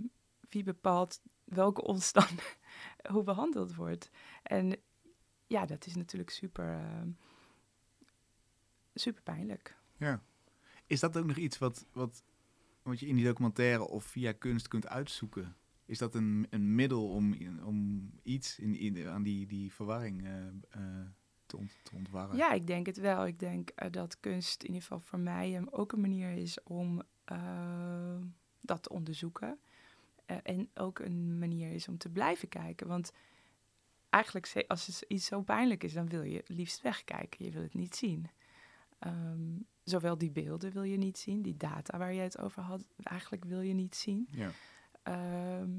wie 0.50 0.64
bepaalt 0.64 1.22
welke 1.44 1.84
ons 1.84 2.12
dan 2.12 2.28
hoe 3.14 3.24
behandeld 3.24 3.76
wordt? 3.76 4.10
En 4.44 4.76
ja, 5.48 5.66
dat 5.66 5.86
is 5.86 5.96
natuurlijk 5.96 6.30
super, 6.30 6.80
uh, 6.80 7.02
super 8.94 9.22
pijnlijk. 9.22 9.78
Ja. 9.98 10.24
Is 10.88 11.00
dat 11.00 11.18
ook 11.18 11.26
nog 11.26 11.38
iets 11.38 11.58
wat, 11.58 11.86
wat, 11.94 12.24
wat 12.82 13.00
je 13.00 13.08
in 13.08 13.16
die 13.16 13.26
documentaire 13.26 13.88
of 13.88 14.04
via 14.04 14.32
kunst 14.32 14.68
kunt 14.68 14.88
uitzoeken? 14.88 15.56
Is 15.92 15.98
dat 15.98 16.16
een, 16.16 16.48
een 16.50 16.76
middel 16.76 17.10
om, 17.10 17.36
om 17.64 18.10
iets 18.24 18.60
in, 18.60 18.76
in, 18.76 19.08
aan 19.08 19.24
die, 19.24 19.48
die 19.48 19.74
verwarring 19.74 20.22
uh, 20.22 20.30
uh, 20.78 21.06
te, 21.46 21.58
ont, 21.58 21.72
te 21.84 21.96
ontwarren? 21.96 22.38
Ja, 22.38 22.52
ik 22.52 22.68
denk 22.68 22.86
het 22.86 22.98
wel. 22.98 23.28
Ik 23.28 23.40
denk 23.40 23.72
uh, 23.76 23.92
dat 23.92 24.20
kunst 24.20 24.62
in 24.62 24.68
ieder 24.68 24.82
geval 24.82 25.00
voor 25.00 25.20
mij 25.20 25.62
ook 25.70 25.92
een 25.92 26.02
manier 26.02 26.32
is 26.32 26.64
om 26.64 27.02
dat 28.62 28.84
te 28.84 28.90
onderzoeken. 28.90 29.60
en 30.26 30.70
ook 30.74 31.00
een 31.00 31.40
manier 31.40 31.72
is 31.72 31.88
om 31.88 31.98
te 31.98 32.10
blijven 32.10 32.48
kijken. 32.48 32.88
Want 32.88 33.12
eigenlijk, 34.10 34.66
als 34.68 34.88
het 34.88 35.06
iets 35.08 35.26
zo 35.26 35.42
pijnlijk 35.42 35.84
is, 35.84 35.94
dan 35.94 36.10
wil 36.10 36.24
je 36.24 36.44
liefst 36.48 36.82
wegkijken. 36.82 37.46
Je 37.46 37.52
wil 37.52 37.62
het 37.62 37.74
niet 37.74 37.96
zien. 37.96 38.30
Ehm, 39.00 39.58
zowel 39.84 40.18
die 40.18 40.32
beelden 40.32 40.72
wil 40.72 40.84
je 40.84 40.98
niet 40.98 41.18
zien, 41.18 41.42
die 41.42 41.58
data 41.58 41.98
waar 41.98 42.14
je 42.14 42.22
het 42.22 42.38
over 42.38 42.62
had, 42.62 42.84
eigenlijk 43.04 43.46
wil 43.46 43.62
je 43.62 43.74
niet 43.74 43.96
zien. 43.96 44.28
Ja. 44.32 44.52
Ehm, 45.04 45.70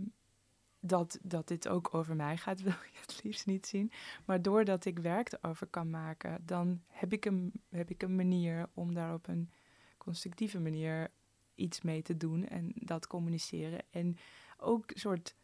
dat, 0.80 1.18
dat 1.22 1.48
dit 1.48 1.68
ook 1.68 1.94
over 1.94 2.16
mij 2.16 2.36
gaat, 2.36 2.60
wil 2.62 2.72
je 2.72 2.98
het 3.00 3.20
liefst 3.22 3.46
niet 3.46 3.66
zien. 3.66 3.92
Maar 4.24 4.42
doordat 4.42 4.84
ik 4.84 4.98
werk 4.98 5.32
erover 5.32 5.66
kan 5.66 5.90
maken, 5.90 6.42
dan 6.46 6.82
heb 6.86 7.12
ik 7.12 7.24
een, 7.24 7.52
heb 7.68 7.90
ik 7.90 8.02
een 8.02 8.16
manier 8.16 8.68
om 8.74 8.94
daar 8.94 9.14
op 9.14 9.28
een 9.28 9.50
constructieve 9.98 10.60
manier 10.60 11.10
iets 11.54 11.80
mee 11.80 12.02
te 12.02 12.16
doen 12.16 12.48
en 12.48 12.72
dat 12.74 13.06
communiceren. 13.06 13.84
En 13.90 14.16
ook 14.56 14.84
soort 14.94 15.34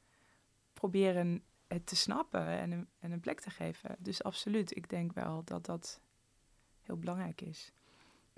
proberen 0.73 1.43
het 1.67 1.87
te 1.87 1.97
snappen 1.97 2.47
en 2.47 2.71
een, 2.71 2.89
en 2.99 3.13
een 3.13 3.21
plek 3.21 3.41
te 3.41 3.51
geven. 3.51 3.97
Dus 3.99 4.23
absoluut, 4.23 4.77
ik 4.77 4.89
denk 4.89 5.13
wel 5.13 5.45
dat 5.45 5.67
dat 5.67 6.01
heel 6.83 6.99
belangrijk 6.99 7.41
is. 7.41 7.73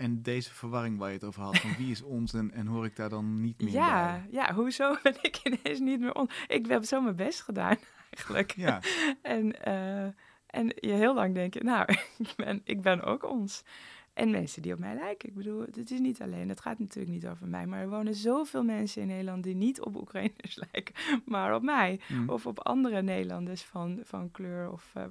En 0.00 0.22
deze 0.22 0.54
verwarring 0.54 0.98
waar 0.98 1.08
je 1.08 1.14
het 1.14 1.24
over 1.24 1.42
had, 1.42 1.58
van 1.58 1.76
wie 1.76 1.90
is 1.90 2.02
ons 2.02 2.32
en, 2.32 2.52
en 2.52 2.66
hoor 2.66 2.84
ik 2.84 2.96
daar 2.96 3.08
dan 3.08 3.40
niet 3.40 3.62
meer 3.62 3.72
ja, 3.72 4.04
bij? 4.04 4.26
Ja, 4.30 4.54
hoezo 4.54 4.96
ben 5.02 5.14
ik 5.22 5.40
ineens 5.42 5.80
niet 5.80 6.00
meer 6.00 6.14
ons? 6.14 6.44
Ik 6.48 6.66
heb 6.66 6.84
zo 6.84 7.00
mijn 7.00 7.16
best 7.16 7.40
gedaan 7.40 7.76
eigenlijk. 8.10 8.52
Ja. 8.56 8.80
en, 9.22 9.54
uh, 9.68 10.04
en 10.46 10.72
je 10.74 10.92
heel 10.92 11.14
lang 11.14 11.34
denk 11.34 11.54
je, 11.54 11.62
nou, 11.62 11.92
ik 12.18 12.32
ben, 12.36 12.60
ik 12.64 12.82
ben 12.82 13.02
ook 13.02 13.24
ons. 13.24 13.64
En 14.12 14.30
mensen 14.30 14.62
die 14.62 14.72
op 14.72 14.78
mij 14.78 14.94
lijken. 14.94 15.28
Ik 15.28 15.34
bedoel, 15.34 15.60
het 15.60 15.90
is 15.90 15.98
niet 15.98 16.22
alleen, 16.22 16.48
het 16.48 16.60
gaat 16.60 16.78
natuurlijk 16.78 17.14
niet 17.14 17.26
over 17.26 17.46
mij. 17.46 17.66
Maar 17.66 17.80
er 17.80 17.88
wonen 17.88 18.14
zoveel 18.14 18.64
mensen 18.64 19.02
in 19.02 19.08
Nederland 19.08 19.42
die 19.42 19.54
niet 19.54 19.80
op 19.80 19.96
Oekraïners 19.96 20.62
lijken, 20.72 20.94
maar 21.24 21.54
op 21.54 21.62
mij. 21.62 22.00
Mm. 22.08 22.28
Of 22.28 22.46
op 22.46 22.58
andere 22.58 23.02
Nederlanders 23.02 23.62
van, 23.62 24.00
van 24.02 24.30
kleur. 24.30 24.72
Of 24.72 24.92
uh, 24.96 25.04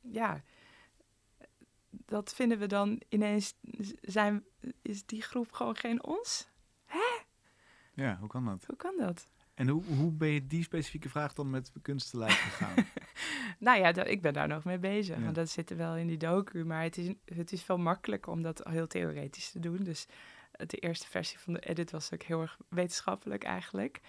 ja, 0.00 0.42
dat 2.06 2.34
vinden 2.34 2.58
we 2.58 2.66
dan 2.66 3.00
ineens, 3.08 3.54
zijn, 4.00 4.44
is 4.82 5.06
die 5.06 5.22
groep 5.22 5.52
gewoon 5.52 5.76
geen 5.76 6.04
ons? 6.04 6.48
Hè? 6.84 7.22
Ja, 7.92 8.16
hoe 8.20 8.28
kan 8.28 8.44
dat? 8.44 8.64
Hoe 8.66 8.76
kan 8.76 8.94
dat? 8.98 9.28
En 9.54 9.68
hoe, 9.68 9.84
hoe 9.84 10.12
ben 10.12 10.28
je 10.28 10.46
die 10.46 10.62
specifieke 10.62 11.08
vraag 11.08 11.32
dan 11.32 11.50
met 11.50 11.72
kunst 11.82 12.10
te 12.10 12.18
lijf 12.18 12.40
gegaan? 12.40 12.86
nou 13.58 13.78
ja, 13.78 14.04
ik 14.04 14.22
ben 14.22 14.32
daar 14.32 14.48
nog 14.48 14.64
mee 14.64 14.78
bezig. 14.78 15.18
Want 15.18 15.34
dat 15.34 15.50
zit 15.50 15.70
er 15.70 15.76
wel 15.76 15.96
in 15.96 16.06
die 16.06 16.16
docu. 16.16 16.64
Maar 16.64 16.82
het 16.82 16.98
is, 16.98 17.12
het 17.24 17.52
is 17.52 17.62
veel 17.62 17.78
makkelijker 17.78 18.32
om 18.32 18.42
dat 18.42 18.60
heel 18.68 18.86
theoretisch 18.86 19.50
te 19.50 19.58
doen. 19.60 19.82
Dus 19.82 20.06
de 20.66 20.76
eerste 20.76 21.06
versie 21.06 21.38
van 21.38 21.52
de 21.52 21.60
edit 21.60 21.90
was 21.90 22.12
ook 22.12 22.22
heel 22.22 22.40
erg 22.40 22.58
wetenschappelijk 22.68 23.44
eigenlijk. 23.44 24.00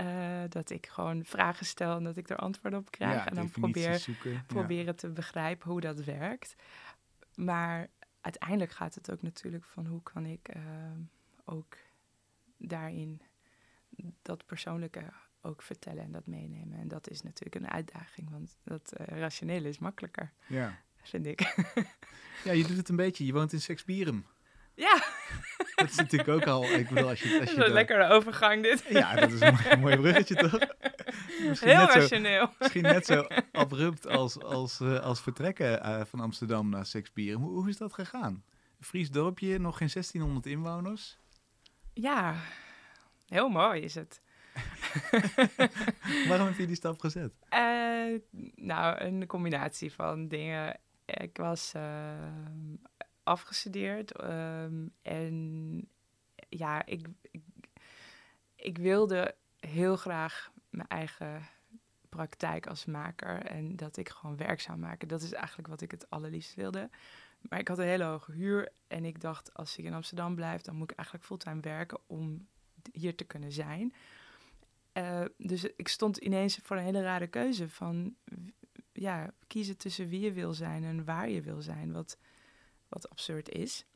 Uh, 0.00 0.42
dat 0.48 0.70
ik 0.70 0.86
gewoon 0.86 1.24
vragen 1.24 1.66
stel 1.66 1.96
en 1.96 2.04
dat 2.04 2.16
ik 2.16 2.28
er 2.28 2.36
antwoorden 2.36 2.78
op 2.78 2.90
krijg. 2.90 3.26
en 3.26 3.34
dan 3.34 3.50
probeer 3.50 3.98
zoeken. 3.98 4.44
proberen 4.46 4.96
te 4.96 5.08
begrijpen 5.08 5.70
hoe 5.70 5.80
dat 5.80 6.04
werkt. 6.04 6.54
Maar 7.36 7.88
uiteindelijk 8.20 8.72
gaat 8.72 8.94
het 8.94 9.10
ook 9.10 9.22
natuurlijk 9.22 9.64
van 9.64 9.86
hoe 9.86 10.02
kan 10.02 10.26
ik 10.26 10.56
uh, 10.56 10.62
ook 11.44 11.76
daarin 12.56 13.22
dat 14.22 14.46
persoonlijke 14.46 15.12
ook 15.40 15.62
vertellen 15.62 16.02
en 16.02 16.12
dat 16.12 16.26
meenemen. 16.26 16.78
En 16.78 16.88
dat 16.88 17.10
is 17.10 17.22
natuurlijk 17.22 17.54
een 17.54 17.70
uitdaging, 17.70 18.30
want 18.30 18.56
dat 18.64 18.92
uh, 19.00 19.06
rationele 19.06 19.68
is 19.68 19.78
makkelijker, 19.78 20.32
ja. 20.46 20.78
vind 21.02 21.26
ik. 21.26 21.40
ja, 22.44 22.52
je 22.52 22.66
doet 22.66 22.76
het 22.76 22.88
een 22.88 22.96
beetje. 22.96 23.26
Je 23.26 23.32
woont 23.32 23.52
in 23.52 23.60
Sexbierum. 23.60 24.26
Ja. 24.74 25.02
Dat 25.74 25.90
is 25.90 25.96
natuurlijk 25.96 26.28
ook 26.28 26.46
al, 26.46 26.64
ik 26.64 26.88
bedoel, 26.88 27.08
als 27.08 27.20
je... 27.20 27.40
Als 27.40 27.50
je 27.50 27.56
dat 27.56 27.64
is 27.64 27.68
een 27.68 27.72
lekkere 27.72 28.08
overgang 28.08 28.62
dit. 28.62 28.84
Ja, 28.88 29.14
dat 29.14 29.32
is 29.32 29.40
een 29.40 29.80
mooi, 29.80 29.96
bruggetje 29.96 30.34
toch? 30.34 30.58
Misschien 31.48 31.70
Heel 31.70 31.86
net 31.86 31.94
rationeel. 31.94 32.46
Zo, 32.46 32.52
misschien 32.58 32.82
net 32.82 33.06
zo 33.06 33.26
abrupt 33.52 34.06
als, 34.06 34.42
als, 34.42 34.80
uh, 34.80 35.00
als 35.00 35.20
vertrekken 35.20 35.86
uh, 35.86 36.04
van 36.04 36.20
Amsterdam 36.20 36.68
naar 36.68 36.86
Sexbierum. 36.86 37.42
Hoe, 37.42 37.52
hoe 37.52 37.68
is 37.68 37.76
dat 37.76 37.92
gegaan? 37.92 38.44
Een 38.78 38.84
Fries 38.84 39.10
dorpje, 39.10 39.58
nog 39.58 39.76
geen 39.76 39.90
1600 39.92 40.46
inwoners? 40.46 41.18
Ja, 41.92 42.34
Heel 43.26 43.48
mooi 43.48 43.80
is 43.80 43.94
het. 43.94 44.22
Waarom 46.28 46.46
heb 46.46 46.56
je 46.56 46.66
die 46.66 46.76
stap 46.76 47.00
gezet? 47.00 47.32
Uh, 47.50 48.20
nou, 48.54 49.00
een 49.00 49.26
combinatie 49.26 49.92
van 49.92 50.28
dingen. 50.28 50.78
Ik 51.04 51.36
was 51.36 51.72
afgestudeerd 53.22 54.22
um, 54.24 54.92
en 55.02 55.88
ja, 56.48 56.86
ik, 56.86 57.06
ik, 57.30 57.42
ik, 58.56 58.78
wilde 58.78 59.34
heel 59.58 59.96
graag 59.96 60.52
mijn 60.76 60.88
eigen 60.88 61.48
praktijk 62.08 62.66
als 62.66 62.84
maker 62.84 63.42
en 63.42 63.76
dat 63.76 63.96
ik 63.96 64.08
gewoon 64.08 64.36
werk 64.36 64.60
zou 64.60 64.78
maken. 64.78 65.08
Dat 65.08 65.22
is 65.22 65.32
eigenlijk 65.32 65.68
wat 65.68 65.80
ik 65.80 65.90
het 65.90 66.10
allerliefst 66.10 66.54
wilde. 66.54 66.90
Maar 67.40 67.58
ik 67.58 67.68
had 67.68 67.78
een 67.78 67.84
hele 67.84 68.04
hoge 68.04 68.32
huur 68.32 68.72
en 68.86 69.04
ik 69.04 69.20
dacht, 69.20 69.54
als 69.54 69.76
ik 69.76 69.84
in 69.84 69.94
Amsterdam 69.94 70.34
blijf, 70.34 70.60
dan 70.60 70.76
moet 70.76 70.90
ik 70.90 70.96
eigenlijk 70.96 71.26
fulltime 71.26 71.60
werken 71.60 71.98
om 72.06 72.46
hier 72.92 73.16
te 73.16 73.24
kunnen 73.24 73.52
zijn. 73.52 73.94
Uh, 74.92 75.24
dus 75.36 75.64
ik 75.64 75.88
stond 75.88 76.16
ineens 76.16 76.58
voor 76.62 76.76
een 76.76 76.82
hele 76.82 77.02
rare 77.02 77.26
keuze 77.26 77.68
van 77.68 78.16
ja, 78.92 79.30
kiezen 79.46 79.76
tussen 79.76 80.08
wie 80.08 80.20
je 80.20 80.32
wil 80.32 80.54
zijn 80.54 80.84
en 80.84 81.04
waar 81.04 81.28
je 81.28 81.40
wil 81.40 81.62
zijn, 81.62 81.92
wat, 81.92 82.18
wat 82.88 83.10
absurd 83.10 83.48
is. 83.48 83.86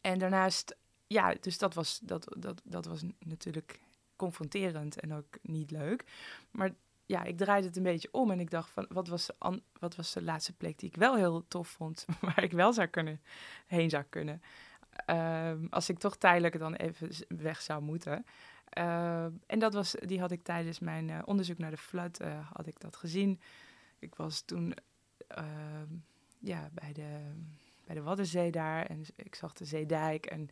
En 0.00 0.18
daarnaast, 0.18 0.76
ja, 1.06 1.34
dus 1.40 1.58
dat 1.58 1.74
was, 1.74 1.98
dat, 1.98 2.36
dat, 2.38 2.60
dat 2.64 2.84
was 2.84 3.02
natuurlijk 3.18 3.80
confronterend 4.22 5.00
en 5.00 5.12
ook 5.12 5.38
niet 5.42 5.70
leuk. 5.70 6.04
Maar 6.50 6.74
ja, 7.06 7.24
ik 7.24 7.36
draaide 7.36 7.66
het 7.66 7.76
een 7.76 7.82
beetje 7.82 8.08
om 8.12 8.30
en 8.30 8.40
ik 8.40 8.50
dacht 8.50 8.70
van 8.70 8.86
wat 8.88 9.08
was 9.08 9.26
de, 9.26 9.62
wat 9.78 9.96
was 9.96 10.12
de 10.12 10.22
laatste 10.22 10.52
plek 10.52 10.78
die 10.78 10.88
ik 10.88 10.96
wel 10.96 11.16
heel 11.16 11.44
tof 11.48 11.68
vond, 11.68 12.06
waar 12.20 12.42
ik 12.42 12.52
wel 12.52 12.72
zou 12.72 12.86
kunnen 12.86 13.20
heen 13.66 13.90
zou 13.90 14.04
kunnen. 14.08 14.42
Ehm, 15.06 15.66
als 15.70 15.88
ik 15.88 15.98
toch 15.98 16.16
tijdelijk 16.16 16.58
dan 16.58 16.74
even 16.74 17.10
weg 17.28 17.60
zou 17.60 17.82
moeten. 17.82 18.24
Eh, 18.68 19.24
en 19.24 19.58
dat 19.58 19.74
was, 19.74 19.94
die 20.00 20.20
had 20.20 20.30
ik 20.30 20.42
tijdens 20.42 20.78
mijn 20.78 21.10
eh, 21.10 21.18
onderzoek 21.24 21.58
naar 21.58 21.70
de 21.70 21.76
flood 21.76 22.20
eh, 22.20 22.48
had 22.52 22.66
ik 22.66 22.80
dat 22.80 22.96
gezien. 22.96 23.40
Ik 23.98 24.14
was 24.14 24.40
toen 24.40 24.74
ehm, 25.26 25.92
ja, 26.38 26.70
bij, 26.72 26.92
de, 26.92 27.18
bij 27.84 27.94
de 27.94 28.02
Waddenzee 28.02 28.50
daar 28.50 28.86
en 28.86 29.04
ik 29.16 29.34
zag 29.34 29.52
de 29.52 29.64
zeedijk. 29.64 30.26
En, 30.26 30.48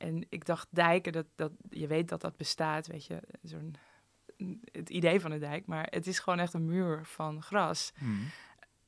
en 0.00 0.26
ik 0.28 0.44
dacht, 0.44 0.68
dijken, 0.70 1.12
dat, 1.12 1.26
dat, 1.34 1.52
je 1.70 1.86
weet 1.86 2.08
dat 2.08 2.20
dat 2.20 2.36
bestaat, 2.36 2.86
weet 2.86 3.04
je, 3.04 3.20
zo'n 3.42 3.74
het 4.72 4.90
idee 4.90 5.20
van 5.20 5.30
een 5.30 5.38
dijk. 5.38 5.66
Maar 5.66 5.86
het 5.90 6.06
is 6.06 6.18
gewoon 6.18 6.38
echt 6.38 6.54
een 6.54 6.64
muur 6.64 7.04
van 7.04 7.42
gras. 7.42 7.92
Hmm. 7.98 8.26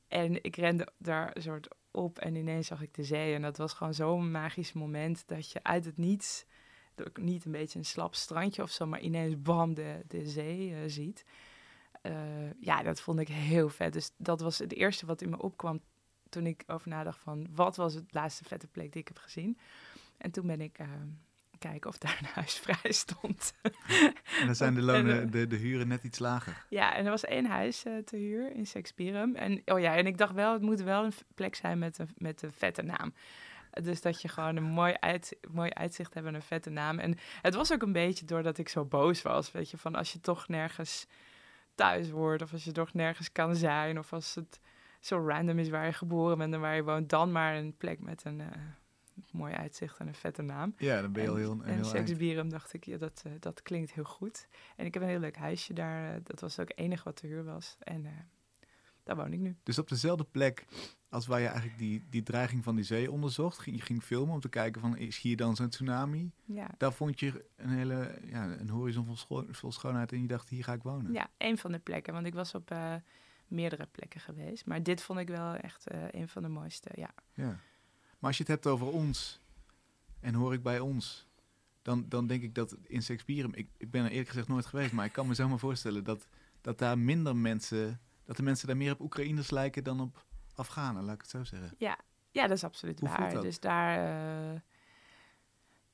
En 0.07 0.43
ik 0.43 0.55
rende 0.55 0.87
daar 0.97 1.31
een 1.33 1.41
soort 1.41 1.67
op 1.91 2.19
en 2.19 2.35
ineens 2.35 2.67
zag 2.67 2.81
ik 2.81 2.93
de 2.93 3.03
zee. 3.03 3.33
En 3.33 3.41
dat 3.41 3.57
was 3.57 3.73
gewoon 3.73 3.93
zo'n 3.93 4.31
magisch 4.31 4.73
moment 4.73 5.27
dat 5.27 5.51
je 5.51 5.63
uit 5.63 5.85
het 5.85 5.97
niets, 5.97 6.45
niet 7.13 7.45
een 7.45 7.51
beetje 7.51 7.79
een 7.79 7.85
slap 7.85 8.15
strandje 8.15 8.61
of 8.61 8.71
zo, 8.71 8.85
maar 8.85 9.01
ineens 9.01 9.41
bam 9.41 9.73
de, 9.73 10.03
de 10.07 10.27
zee 10.27 10.75
eh, 10.75 10.79
ziet. 10.85 11.25
Eh, 12.01 12.51
ja, 12.59 12.83
dat 12.83 13.01
vond 13.01 13.19
ik 13.19 13.27
heel 13.27 13.69
vet. 13.69 13.93
Dus 13.93 14.11
dat 14.17 14.41
was 14.41 14.57
het 14.57 14.73
eerste 14.73 15.05
wat 15.05 15.21
in 15.21 15.29
me 15.29 15.41
opkwam 15.41 15.81
toen 16.29 16.47
ik 16.47 16.63
over 16.67 16.89
nadacht 16.89 17.19
van 17.19 17.47
wat 17.51 17.75
was 17.75 17.93
het 17.93 18.13
laatste 18.13 18.43
vette 18.43 18.67
plek 18.67 18.91
die 18.91 19.01
ik 19.01 19.07
heb 19.07 19.17
gezien. 19.17 19.57
En 20.23 20.31
toen 20.31 20.47
ben 20.47 20.61
ik 20.61 20.77
eh, 20.77 20.87
kijken 21.57 21.89
of 21.89 21.97
daar 21.97 22.17
een 22.21 22.27
huis 22.41 22.53
vrij 22.53 22.91
stond. 22.91 23.53
En 24.39 24.45
dan 24.45 24.55
zijn 24.55 24.73
de 24.73 24.79
En, 24.79 24.85
lonen, 24.85 25.23
eh, 25.23 25.31
de, 25.31 25.47
de 25.47 25.55
huren 25.55 25.87
net 25.87 26.03
iets 26.03 26.19
lager. 26.19 26.65
Ja, 26.69 26.95
en 26.95 27.05
er 27.05 27.09
was 27.09 27.25
één 27.25 27.45
huis 27.45 27.83
eh, 27.83 27.97
te 27.97 28.15
huur 28.15 28.55
in 28.55 28.67
Sexpirum. 28.67 29.35
En, 29.35 29.61
oh 29.65 29.79
ja, 29.79 29.95
en 29.95 30.05
ik 30.05 30.17
dacht 30.17 30.33
wel, 30.33 30.53
het 30.53 30.61
moet 30.61 30.81
wel 30.81 31.03
een 31.03 31.13
plek 31.35 31.55
zijn 31.55 31.79
met 31.79 31.97
een, 31.97 32.09
met 32.17 32.41
een 32.41 32.51
vette 32.51 32.81
naam. 32.81 33.13
Dus 33.81 34.01
dat 34.01 34.21
je 34.21 34.27
gewoon 34.27 34.55
een 34.55 34.63
mooi, 34.63 34.93
uit, 34.99 35.37
mooi 35.51 35.69
uitzicht 35.69 36.13
hebt 36.13 36.27
en 36.27 36.33
een 36.33 36.41
vette 36.41 36.69
naam. 36.69 36.99
En 36.99 37.17
het 37.41 37.55
was 37.55 37.73
ook 37.73 37.81
een 37.81 37.91
beetje 37.91 38.25
doordat 38.25 38.57
ik 38.57 38.69
zo 38.69 38.85
boos 38.85 39.21
was. 39.21 39.51
Weet 39.51 39.69
je, 39.69 39.77
van 39.77 39.95
als 39.95 40.13
je 40.13 40.19
toch 40.19 40.47
nergens 40.47 41.07
thuis 41.75 42.09
wordt. 42.09 42.41
Of 42.41 42.51
als 42.51 42.63
je 42.63 42.71
toch 42.71 42.93
nergens 42.93 43.31
kan 43.31 43.55
zijn. 43.55 43.99
Of 43.99 44.13
als 44.13 44.35
het 44.35 44.59
zo 44.99 45.27
random 45.27 45.59
is 45.59 45.69
waar 45.69 45.85
je 45.85 45.93
geboren 45.93 46.37
bent 46.37 46.53
en 46.53 46.59
waar 46.59 46.75
je 46.75 46.83
woont. 46.83 47.09
Dan 47.09 47.31
maar 47.31 47.55
een 47.55 47.77
plek 47.77 47.99
met 47.99 48.25
een 48.25 48.41
eh, 48.41 48.47
mooi 49.31 49.53
uitzicht 49.53 49.97
en 49.97 50.07
een 50.07 50.15
vette 50.15 50.41
naam. 50.41 50.73
Ja, 50.77 51.01
dan 51.01 51.11
ben 51.11 51.23
je 51.23 51.29
al 51.29 51.35
heel, 51.35 51.51
een 51.51 51.61
en 51.63 51.73
heel 51.73 52.49
dacht 52.49 52.73
ik, 52.73 52.83
ja, 52.85 52.97
dat, 52.97 53.21
eh, 53.25 53.31
dat 53.39 53.61
klinkt 53.61 53.93
heel 53.93 54.03
goed. 54.03 54.47
En 54.75 54.85
ik 54.85 54.93
heb 54.93 55.03
een 55.03 55.09
heel 55.09 55.19
leuk 55.19 55.37
huisje 55.37 55.73
daar. 55.73 56.13
eh, 56.15 56.19
dat 56.23 56.39
was 56.39 56.59
ook 56.59 56.67
het 56.67 56.77
enige 56.77 57.03
wat 57.03 57.15
te 57.15 57.27
huur 57.27 57.43
was. 57.43 57.75
En 57.79 58.05
eh, 58.05 58.11
daar 59.03 59.15
woon 59.15 59.33
ik 59.33 59.39
nu. 59.39 59.55
Dus 59.63 59.79
op 59.79 59.87
dezelfde 59.89 60.23
plek 60.23 60.65
als 61.09 61.27
waar 61.27 61.39
je 61.39 61.47
eigenlijk 61.47 61.77
die, 61.77 62.03
die 62.09 62.23
dreiging 62.23 62.63
van 62.63 62.75
die 62.75 62.85
zee 62.85 63.11
onderzocht, 63.11 63.57
ging, 63.59 63.75
je 63.75 63.81
ging 63.81 64.03
filmen 64.03 64.33
om 64.33 64.39
te 64.39 64.49
kijken 64.49 64.81
van 64.81 64.97
is 64.97 65.17
hier 65.19 65.37
dan 65.37 65.55
zo'n 65.55 65.69
tsunami? 65.69 66.31
Ja. 66.45 66.69
Daar 66.77 66.93
vond 66.93 67.19
je 67.19 67.45
een 67.55 67.69
hele 67.69 68.19
ja, 68.25 68.43
een 68.59 68.69
horizon 68.69 69.05
vol, 69.05 69.15
scho- 69.15 69.47
vol 69.51 69.71
schoonheid 69.71 70.11
en 70.11 70.21
je 70.21 70.27
dacht 70.27 70.49
hier 70.49 70.63
ga 70.63 70.73
ik 70.73 70.83
wonen. 70.83 71.13
ja, 71.13 71.29
een 71.37 71.57
van 71.57 71.71
de 71.71 71.79
plekken. 71.79 72.13
Want 72.13 72.25
ik 72.25 72.33
was 72.33 72.55
op 72.55 72.75
meerdere 73.47 73.85
plekken 73.85 74.19
geweest. 74.19 74.65
Maar 74.65 74.83
dit 74.83 75.01
vond 75.01 75.19
ik 75.19 75.27
wel 75.27 75.53
echt 75.55 75.85
een 76.11 76.27
van 76.27 76.41
de 76.41 76.47
mooiste. 76.49 76.89
Ja. 76.95 77.09
Ja. 77.33 77.59
Maar 78.23 78.31
als 78.31 78.41
je 78.41 78.51
het 78.51 78.63
hebt 78.63 78.73
over 78.75 78.87
ons 78.87 79.39
en 80.19 80.33
hoor 80.33 80.53
ik 80.53 80.63
bij 80.63 80.79
ons, 80.79 81.27
dan, 81.81 82.05
dan 82.09 82.27
denk 82.27 82.43
ik 82.43 82.55
dat 82.55 82.75
in 82.83 83.03
Sexpirum, 83.03 83.53
ik, 83.53 83.67
ik 83.77 83.91
ben 83.91 84.03
er 84.03 84.09
eerlijk 84.09 84.29
gezegd 84.29 84.47
nooit 84.47 84.65
geweest, 84.65 84.91
maar 84.91 85.05
ik 85.05 85.11
kan 85.11 85.27
me 85.27 85.33
zomaar 85.33 85.59
voorstellen 85.59 86.03
dat, 86.03 86.27
dat 86.61 86.77
daar 86.79 86.97
minder 86.97 87.35
mensen, 87.35 87.99
dat 88.25 88.37
de 88.37 88.43
mensen 88.43 88.67
daar 88.67 88.77
meer 88.77 88.91
op 88.91 88.99
Oekraïners 88.99 89.51
lijken 89.51 89.83
dan 89.83 89.99
op 89.99 90.25
Afghanen, 90.55 91.03
laat 91.03 91.15
ik 91.15 91.21
het 91.21 91.29
zo 91.29 91.43
zeggen. 91.43 91.73
Ja, 91.77 91.97
ja, 92.31 92.47
dat 92.47 92.57
is 92.57 92.63
absoluut 92.63 92.99
Hoe 92.99 93.09
waar. 93.09 93.41
Dus 93.41 93.59
daar. 93.59 93.97
eh, 94.53 94.59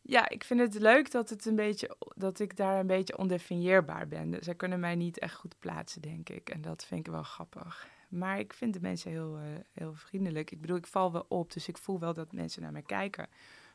ja, 0.01 0.30
ik 0.30 0.43
vind 0.43 0.59
het 0.59 0.73
leuk 0.73 1.11
dat, 1.11 1.30
het 1.30 1.45
een 1.45 1.55
beetje, 1.55 1.95
dat 2.15 2.39
ik 2.39 2.55
daar 2.55 2.80
een 2.80 2.88
beetje 2.88 3.17
ondefinieerbaar 3.17 4.07
ben. 4.07 4.32
Dus 4.32 4.45
zij 4.45 4.55
kunnen 4.55 4.80
mij 4.80 4.95
niet 4.95 5.19
echt 5.19 5.36
goed 5.36 5.59
plaatsen, 5.59 6.01
denk 6.01 6.30
ik. 6.30 6.49
En 6.49 6.61
dat 6.61 6.86
vind 6.86 7.07
ik 7.07 7.11
wel 7.11 7.23
grappig. 7.23 7.88
Maar 8.10 8.39
ik 8.39 8.53
vind 8.53 8.74
de 8.74 8.82
mensen 8.82 9.12
heel, 9.12 9.38
eh, 9.38 9.43
heel 9.74 9.93
vriendelijk. 9.93 10.51
Ik 10.51 10.62
bedoel, 10.62 10.78
ik 10.78 10.88
val 10.88 11.12
wel 11.12 11.26
op, 11.28 11.53
dus 11.53 11.68
ik 11.68 11.78
voel 11.78 11.99
wel 11.99 12.14
dat 12.14 12.32
mensen 12.32 12.62
naar 12.62 12.72
mij 12.72 12.82
kijken. 12.82 13.28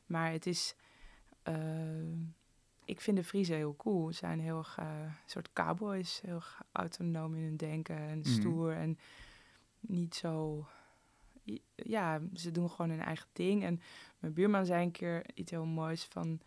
Maar 0.07 0.30
het 0.32 0.47
is. 0.47 0.74
eh, 1.43 1.55
ik 2.85 3.01
vind 3.01 3.16
de 3.16 3.24
Friese 3.24 3.53
heel 3.55 3.76
cool. 3.76 4.07
Ze 4.12 4.18
zijn 4.18 4.41
heel 4.41 4.64
eh, 4.76 4.87
een 5.03 5.12
soort 5.26 5.53
cowboys, 5.53 6.20
heel 6.20 6.43
autonoom 6.72 7.35
in 7.35 7.43
hun 7.43 7.57
denken 7.57 7.97
en 7.97 8.18
Mhm. 8.18 8.28
stoer 8.28 8.72
en 8.72 8.99
niet 9.80 10.14
zo 10.14 10.66
ja, 11.74 12.20
ze 12.35 12.51
doen 12.51 12.70
gewoon 12.70 12.91
hun 12.91 13.01
eigen 13.01 13.26
ding. 13.32 13.64
En 13.64 13.80
mijn 14.18 14.32
buurman 14.32 14.66
zei 14.66 14.82
een 14.85 14.91
keer 14.91 15.24
iets 15.35 15.51
heel 15.51 15.64
moois 15.66 16.05
van... 16.05 16.41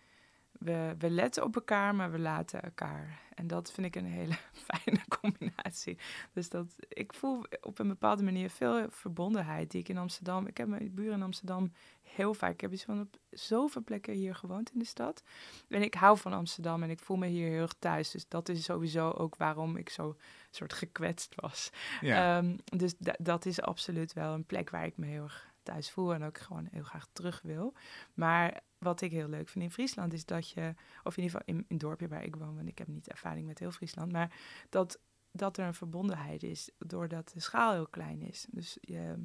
We, 0.60 0.96
we 0.98 1.10
letten 1.10 1.44
op 1.44 1.56
elkaar, 1.56 1.96
maar 1.96 2.12
we 2.12 2.20
laten 2.20 2.62
elkaar. 2.62 3.20
En 3.36 3.48
dat 3.48 3.72
vind 3.72 3.88
ik 3.88 3.96
een 3.96 4.06
hele 4.06 4.34
fijne 4.68 5.00
combinatie. 5.20 5.98
Dus 6.34 6.50
dat, 6.50 6.76
ik 6.90 7.14
voel 7.14 7.46
op 7.62 7.80
een 7.80 7.88
bepaalde 7.88 8.24
manier 8.24 8.50
veel 8.50 8.86
verbondenheid 8.90 9.72
die 9.72 9.82
ik 9.82 9.90
in 9.90 9.98
Amsterdam... 9.98 10.48
Ik 10.48 10.58
heb 10.58 10.68
mijn 10.68 10.94
buren 10.94 11.14
in 11.14 11.24
Amsterdam 11.24 11.72
heel 12.04 12.34
vaak... 12.34 12.52
Ik 12.52 12.62
heb 12.62 12.72
iets 12.74 12.84
van 12.84 13.02
op 13.02 13.18
zoveel 13.30 13.84
plekken 13.84 14.14
hier 14.14 14.36
gewoond 14.36 14.72
in 14.74 14.80
de 14.80 14.86
stad. 14.86 15.24
En 15.70 15.82
ik 15.82 15.94
hou 15.94 16.18
van 16.18 16.34
Amsterdam 16.34 16.84
en 16.84 16.90
ik 16.90 17.00
voel 17.00 17.18
me 17.18 17.28
hier 17.28 17.50
heel 17.50 17.62
erg 17.62 17.76
thuis. 17.80 18.12
Dus 18.12 18.28
dat 18.28 18.50
is 18.50 18.64
sowieso 18.64 19.10
ook 19.12 19.36
waarom 19.36 19.78
ik 19.78 19.90
zo 19.90 20.16
soort 20.52 20.74
gekwetst 20.74 21.36
was. 21.36 21.70
Ja, 22.02 22.38
Ehm, 22.38 22.58
dus 22.78 22.94
da- 22.98 23.16
dat 23.20 23.46
is 23.46 23.62
absoluut 23.62 24.14
wel 24.14 24.34
een 24.34 24.46
plek 24.46 24.70
waar 24.70 24.86
ik 24.86 24.98
me 24.98 25.06
heel 25.06 25.24
erg 25.24 25.52
thuis 25.64 25.92
voel 25.92 26.14
en 26.14 26.24
ook 26.24 26.38
gewoon 26.38 26.68
heel 26.72 26.84
graag 26.84 27.08
terug 27.14 27.42
wil. 27.44 27.74
Maar 28.14 28.60
wat 28.78 29.02
ik 29.02 29.12
heel 29.12 29.28
leuk 29.28 29.50
vind 29.50 29.64
in 29.64 29.72
Friesland 29.72 30.14
is 30.14 30.26
dat 30.26 30.50
je, 30.50 30.74
of 31.04 31.18
in 31.18 31.24
ieder 31.24 31.40
geval 31.40 31.56
in, 31.56 31.56
in 31.56 31.66
het 31.68 31.80
dorpje 31.80 32.08
waar 32.08 32.24
ik 32.24 32.36
woon, 32.36 32.56
want 32.56 32.68
ik 32.68 32.78
heb 32.78 32.88
niet 32.88 33.10
ervaring 33.10 33.48
met 33.48 33.60
heel 33.60 33.72
Friesland, 33.72 34.12
maar 34.12 34.40
dat, 34.70 35.00
dat 35.32 35.58
er 35.58 35.66
een 35.66 35.74
verbondenheid 35.74 36.44
is 36.44 36.70
doordat 36.78 37.32
de 37.34 37.40
schaal 37.40 37.74
heel 37.74 37.88
klein 37.88 38.22
is. 38.22 38.46
Dus 38.50 38.78
je, 38.82 39.24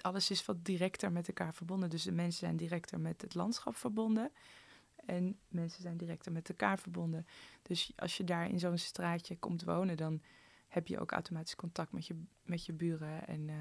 alles 0.00 0.30
is 0.30 0.44
wat 0.44 0.64
directer 0.64 1.12
met 1.12 1.28
elkaar 1.28 1.54
verbonden. 1.54 1.90
Dus 1.90 2.02
de 2.02 2.12
mensen 2.12 2.40
zijn 2.40 2.56
directer 2.56 3.00
met 3.00 3.22
het 3.22 3.34
landschap 3.34 3.76
verbonden. 3.76 4.30
En 5.06 5.38
mensen 5.48 5.82
zijn 5.82 5.96
directer 5.96 6.32
met 6.32 6.48
elkaar 6.48 6.78
verbonden. 6.78 7.26
Dus 7.62 7.92
als 7.96 8.16
je 8.16 8.24
daar 8.24 8.48
in 8.48 8.58
zo'n 8.58 8.78
straatje 8.78 9.38
komt 9.38 9.64
wonen, 9.64 9.96
dan 9.96 10.22
heb 10.68 10.86
je 10.86 11.00
ook 11.00 11.12
automatisch 11.12 11.56
contact 11.56 11.92
met 11.92 12.06
je, 12.06 12.22
met 12.42 12.66
je 12.66 12.72
buren. 12.72 13.26
En, 13.26 13.48
eh, 13.48 13.56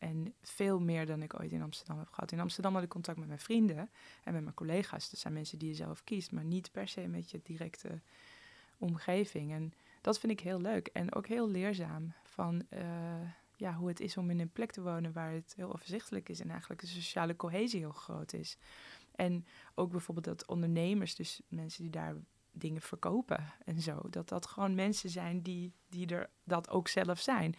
en 0.00 0.34
veel 0.42 0.80
meer 0.80 1.06
dan 1.06 1.22
ik 1.22 1.40
ooit 1.40 1.52
in 1.52 1.62
Amsterdam 1.62 1.98
heb 1.98 2.08
gehad. 2.10 2.32
In 2.32 2.40
Amsterdam 2.40 2.74
had 2.74 2.82
ik 2.82 2.88
contact 2.88 3.18
met 3.18 3.26
mijn 3.26 3.40
vrienden 3.40 3.90
en 4.24 4.32
met 4.32 4.42
mijn 4.42 4.54
collega's. 4.54 5.10
Dat 5.10 5.20
zijn 5.20 5.32
mensen 5.34 5.58
die 5.58 5.68
je 5.68 5.74
zelf 5.74 6.04
kiest, 6.04 6.32
maar 6.32 6.44
niet 6.44 6.72
per 6.72 6.88
se 6.88 7.06
met 7.06 7.30
je 7.30 7.40
directe 7.42 8.00
omgeving. 8.78 9.52
En 9.52 9.72
dat 10.00 10.18
vind 10.18 10.32
ik 10.32 10.40
heel 10.40 10.60
leuk 10.60 10.86
en 10.86 11.14
ook 11.14 11.26
heel 11.26 11.48
leerzaam. 11.48 12.12
Van 12.22 12.62
eh, 12.68 12.82
ja, 13.56 13.74
hoe 13.74 13.88
het 13.88 14.00
is 14.00 14.16
om 14.16 14.30
in 14.30 14.40
een 14.40 14.52
plek 14.52 14.72
te 14.72 14.82
wonen 14.82 15.12
waar 15.12 15.32
het 15.32 15.52
heel 15.56 15.72
overzichtelijk 15.72 16.28
is 16.28 16.40
en 16.40 16.50
eigenlijk 16.50 16.80
de 16.80 16.86
sociale 16.86 17.36
cohesie 17.36 17.80
heel 17.80 17.92
groot 17.92 18.32
is. 18.32 18.58
En 19.14 19.46
ook 19.74 19.90
bijvoorbeeld 19.90 20.26
dat 20.26 20.46
ondernemers, 20.46 21.14
dus 21.14 21.40
mensen 21.48 21.82
die 21.82 21.92
daar 21.92 22.16
dingen 22.52 22.82
verkopen 22.82 23.52
en 23.64 23.80
zo. 23.80 24.00
Dat 24.10 24.28
dat 24.28 24.46
gewoon 24.46 24.74
mensen 24.74 25.10
zijn 25.10 25.42
die, 25.42 25.72
die 25.88 26.06
er 26.06 26.30
dat 26.44 26.68
ook 26.68 26.88
zelf 26.88 27.20
zijn. 27.20 27.54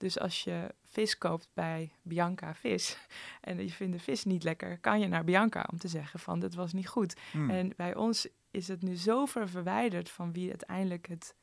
Dus 0.00 0.18
als 0.18 0.44
je 0.44 0.74
vis 0.84 1.18
koopt 1.18 1.48
bij 1.54 1.92
Bianca 2.02 2.54
Vis 2.54 2.96
en 3.40 3.62
je 3.62 3.70
vindt 3.70 3.92
de 3.96 4.02
vis 4.02 4.24
niet 4.24 4.42
lekker, 4.42 4.78
kan 4.78 5.00
je 5.00 5.06
naar 5.06 5.24
Bianca 5.24 5.68
om 5.72 5.78
te 5.78 5.88
zeggen 5.88 6.20
van 6.20 6.40
dat 6.40 6.54
was 6.54 6.72
niet 6.72 6.88
goed. 6.88 7.16
Hmm. 7.30 7.50
En 7.50 7.72
bij 7.76 7.94
ons 7.94 8.28
is 8.50 8.68
het 8.68 8.82
nu 8.82 8.96
zo 8.96 9.26
ver 9.26 9.48
verwijderd 9.48 10.10
van 10.10 10.32
wie 10.32 10.48
uiteindelijk 10.48 11.08
het 11.08 11.34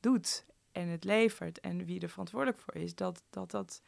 doet 0.00 0.46
en 0.72 0.88
het 0.88 1.04
levert 1.04 1.60
en 1.60 1.84
wie 1.84 2.00
er 2.00 2.08
verantwoordelijk 2.08 2.60
voor 2.60 2.74
is, 2.74 2.94
dat 2.94 3.22
dat. 3.30 3.50
dat 3.50 3.82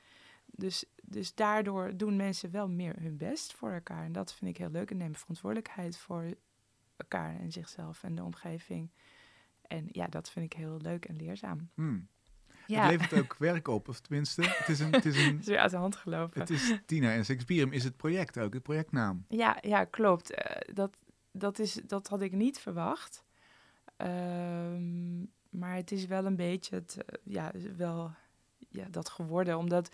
dus, 0.55 0.85
dus 1.03 1.35
daardoor 1.35 1.97
doen 1.97 2.17
mensen 2.17 2.51
wel 2.51 2.69
meer 2.69 3.01
hun 3.01 3.17
best 3.17 3.53
voor 3.53 3.73
elkaar. 3.73 4.05
En 4.05 4.13
dat 4.13 4.35
vind 4.35 4.51
ik 4.51 4.57
heel 4.57 4.71
leuk 4.71 4.91
en 4.91 4.97
nemen 4.97 5.19
verantwoordelijkheid 5.19 5.99
voor 5.99 6.35
elkaar 6.97 7.41
en 7.41 7.53
zichzelf 7.53 8.03
en 8.03 8.15
de 8.15 8.23
omgeving. 8.23 8.91
En 9.63 9.89
ja, 9.91 10.07
dat 10.07 10.31
vind 10.31 10.45
ik 10.45 10.53
heel 10.53 10.77
leuk 10.81 11.05
en 11.05 11.17
leerzaam. 11.17 11.71
Hmm. 11.75 12.09
Ja, 12.67 12.83
Het 12.83 12.91
levert 12.91 13.23
ook 13.23 13.37
werk 13.39 13.69
op, 13.69 13.89
of 13.89 14.01
tenminste, 14.01 14.43
het 14.43 14.69
is 14.69 14.81
een, 14.81 14.93
het 14.93 15.05
is 15.05 15.27
een, 15.27 15.39
is 15.41 15.47
weer 15.47 15.59
uit 15.59 15.71
de 15.71 15.77
hand 15.77 15.97
gelopen. 15.97 16.41
het 16.41 16.51
is 16.51 16.75
Tina 16.87 17.13
en 17.13 17.25
Sexpirum 17.25 17.73
is 17.73 17.85
het 17.85 17.97
project 17.97 18.39
ook, 18.39 18.55
het 18.55 18.63
projectnaam. 18.63 19.25
Ja, 19.29 19.59
ja 19.61 19.85
klopt. 19.85 20.35
Eh, 20.35 20.75
dat, 20.75 20.97
dat, 21.33 21.59
is, 21.59 21.73
dat 21.87 22.09
had 22.09 22.23
ik 22.23 22.33
niet 22.33 22.59
verwacht. 22.59 23.25
Ehm, 23.97 25.21
maar 25.51 25.75
het 25.75 25.93
is 25.93 26.07
wel 26.07 26.25
een 26.25 26.37
beetje 26.37 26.75
het, 26.75 27.05
eh, 27.05 27.19
ja, 27.23 27.53
wel, 27.77 28.15
ja, 28.69 28.87
dat 28.91 29.09
geworden. 29.09 29.59
Omdat 29.59 29.91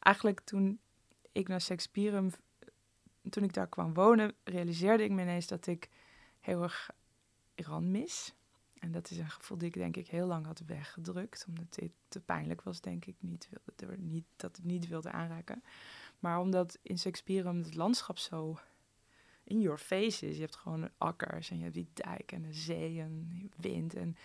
eigenlijk 0.00 0.40
toen 0.40 0.80
ik 1.32 1.48
naar 1.48 1.60
Sexpirum, 1.60 2.30
toen 3.30 3.44
ik 3.44 3.52
daar 3.52 3.68
kwam 3.68 3.94
wonen, 3.94 4.34
realiseerde 4.44 5.04
ik 5.04 5.10
me 5.10 5.22
ineens 5.22 5.46
dat 5.46 5.66
ik 5.66 5.88
heel 6.40 6.62
erg 6.62 6.90
Iran 7.54 7.90
mis. 7.90 8.34
En 8.84 8.92
dat 8.92 9.10
is 9.10 9.18
een 9.18 9.30
gevoel 9.30 9.58
die 9.58 9.68
ik 9.68 9.74
denk 9.74 9.96
ik 9.96 10.08
heel 10.08 10.26
lang 10.26 10.46
had 10.46 10.62
weggedrukt. 10.66 11.44
Omdat 11.48 11.74
dit 11.74 11.92
te 12.08 12.20
pijnlijk 12.20 12.62
was, 12.62 12.80
denk 12.80 13.04
ik. 13.04 13.16
Niet, 13.18 13.48
wilde, 13.76 13.96
niet, 13.98 14.24
dat 14.36 14.56
het 14.56 14.64
niet 14.64 14.88
wilde 14.88 15.10
aanraken. 15.10 15.62
Maar 16.18 16.40
omdat 16.40 16.78
in 16.82 16.98
Sexpirum 16.98 17.58
het 17.58 17.74
landschap 17.74 18.18
zo 18.18 18.58
in 19.44 19.60
your 19.60 19.78
face 19.78 20.28
is. 20.28 20.34
Je 20.34 20.40
hebt 20.40 20.56
gewoon 20.56 20.90
akkers 20.98 21.50
en 21.50 21.56
je 21.56 21.62
hebt 21.62 21.74
die 21.74 21.90
dijk 21.92 22.32
en 22.32 22.42
de 22.42 22.52
zee 22.52 23.00
en 23.00 23.50
wind. 23.56 23.94
En 23.94 24.16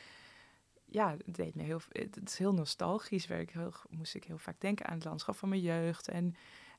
ja, 0.85 1.17
het 1.25 1.35
deed 1.35 1.55
me 1.55 1.63
heel, 1.63 1.81
het 1.89 2.19
is 2.25 2.37
heel 2.37 2.53
nostalgisch. 2.53 3.27
Werk, 3.27 3.51
heel, 3.51 3.73
moest 3.89 4.15
ik 4.15 4.23
heel 4.23 4.37
vaak 4.37 4.61
denken 4.61 4.85
aan 4.85 4.95
het 4.95 5.05
landschap 5.05 5.35
van 5.35 5.49
mijn 5.49 5.61
jeugd. 5.61 6.07
En, 6.07 6.35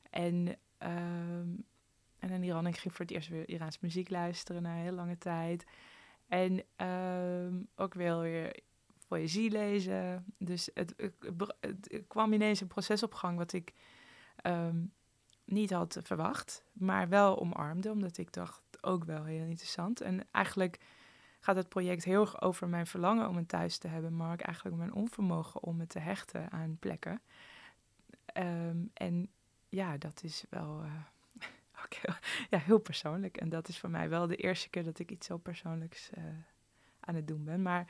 en, 0.09 0.47
um, 0.79 1.65
en 2.19 2.29
in 2.29 2.43
Iran, 2.43 2.67
ik 2.67 2.77
ging 2.77 2.93
voor 2.93 3.05
het 3.05 3.13
eerst 3.13 3.29
weer 3.29 3.49
Iraans 3.49 3.79
muziek 3.79 4.09
luisteren 4.09 4.61
na 4.61 4.75
een 4.75 4.81
heel 4.81 4.95
lange 4.95 5.17
tijd. 5.17 5.65
En 6.31 6.63
um, 6.87 7.67
ook 7.75 7.93
wel 7.93 8.21
weer 8.21 8.59
poëzie 9.07 9.51
lezen. 9.51 10.25
Dus 10.37 10.69
het, 10.73 10.95
kwam 12.07 12.33
ineens 12.33 12.61
een 12.61 12.67
proces 12.67 13.03
op 13.03 13.13
gang 13.13 13.37
wat 13.37 13.53
ik 13.53 13.73
um, 14.47 14.93
niet 15.45 15.71
had 15.71 15.99
verwacht, 16.03 16.63
maar 16.71 17.09
wel 17.09 17.39
omarmde, 17.39 17.91
omdat 17.91 18.17
ik 18.17 18.33
dacht 18.33 18.61
ook 18.81 19.03
wel 19.03 19.23
heel 19.23 19.45
interessant. 19.45 20.01
En 20.01 20.27
eigenlijk 20.31 20.79
gaat 21.39 21.55
het 21.55 21.69
project 21.69 22.03
heel 22.03 22.21
erg 22.21 22.41
over 22.41 22.67
mijn 22.67 22.87
verlangen 22.87 23.29
om 23.29 23.37
een 23.37 23.45
thuis 23.45 23.77
te 23.77 23.87
hebben, 23.87 24.15
maar 24.15 24.33
ook 24.33 24.41
eigenlijk 24.41 24.77
mijn 24.77 24.93
onvermogen 24.93 25.63
om 25.63 25.75
me 25.77 25.87
te 25.87 25.99
hechten 25.99 26.51
aan 26.51 26.77
plekken. 26.79 27.21
Um, 28.37 28.91
en 28.93 29.29
ja, 29.69 29.97
dat 29.97 30.23
is 30.23 30.45
wel 30.49 30.83
uh, 30.83 30.91
ook 31.83 31.93
heel, 31.93 32.15
ja, 32.59 32.65
heel 32.65 32.79
persoonlijk. 32.79 33.37
En 33.37 33.49
dat 33.49 33.67
is 33.67 33.79
voor 33.79 33.89
mij 33.89 34.09
wel 34.09 34.27
de 34.27 34.35
eerste 34.35 34.69
keer 34.69 34.83
dat 34.83 34.99
ik 34.99 35.11
iets 35.11 35.27
zo 35.27 35.37
persoonlijks 35.37 36.09
uh, 36.17 36.23
aan 36.99 37.15
het 37.15 37.27
doen 37.27 37.43
ben. 37.43 37.61
Maar 37.61 37.87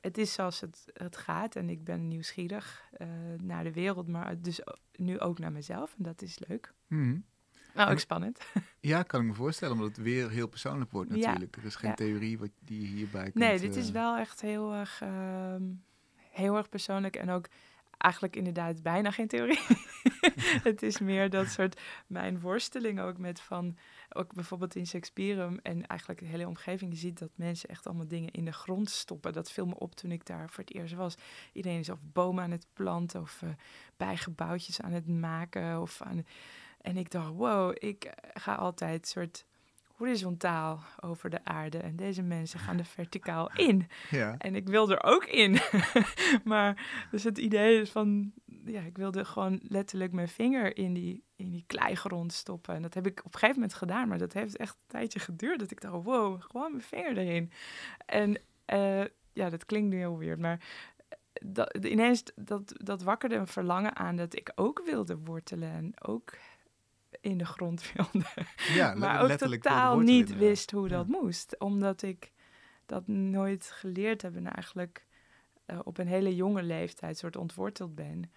het 0.00 0.18
is 0.18 0.32
zoals 0.32 0.60
het, 0.60 0.84
het 0.92 1.16
gaat 1.16 1.56
en 1.56 1.68
ik 1.68 1.84
ben 1.84 2.08
nieuwsgierig 2.08 2.90
uh, 2.98 3.08
naar 3.42 3.64
de 3.64 3.72
wereld, 3.72 4.08
maar 4.08 4.40
dus 4.40 4.60
nu 4.92 5.20
ook 5.20 5.38
naar 5.38 5.52
mezelf 5.52 5.94
en 5.96 6.02
dat 6.02 6.22
is 6.22 6.38
leuk. 6.48 6.72
Mm. 6.86 7.24
Nou, 7.74 7.90
ook 7.90 7.98
spannend. 7.98 8.40
Ja, 8.80 9.02
kan 9.02 9.20
ik 9.20 9.26
me 9.26 9.34
voorstellen, 9.34 9.74
omdat 9.74 9.88
het 9.88 10.04
weer 10.04 10.30
heel 10.30 10.48
persoonlijk 10.48 10.90
wordt 10.90 11.10
natuurlijk. 11.10 11.54
Ja, 11.56 11.60
er 11.60 11.66
is 11.66 11.74
geen 11.74 11.90
ja. 11.90 11.96
theorie 11.96 12.38
wat 12.38 12.50
die 12.60 12.86
hierbij 12.86 13.22
kunt... 13.22 13.34
Nee, 13.34 13.58
dit 13.58 13.76
is 13.76 13.86
uh, 13.86 13.92
wel 13.92 14.16
echt 14.16 14.40
heel 14.40 14.74
erg, 14.74 15.02
uh, 15.02 15.54
heel 16.30 16.56
erg 16.56 16.68
persoonlijk 16.68 17.16
en 17.16 17.30
ook 17.30 17.48
eigenlijk 17.98 18.36
inderdaad 18.36 18.82
bijna 18.82 19.10
geen 19.10 19.28
theorie. 19.28 19.60
het 20.68 20.82
is 20.82 20.98
meer 20.98 21.30
dat 21.30 21.48
soort 21.48 21.80
mijn 22.06 22.40
worsteling 22.40 23.00
ook 23.00 23.18
met 23.18 23.40
van 23.40 23.76
ook 24.08 24.34
bijvoorbeeld 24.34 24.74
in 24.74 24.86
Shakespeare 24.86 25.60
en 25.62 25.86
eigenlijk 25.86 26.20
de 26.20 26.26
hele 26.26 26.46
omgeving, 26.46 26.92
je 26.92 26.98
ziet 26.98 27.18
dat 27.18 27.30
mensen 27.34 27.68
echt 27.68 27.86
allemaal 27.86 28.08
dingen 28.08 28.30
in 28.30 28.44
de 28.44 28.52
grond 28.52 28.90
stoppen. 28.90 29.32
Dat 29.32 29.50
viel 29.50 29.66
me 29.66 29.78
op 29.78 29.94
toen 29.94 30.10
ik 30.10 30.26
daar 30.26 30.50
voor 30.50 30.64
het 30.64 30.74
eerst 30.74 30.94
was. 30.94 31.14
Iedereen 31.52 31.78
is 31.78 31.90
of 31.90 31.98
bomen 32.02 32.44
aan 32.44 32.50
het 32.50 32.66
planten 32.72 33.20
of 33.20 33.42
uh, 33.42 33.50
bijgebouwtjes 33.96 34.80
aan 34.80 34.92
het 34.92 35.08
maken. 35.08 35.80
Of 35.80 36.02
aan, 36.02 36.26
en 36.80 36.96
ik 36.96 37.10
dacht, 37.10 37.32
wow, 37.32 37.74
ik 37.78 38.12
ga 38.34 38.54
altijd 38.54 39.08
soort 39.08 39.44
horizontaal 39.98 40.80
over 41.00 41.30
de 41.30 41.44
aarde. 41.44 41.78
En 41.78 41.96
deze 41.96 42.22
mensen 42.22 42.58
gaan 42.58 42.78
er 42.78 42.84
verticaal 43.00 43.50
in. 43.54 43.88
Ja. 44.10 44.34
En 44.38 44.54
ik 44.54 44.68
wil 44.68 44.90
er 44.90 45.02
ook 45.02 45.24
in. 45.24 45.58
maar 46.44 46.86
dus 47.10 47.24
het 47.24 47.38
idee 47.38 47.80
is 47.80 47.90
van, 47.90 48.32
ja, 48.64 48.80
ik 48.80 48.96
wilde 48.96 49.24
gewoon 49.24 49.60
letterlijk 49.62 50.12
mijn 50.12 50.28
vinger 50.28 50.76
in 50.76 50.94
die, 50.94 51.24
in 51.36 51.50
die 51.50 51.64
kleigrond 51.66 52.32
stoppen. 52.32 52.74
En 52.74 52.82
dat 52.82 52.94
heb 52.94 53.06
ik 53.06 53.18
op 53.18 53.24
een 53.24 53.38
gegeven 53.38 53.60
moment 53.60 53.74
gedaan, 53.74 54.08
maar 54.08 54.18
dat 54.18 54.32
heeft 54.32 54.56
echt 54.56 54.74
een 54.74 54.86
tijdje 54.86 55.18
geduurd. 55.18 55.58
Dat 55.58 55.70
ik 55.70 55.80
dacht, 55.80 56.04
wow, 56.04 56.42
gewoon 56.42 56.70
mijn 56.70 56.82
vinger 56.82 57.18
erin. 57.18 57.50
En 58.06 58.36
uh, 58.72 59.04
ja, 59.32 59.50
dat 59.50 59.66
klinkt 59.66 59.90
nu 59.90 59.96
heel 59.96 60.18
weird, 60.18 60.38
maar 60.38 60.60
dat, 61.44 61.76
ineens 61.84 62.22
dat, 62.34 62.72
dat 62.76 63.02
wakkerde 63.02 63.34
een 63.34 63.46
verlangen 63.46 63.96
aan 63.96 64.16
dat 64.16 64.36
ik 64.36 64.52
ook 64.54 64.82
wilde 64.84 65.18
wortelen 65.18 65.70
en 65.70 65.92
ook 66.00 66.32
in 67.20 67.38
de 67.38 67.46
grond 67.46 67.92
wilde. 67.92 68.26
Ja, 68.74 68.94
maar 68.94 69.22
ook 69.22 69.30
totaal 69.30 69.98
niet 69.98 70.36
wist 70.36 70.70
hoe 70.70 70.88
dat 70.88 71.06
moest. 71.06 71.58
Omdat 71.58 72.02
ik 72.02 72.32
dat 72.86 73.06
nooit 73.06 73.64
geleerd 73.64 74.22
heb 74.22 74.36
en 74.36 74.52
eigenlijk 74.52 75.06
uh, 75.66 75.78
op 75.84 75.98
een 75.98 76.06
hele 76.06 76.34
jonge 76.34 76.62
leeftijd 76.62 77.18
soort 77.18 77.36
ontworteld 77.36 77.94
ben. 77.94 78.30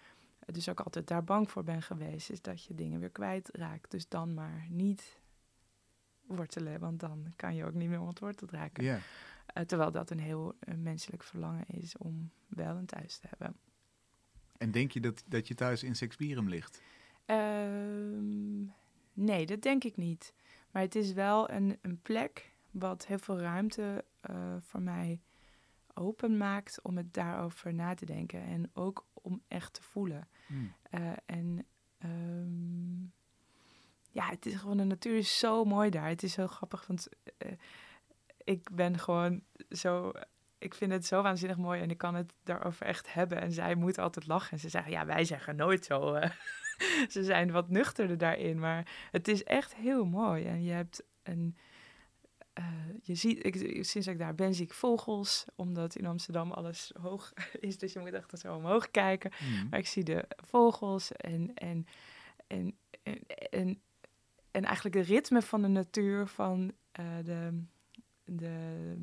Dus 0.46 0.68
ook 0.68 0.80
altijd 0.80 1.06
daar 1.06 1.24
bang 1.24 1.50
voor 1.50 1.64
ben 1.64 1.82
geweest, 1.82 2.30
is 2.30 2.42
dat 2.42 2.64
je 2.64 2.74
dingen 2.74 3.00
weer 3.00 3.10
kwijtraakt. 3.10 3.90
Dus 3.90 4.08
dan 4.08 4.34
maar 4.34 4.66
niet 4.68 5.20
wortelen, 6.26 6.80
want 6.80 7.00
dan 7.00 7.32
kan 7.36 7.54
je 7.54 7.64
ook 7.64 7.74
niet 7.74 7.88
meer 7.88 8.00
ontworteld 8.00 8.50
raken. 8.50 8.84
Ja. 8.84 8.98
Uh, 9.56 9.62
terwijl 9.64 9.90
dat 9.90 10.10
een 10.10 10.20
heel 10.20 10.54
uh, 10.68 10.74
menselijk 10.74 11.22
verlangen 11.22 11.66
is 11.66 11.96
om 11.96 12.30
wel 12.48 12.76
een 12.76 12.86
thuis 12.86 13.18
te 13.18 13.26
hebben. 13.28 13.56
En 14.58 14.70
denk 14.70 14.92
je 14.92 15.00
dat, 15.00 15.22
dat 15.26 15.48
je 15.48 15.54
thuis 15.54 15.82
in 15.82 15.94
Sexpirum 15.94 16.48
ligt? 16.48 16.82
Uh, 17.26 18.66
nee, 19.12 19.46
dat 19.46 19.62
denk 19.62 19.84
ik 19.84 19.96
niet. 19.96 20.34
Maar 20.70 20.82
het 20.82 20.94
is 20.94 21.12
wel 21.12 21.50
een, 21.50 21.78
een 21.82 22.00
plek 22.02 22.52
wat 22.70 23.06
heel 23.06 23.18
veel 23.18 23.38
ruimte 23.38 24.04
uh, 24.30 24.56
voor 24.60 24.82
mij 24.82 25.20
openmaakt 25.94 26.82
om 26.82 26.96
het 26.96 27.14
daarover 27.14 27.74
na 27.74 27.94
te 27.94 28.06
denken. 28.06 28.42
En 28.42 28.70
ook 28.74 29.06
om 29.12 29.42
echt 29.48 29.72
te 29.72 29.82
voelen. 29.82 30.28
Hmm. 30.46 30.72
Uh, 30.90 31.12
en 31.26 31.66
um, 32.04 33.12
ja, 34.10 34.28
het 34.28 34.46
is 34.46 34.54
gewoon, 34.54 34.76
de 34.76 34.84
natuur 34.84 35.16
is 35.16 35.38
zo 35.38 35.64
mooi 35.64 35.90
daar. 35.90 36.08
Het 36.08 36.22
is 36.22 36.32
zo 36.32 36.46
grappig, 36.46 36.86
want 36.86 37.08
uh, 37.46 37.52
ik 38.44 38.70
ben 38.72 38.98
gewoon 38.98 39.42
zo 39.70 40.12
ik 40.62 40.74
vind 40.74 40.92
het 40.92 41.06
zo 41.06 41.22
waanzinnig 41.22 41.56
mooi 41.56 41.80
en 41.80 41.90
ik 41.90 41.98
kan 41.98 42.14
het 42.14 42.32
daarover 42.44 42.86
echt 42.86 43.12
hebben. 43.12 43.40
En 43.40 43.52
zij 43.52 43.74
moet 43.74 43.98
altijd 43.98 44.26
lachen. 44.26 44.50
En 44.50 44.58
ze 44.58 44.68
zeggen, 44.68 44.92
ja, 44.92 45.06
wij 45.06 45.24
zeggen 45.24 45.56
nooit 45.56 45.84
zo. 45.84 46.14
Uh. 46.14 46.30
ze 47.14 47.24
zijn 47.24 47.50
wat 47.50 47.68
nuchterder 47.68 48.18
daarin. 48.18 48.58
Maar 48.58 49.08
het 49.10 49.28
is 49.28 49.44
echt 49.44 49.74
heel 49.74 50.04
mooi. 50.04 50.44
En 50.44 50.62
je 50.62 50.72
hebt 50.72 51.02
een... 51.22 51.56
Uh, 52.58 52.64
je 53.02 53.14
ziet, 53.14 53.44
ik, 53.46 53.84
sinds 53.84 54.06
ik 54.06 54.18
daar 54.18 54.34
ben, 54.34 54.54
zie 54.54 54.64
ik 54.64 54.72
vogels. 54.72 55.44
Omdat 55.54 55.96
in 55.96 56.06
Amsterdam 56.06 56.52
alles 56.52 56.92
hoog 57.00 57.32
is. 57.60 57.78
Dus 57.78 57.92
je 57.92 57.98
moet 57.98 58.12
echt 58.12 58.38
zo 58.38 58.54
omhoog 58.54 58.90
kijken. 58.90 59.30
Mm. 59.40 59.68
Maar 59.70 59.78
ik 59.78 59.86
zie 59.86 60.04
de 60.04 60.24
vogels 60.36 61.12
en... 61.12 61.54
en, 61.54 61.86
en, 62.46 62.76
en, 63.02 63.26
en, 63.50 63.80
en 64.50 64.64
eigenlijk 64.64 64.94
de 64.94 65.14
ritme 65.14 65.42
van 65.42 65.62
de 65.62 65.68
natuur, 65.68 66.26
van 66.26 66.72
uh, 67.00 67.06
de, 67.24 67.64
de, 68.24 68.96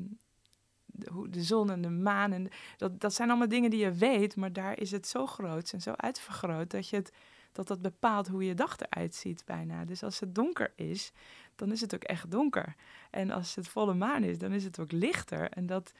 de, 1.00 1.26
de 1.30 1.42
zon 1.42 1.70
en 1.70 1.80
de 1.82 1.90
maan. 1.90 2.32
En 2.32 2.48
dat, 2.76 3.00
dat 3.00 3.14
zijn 3.14 3.28
allemaal 3.28 3.48
dingen 3.48 3.70
die 3.70 3.80
je 3.80 3.92
weet, 3.92 4.36
maar 4.36 4.52
daar 4.52 4.78
is 4.78 4.90
het 4.90 5.06
zo 5.06 5.26
groot 5.26 5.72
en 5.72 5.80
zo 5.80 5.92
uitvergroot 5.96 6.70
dat 6.70 6.88
je 6.88 6.96
het, 6.96 7.12
dat 7.52 7.66
dat 7.66 7.82
bepaalt 7.82 8.28
hoe 8.28 8.44
je 8.44 8.54
dag 8.54 8.76
eruit 8.78 9.14
ziet 9.14 9.42
bijna. 9.46 9.84
Dus 9.84 10.02
als 10.02 10.20
het 10.20 10.34
donker 10.34 10.72
is, 10.76 11.12
dan 11.56 11.72
is 11.72 11.80
het 11.80 11.94
ook 11.94 12.04
echt 12.04 12.30
donker. 12.30 12.74
En 13.10 13.30
als 13.30 13.54
het 13.54 13.68
volle 13.68 13.94
maan 13.94 14.22
is, 14.22 14.38
dan 14.38 14.52
is 14.52 14.64
het 14.64 14.78
ook 14.80 14.92
lichter. 14.92 15.50
En 15.50 15.66
dat, 15.66 15.92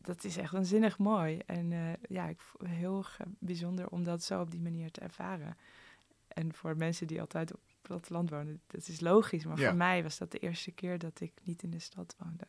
dat 0.00 0.24
is 0.24 0.36
echt 0.36 0.52
waanzinnig 0.52 0.98
mooi. 0.98 1.38
En 1.46 1.70
uh, 1.70 1.92
ja, 2.08 2.26
ik 2.28 2.40
heel 2.64 3.04
bijzonder 3.38 3.88
om 3.88 4.04
dat 4.04 4.22
zo 4.22 4.40
op 4.40 4.50
die 4.50 4.60
manier 4.60 4.90
te 4.90 5.00
ervaren. 5.00 5.56
En 6.28 6.54
voor 6.54 6.76
mensen 6.76 7.06
die 7.06 7.20
altijd 7.20 7.54
op 7.54 7.60
het 7.66 7.76
platteland 7.82 8.30
wonen, 8.30 8.60
dat 8.66 8.88
is 8.88 9.00
logisch. 9.00 9.44
Maar 9.44 9.58
Ja. 9.60 9.68
voor 9.68 9.76
mij 9.76 10.02
was 10.02 10.18
dat 10.18 10.30
de 10.30 10.38
eerste 10.38 10.70
keer 10.70 10.98
dat 10.98 11.20
ik 11.20 11.32
niet 11.42 11.62
in 11.62 11.70
de 11.70 11.78
stad 11.78 12.16
woonde. 12.18 12.46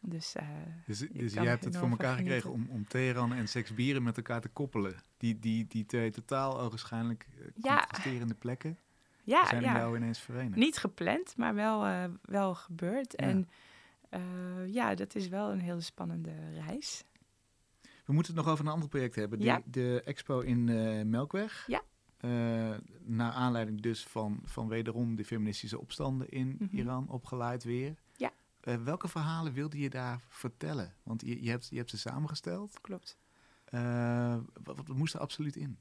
Dus, 0.00 0.34
eh, 0.34 0.46
Dus, 0.86 0.98
dus 0.98 1.34
kan 1.34 1.42
jij 1.42 1.52
hebt 1.52 1.64
het 1.64 1.76
voor 1.76 1.88
elkaar 1.88 2.16
gekregen 2.16 2.50
om, 2.52 2.66
om 2.70 2.86
Teheran 2.88 3.32
en 3.32 3.48
Seksbieren 3.48 4.02
met 4.02 4.16
elkaar 4.16 4.40
te 4.40 4.48
koppelen. 4.48 4.94
Die, 5.16 5.38
die, 5.38 5.66
die 5.66 5.86
twee 5.86 6.10
totaal 6.10 6.60
ogenschijnlijk 6.60 7.26
eh, 7.38 7.44
Ja. 7.54 7.76
contrasterende 7.76 8.34
plekken 8.34 8.78
ja, 9.24 9.46
zijn 9.46 9.62
ja. 9.62 9.76
jou 9.76 9.96
ineens 9.96 10.20
verenigd. 10.20 10.56
niet 10.56 10.76
gepland, 10.76 11.36
maar 11.36 11.54
wel, 11.54 11.84
eh, 11.86 12.04
wel 12.22 12.54
gebeurd. 12.54 13.12
Ja. 13.16 13.26
En 13.26 13.48
ja, 14.66 14.94
dat 14.94 15.14
is 15.14 15.28
wel 15.28 15.50
een 15.52 15.60
hele 15.60 15.80
spannende 15.80 16.32
reis. 16.66 17.04
We 18.04 18.12
moeten 18.12 18.34
het 18.34 18.42
nog 18.44 18.52
over 18.52 18.64
een 18.66 18.72
ander 18.72 18.88
project 18.88 19.14
hebben. 19.14 19.38
De, 19.40 19.62
de 19.64 20.02
expo 20.04 20.40
in 20.40 20.64
Melkweg. 21.10 21.64
Ja. 21.66 21.82
Naar 23.04 23.32
aanleiding 23.32 23.80
dus 23.80 24.04
van, 24.06 24.40
van 24.44 24.68
wederom 24.68 25.16
de 25.16 25.24
feministische 25.24 25.80
opstanden 25.80 26.28
in 26.28 26.56
Mhm. 26.58 26.76
Iran, 26.76 27.08
opgeleid 27.08 27.64
weer. 27.64 27.94
Eh, 28.68 28.76
welke 28.76 29.08
verhalen 29.08 29.52
wilde 29.52 29.78
je 29.78 29.90
daar 29.90 30.20
vertellen? 30.28 30.94
Want 31.02 31.20
je, 31.20 31.42
je, 31.42 31.50
hebt, 31.50 31.68
je 31.68 31.76
hebt 31.76 31.90
ze 31.90 31.98
samengesteld. 31.98 32.80
Klopt. 32.80 33.18
Eh, 33.64 34.36
wat, 34.62 34.76
wat 34.76 34.96
moest 34.96 35.14
er 35.14 35.20
absoluut 35.20 35.56
in? 35.56 35.78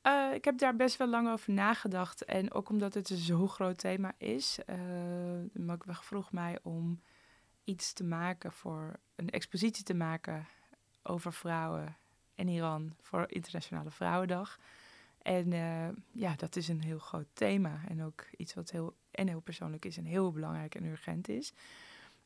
Eh, 0.00 0.30
ik 0.34 0.44
heb 0.44 0.58
daar 0.58 0.76
best 0.76 0.96
wel 0.96 1.08
lang 1.08 1.28
over 1.28 1.52
nagedacht. 1.52 2.24
En 2.24 2.52
ook 2.52 2.68
omdat 2.68 2.94
het 2.94 3.10
een 3.10 3.16
zo 3.16 3.46
groot 3.46 3.78
thema 3.78 4.12
is. 4.16 4.58
Melkweg 5.52 6.04
vroeg 6.04 6.32
mij 6.32 6.58
om 6.62 7.02
iets 7.64 7.92
te 7.92 8.04
maken 8.04 8.52
voor 8.52 8.96
een 9.16 9.30
expositie 9.30 9.84
te 9.84 9.94
maken 9.94 10.46
over 11.02 11.32
vrouwen 11.32 11.96
en 12.34 12.48
Iran 12.48 12.94
voor 13.00 13.24
Internationale 13.28 13.90
Vrouwendag. 13.90 14.58
En 15.28 15.52
eh, 15.52 15.88
ja, 16.12 16.34
dat 16.36 16.56
is 16.56 16.68
een 16.68 16.82
heel 16.82 16.98
groot 16.98 17.26
thema. 17.32 17.80
En 17.88 18.02
ook 18.02 18.26
iets 18.36 18.54
wat 18.54 18.70
heel, 18.70 18.96
en 19.10 19.28
heel 19.28 19.40
persoonlijk 19.40 19.84
is 19.84 19.96
en 19.96 20.04
heel 20.04 20.32
belangrijk 20.32 20.74
en 20.74 20.84
urgent 20.84 21.28
is. 21.28 21.52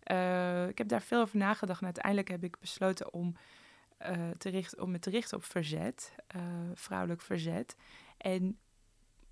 Eh, 0.03 0.69
ik 0.69 0.79
heb 0.79 0.89
daar 0.89 1.03
veel 1.03 1.21
over 1.21 1.37
nagedacht 1.37 1.79
en 1.79 1.85
uiteindelijk 1.85 2.29
heb 2.29 2.45
ik 2.45 2.59
besloten 2.61 3.13
om, 3.13 3.37
eh, 3.97 4.31
te 4.31 4.49
richten, 4.49 4.83
om 4.83 4.91
me 4.91 4.99
te 4.99 5.11
richten 5.11 5.37
op 5.37 5.45
verzet, 5.45 6.15
vrouwelijk 6.75 7.21
verzet. 7.21 7.77
En 8.17 8.59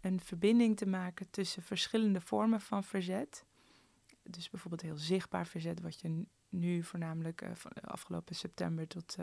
een 0.01 0.21
verbinding 0.21 0.77
te 0.77 0.87
maken 0.87 1.31
tussen 1.31 1.63
verschillende 1.63 2.21
vormen 2.21 2.61
van 2.61 2.85
verzet. 2.85 3.45
dus 4.23 4.51
bijvoorbeeld 4.51 4.83
heel 4.83 4.99
zichtbaar 4.99 5.47
verzet, 5.47 5.81
wat 5.81 6.01
je 6.01 6.25
nu 6.49 6.83
voornamelijk 6.83 7.45
van 7.55 7.73
afgelopen 7.73 8.35
september 8.35 8.87
tot 8.87 9.17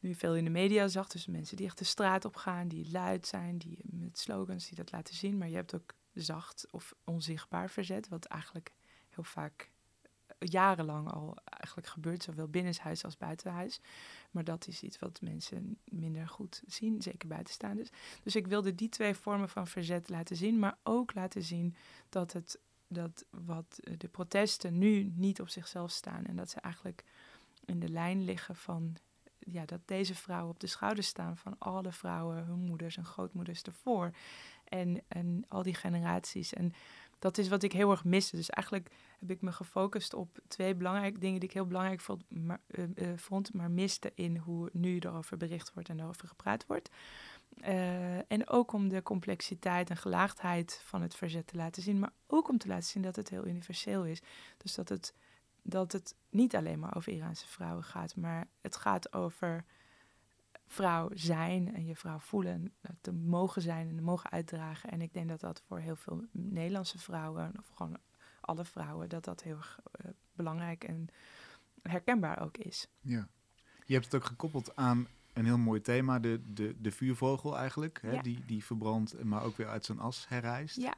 nu 0.00 0.14
veel 0.14 0.36
in 0.36 0.44
de 0.44 0.50
media 0.50 0.88
zag. 0.88 1.08
Dus 1.08 1.26
mensen 1.26 1.56
die 1.56 1.66
echt 1.66 1.78
de 1.78 1.84
straat 1.84 2.24
op 2.24 2.36
gaan, 2.36 2.68
die 2.68 2.90
luid 2.90 3.26
zijn, 3.26 3.58
die 3.58 3.78
met 3.82 4.18
slogans 4.18 4.66
die 4.66 4.76
dat 4.76 4.92
laten 4.92 5.14
zien. 5.14 5.38
Maar 5.38 5.48
je 5.48 5.54
hebt 5.54 5.74
ook 5.74 5.94
zacht 6.14 6.66
of 6.70 6.94
onzichtbaar 7.04 7.70
verzet, 7.70 8.08
wat 8.08 8.24
eigenlijk 8.24 8.72
heel 9.08 9.24
vaak 9.24 9.70
jarenlang 10.38 11.10
al 11.10 11.36
eigenlijk 11.44 11.86
gebeurt, 11.86 12.22
zowel 12.22 12.48
binnenshuis 12.48 13.04
als 13.04 13.16
buitenhuis. 13.16 13.80
Maar 14.30 14.44
dat 14.44 14.66
is 14.66 14.82
iets 14.82 14.98
wat 14.98 15.20
mensen 15.20 15.78
minder 15.84 16.28
goed 16.28 16.62
zien, 16.66 17.02
zeker 17.02 17.28
buitenstaanders. 17.28 17.90
Dus 18.22 18.36
ik 18.36 18.46
wilde 18.46 18.74
die 18.74 18.88
twee 18.88 19.14
vormen 19.14 19.48
van 19.48 19.66
verzet 19.66 20.08
laten 20.08 20.36
zien, 20.36 20.58
maar 20.58 20.78
ook 20.82 21.14
laten 21.14 21.42
zien 21.42 21.76
dat, 22.08 22.32
het, 22.32 22.60
dat 22.88 23.24
wat 23.30 23.80
de 23.98 24.08
protesten 24.08 24.78
nu 24.78 25.12
niet 25.14 25.40
op 25.40 25.48
zichzelf 25.48 25.90
staan 25.90 26.24
en 26.26 26.36
dat 26.36 26.50
ze 26.50 26.60
eigenlijk 26.60 27.04
in 27.64 27.80
de 27.80 27.88
lijn 27.88 28.24
liggen 28.24 28.56
van 28.56 28.96
ja, 29.40 29.64
dat 29.64 29.80
deze 29.84 30.14
vrouwen 30.14 30.50
op 30.50 30.60
de 30.60 30.66
schouders 30.66 31.06
staan 31.06 31.36
van 31.36 31.56
alle 31.58 31.92
vrouwen, 31.92 32.44
hun 32.44 32.58
moeders 32.58 32.96
en 32.96 33.04
grootmoeders 33.04 33.62
ervoor. 33.62 34.10
En, 34.64 35.02
en 35.08 35.44
al 35.48 35.62
die 35.62 35.74
generaties. 35.74 36.52
En 36.52 36.72
dat 37.20 37.38
is 37.38 37.48
wat 37.48 37.62
ik 37.62 37.72
heel 37.72 37.90
erg 37.90 38.04
miste. 38.04 38.36
Dus 38.36 38.50
eigenlijk 38.50 38.90
heb 39.18 39.30
ik 39.30 39.40
me 39.40 39.52
gefocust 39.52 40.14
op 40.14 40.38
twee 40.48 40.74
belangrijke 40.74 41.18
dingen 41.18 41.40
die 41.40 41.48
ik 41.48 41.54
heel 41.54 41.66
belangrijk 41.66 42.00
vond, 42.00 42.24
maar, 42.28 42.60
uh, 42.66 42.84
uh, 42.94 43.08
vond, 43.16 43.54
maar 43.54 43.70
miste 43.70 44.12
in 44.14 44.36
hoe 44.36 44.68
nu 44.72 44.98
erover 44.98 45.36
bericht 45.36 45.72
wordt 45.72 45.88
en 45.88 46.00
erover 46.00 46.28
gepraat 46.28 46.66
wordt. 46.66 46.90
Uh, 47.64 48.32
en 48.32 48.48
ook 48.48 48.72
om 48.72 48.88
de 48.88 49.02
complexiteit 49.02 49.90
en 49.90 49.96
gelaagdheid 49.96 50.82
van 50.84 51.02
het 51.02 51.14
verzet 51.14 51.46
te 51.46 51.56
laten 51.56 51.82
zien, 51.82 51.98
maar 51.98 52.12
ook 52.26 52.48
om 52.48 52.58
te 52.58 52.68
laten 52.68 52.88
zien 52.88 53.02
dat 53.02 53.16
het 53.16 53.28
heel 53.28 53.46
universeel 53.46 54.04
is. 54.04 54.22
Dus 54.56 54.74
dat 54.74 54.88
het, 54.88 55.14
dat 55.62 55.92
het 55.92 56.14
niet 56.30 56.56
alleen 56.56 56.78
maar 56.78 56.96
over 56.96 57.12
Iraanse 57.12 57.46
vrouwen 57.46 57.84
gaat, 57.84 58.16
maar 58.16 58.48
het 58.60 58.76
gaat 58.76 59.12
over 59.12 59.64
vrouw 60.66 61.10
zijn 61.14 61.74
en 61.74 61.86
je 61.86 61.96
vrouw 61.96 62.18
voelen, 62.18 62.72
te 63.00 63.12
mogen 63.12 63.62
zijn 63.62 63.88
en 63.88 63.96
te 63.96 64.02
mogen 64.02 64.30
uitdragen. 64.30 64.90
En 64.90 65.00
ik 65.00 65.12
denk 65.12 65.28
dat 65.28 65.40
dat 65.40 65.62
voor 65.66 65.78
heel 65.78 65.96
veel 65.96 66.24
Nederlandse 66.32 66.98
vrouwen, 66.98 67.52
of 67.58 67.68
gewoon 67.68 67.96
alle 68.40 68.64
vrouwen, 68.64 69.08
dat 69.08 69.24
dat 69.24 69.42
heel 69.42 69.56
erg 69.56 69.78
uh, 70.04 70.10
belangrijk 70.32 70.84
en 70.84 71.08
herkenbaar 71.82 72.40
ook 72.42 72.56
is. 72.56 72.88
Ja, 73.00 73.28
je 73.84 73.92
hebt 73.92 74.04
het 74.04 74.14
ook 74.14 74.24
gekoppeld 74.24 74.76
aan 74.76 75.06
een 75.32 75.44
heel 75.44 75.58
mooi 75.58 75.80
thema, 75.80 76.18
de, 76.18 76.40
de, 76.52 76.80
de 76.80 76.90
vuurvogel 76.90 77.58
eigenlijk, 77.58 77.98
hè, 78.02 78.10
Ja. 78.12 78.22
die, 78.22 78.44
die 78.44 78.64
verbrandt, 78.64 79.24
maar 79.24 79.42
ook 79.42 79.56
weer 79.56 79.68
uit 79.68 79.84
zijn 79.84 79.98
as 79.98 80.28
herrijst. 80.28 80.76
Ja, 80.76 80.94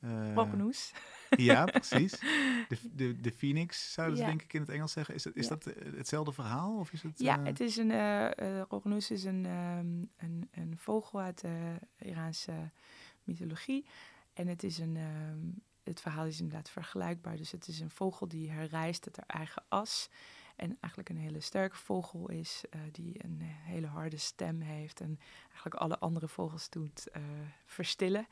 Eh, 0.00 0.34
Robbenhoes. 0.34 0.92
Ja, 1.36 1.64
precies. 1.80 2.18
De, 2.68 2.78
de, 2.94 3.20
de 3.20 3.32
phoenix 3.32 3.92
zouden 3.92 4.16
ze 4.16 4.22
Ja. 4.22 4.28
denk 4.28 4.42
ik 4.42 4.52
in 4.52 4.60
het 4.60 4.70
Engels 4.70 4.92
zeggen. 4.92 5.14
Is 5.14 5.22
dat, 5.22 5.36
is 5.36 5.42
Ja. 5.42 5.48
dat 5.48 5.66
eh, 5.66 5.92
hetzelfde 5.96 6.32
verhaal? 6.32 6.78
Of 6.78 6.92
is 6.92 7.02
het, 7.02 7.18
Ja, 7.18 7.38
eh, 7.38 7.44
het 7.44 7.60
is 7.60 7.76
een, 7.76 7.90
eh 7.90 8.26
eh 8.38 8.62
Roggenhoes 8.68 9.10
is 9.10 9.24
een, 9.24 9.46
ehm, 9.46 9.86
een, 10.26 10.48
een 10.50 10.74
vogel 10.78 11.20
uit 11.20 11.40
de 11.40 11.78
Iraanse 11.98 12.70
mythologie. 13.24 13.86
En 14.32 14.46
het 14.46 14.62
is 14.62 14.78
een, 14.78 14.96
ehm, 14.96 15.38
het 15.82 16.00
verhaal 16.00 16.24
is 16.26 16.40
inderdaad 16.40 16.70
vergelijkbaar. 16.70 17.36
Dus 17.36 17.50
het 17.52 17.68
is 17.68 17.80
een 17.80 17.90
vogel 17.90 18.28
die 18.28 18.50
herrijst 18.50 19.06
uit 19.06 19.16
haar 19.16 19.36
eigen 19.40 19.62
as. 19.68 20.08
En 20.58 20.76
eigenlijk 20.80 21.08
een 21.08 21.24
hele 21.24 21.40
sterke 21.40 21.76
vogel 21.76 22.30
is, 22.30 22.64
eh, 22.70 22.80
die 22.92 23.24
een 23.24 23.38
hele 23.42 23.86
harde 23.86 24.16
stem 24.16 24.60
heeft. 24.60 25.00
En 25.00 25.18
eigenlijk 25.46 25.74
alle 25.74 25.98
andere 25.98 26.28
vogels 26.28 26.70
doet 26.70 27.08
eh, 27.08 27.22
verstillen. 27.66 28.26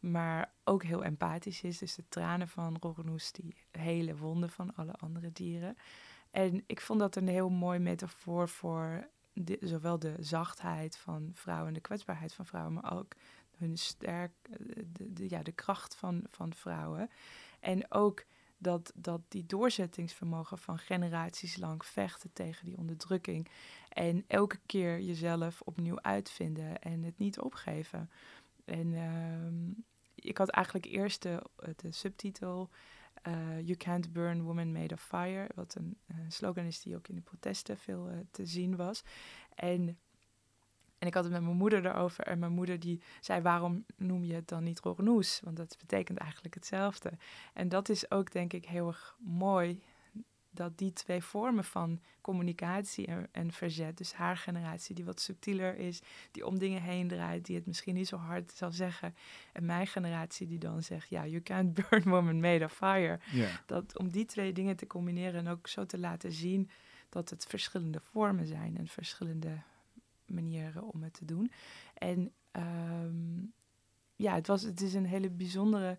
Maar 0.00 0.52
ook 0.64 0.82
heel 0.82 1.04
empathisch 1.04 1.62
is. 1.62 1.78
Dus 1.78 1.94
de 1.94 2.04
tranen 2.08 2.48
van 2.48 2.76
Roggenhoes, 2.80 3.32
die 3.32 3.56
hele 3.70 4.16
wonden 4.16 4.50
van 4.50 4.74
alle 4.74 4.92
andere 4.92 5.32
dieren. 5.32 5.76
En 6.30 6.62
ik 6.66 6.80
vond 6.80 7.00
dat 7.00 7.16
een 7.16 7.28
heel 7.28 7.50
mooi 7.50 7.78
metafoor 7.78 8.48
voor 8.48 9.08
zowel 9.60 9.98
de 9.98 10.14
zachtheid 10.18 10.96
van 10.96 11.30
vrouwen 11.34 11.68
en 11.68 11.74
de 11.74 11.80
kwetsbaarheid 11.80 12.32
van 12.32 12.46
vrouwen, 12.46 12.72
maar 12.72 12.96
ook 12.96 13.14
hun 13.56 13.78
sterk, 13.78 14.32
de, 14.86 15.28
ja, 15.28 15.42
de 15.42 15.52
kracht 15.52 15.96
van, 15.96 16.24
van 16.30 16.54
vrouwen. 16.54 17.10
En 17.60 17.92
ook 17.92 18.24
dat, 18.58 18.92
dat 18.94 19.20
die 19.28 19.46
doorzettingsvermogen 19.46 20.58
van 20.58 20.78
generaties 20.78 21.56
lang 21.56 21.84
vechten 21.84 22.32
tegen 22.32 22.64
die 22.64 22.76
onderdrukking. 22.76 23.48
En 23.88 24.24
elke 24.26 24.58
keer 24.66 25.00
jezelf 25.00 25.60
opnieuw 25.60 26.00
uitvinden 26.00 26.82
en 26.82 27.02
het 27.02 27.18
niet 27.18 27.40
opgeven. 27.40 28.10
En 28.64 28.94
ehm, 28.94 29.70
ik 30.14 30.38
had 30.38 30.48
eigenlijk 30.48 30.86
eerst 30.86 31.22
de, 31.22 31.42
de 31.76 31.92
subtitel 31.92 32.70
eh, 33.22 33.60
You 33.60 33.76
Can't 33.76 34.12
Burn 34.12 34.42
Woman 34.42 34.72
Made 34.72 34.94
of 34.94 35.02
Fire. 35.02 35.48
Wat 35.54 35.74
een 35.74 35.98
slogan 36.28 36.64
is 36.64 36.80
die 36.80 36.96
ook 36.96 37.08
in 37.08 37.14
de 37.14 37.20
protesten 37.20 37.78
veel 37.78 38.08
eh, 38.08 38.18
te 38.30 38.46
zien 38.46 38.76
was. 38.76 39.02
En, 39.54 39.98
en 40.98 41.06
ik 41.06 41.14
had 41.14 41.24
het 41.24 41.32
met 41.32 41.42
mijn 41.42 41.56
moeder 41.56 41.86
erover. 41.86 42.24
En 42.24 42.38
mijn 42.38 42.52
moeder 42.52 42.80
die 42.80 43.02
zei, 43.20 43.40
waarom 43.40 43.84
noem 43.96 44.24
je 44.24 44.34
het 44.34 44.48
dan 44.48 44.64
niet 44.64 44.80
Rognoes? 44.80 45.40
Want 45.44 45.56
dat 45.56 45.76
betekent 45.78 46.18
eigenlijk 46.18 46.54
hetzelfde. 46.54 47.12
En 47.54 47.68
dat 47.68 47.88
is 47.88 48.10
ook 48.10 48.32
denk 48.32 48.52
ik 48.52 48.64
heel 48.64 48.86
erg 48.86 49.16
mooi. 49.18 49.82
Dat 50.50 50.78
die 50.78 50.92
twee 50.92 51.22
vormen 51.22 51.64
van 51.64 52.00
communicatie 52.20 53.06
en, 53.06 53.28
en 53.32 53.52
verzet, 53.52 53.96
dus 53.96 54.12
haar 54.12 54.36
generatie 54.36 54.94
die 54.94 55.04
wat 55.04 55.20
subtieler 55.20 55.76
is, 55.76 56.02
die 56.30 56.46
om 56.46 56.58
dingen 56.58 56.82
heen 56.82 57.08
draait, 57.08 57.46
die 57.46 57.56
het 57.56 57.66
misschien 57.66 57.94
niet 57.94 58.08
zo 58.08 58.16
hard 58.16 58.52
zal 58.52 58.70
zeggen, 58.70 59.14
en 59.52 59.64
mijn 59.64 59.86
generatie 59.86 60.46
die 60.46 60.58
dan 60.58 60.82
zegt, 60.82 61.08
ja, 61.08 61.26
you 61.26 61.42
can't 61.42 61.74
burn 61.74 62.02
woman 62.14 62.40
made 62.40 62.64
of 62.64 62.72
fire 62.72 63.20
dat 63.66 63.98
om 63.98 64.10
die 64.10 64.24
twee 64.24 64.52
dingen 64.52 64.76
te 64.76 64.86
combineren 64.86 65.46
en 65.46 65.52
ook 65.52 65.68
zo 65.68 65.86
te 65.86 65.98
laten 65.98 66.32
zien 66.32 66.70
dat 67.08 67.30
het 67.30 67.46
verschillende 67.46 68.00
vormen 68.00 68.46
zijn 68.46 68.78
en 68.78 68.86
verschillende 68.86 69.62
manieren 70.28 70.82
om 70.82 71.02
het 71.02 71.12
te 71.12 71.24
doen. 71.24 71.52
En 71.94 72.32
ehm, 72.50 73.40
ja, 74.16 74.34
het, 74.34 74.46
was, 74.46 74.62
het 74.62 74.80
is 74.80 74.94
een 74.94 75.06
hele 75.06 75.30
bijzondere 75.30 75.98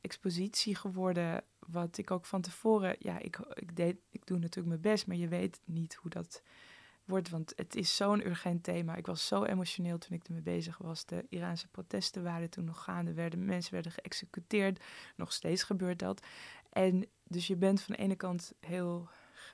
expositie 0.00 0.74
geworden, 0.74 1.44
wat 1.58 1.98
ik 1.98 2.10
ook 2.10 2.26
van 2.26 2.40
tevoren, 2.40 2.96
ja, 2.98 3.18
ik, 3.18 3.38
ik, 3.54 3.76
deed, 3.76 3.96
ik 4.10 4.26
doe 4.26 4.38
natuurlijk 4.38 4.68
mijn 4.68 4.80
best, 4.80 5.06
maar 5.06 5.16
je 5.16 5.28
weet 5.28 5.60
niet 5.64 5.94
hoe 5.94 6.10
dat 6.10 6.42
wordt, 7.04 7.28
want 7.28 7.52
het 7.56 7.76
is 7.76 7.96
zo'n 7.96 8.26
urgent 8.26 8.62
thema. 8.62 8.96
Ik 8.96 9.06
was 9.06 9.26
zo 9.26 9.44
emotioneel 9.44 9.98
toen 9.98 10.16
ik 10.16 10.24
ermee 10.24 10.42
bezig 10.42 10.78
was. 10.78 11.04
De 11.04 11.26
Iraanse 11.28 11.68
protesten 11.68 12.22
waren 12.22 12.50
toen 12.50 12.64
nog 12.64 12.82
gaande, 12.82 13.12
werden, 13.12 13.44
mensen 13.44 13.74
werden 13.74 13.92
geëxecuteerd, 13.92 14.84
nog 15.16 15.32
steeds 15.32 15.62
gebeurt 15.62 15.98
dat. 15.98 16.26
En 16.70 17.06
dus 17.24 17.46
je 17.46 17.56
bent 17.56 17.80
van 17.80 17.94
de 17.94 18.02
ene 18.02 18.16
kant 18.16 18.52
heel 18.60 19.08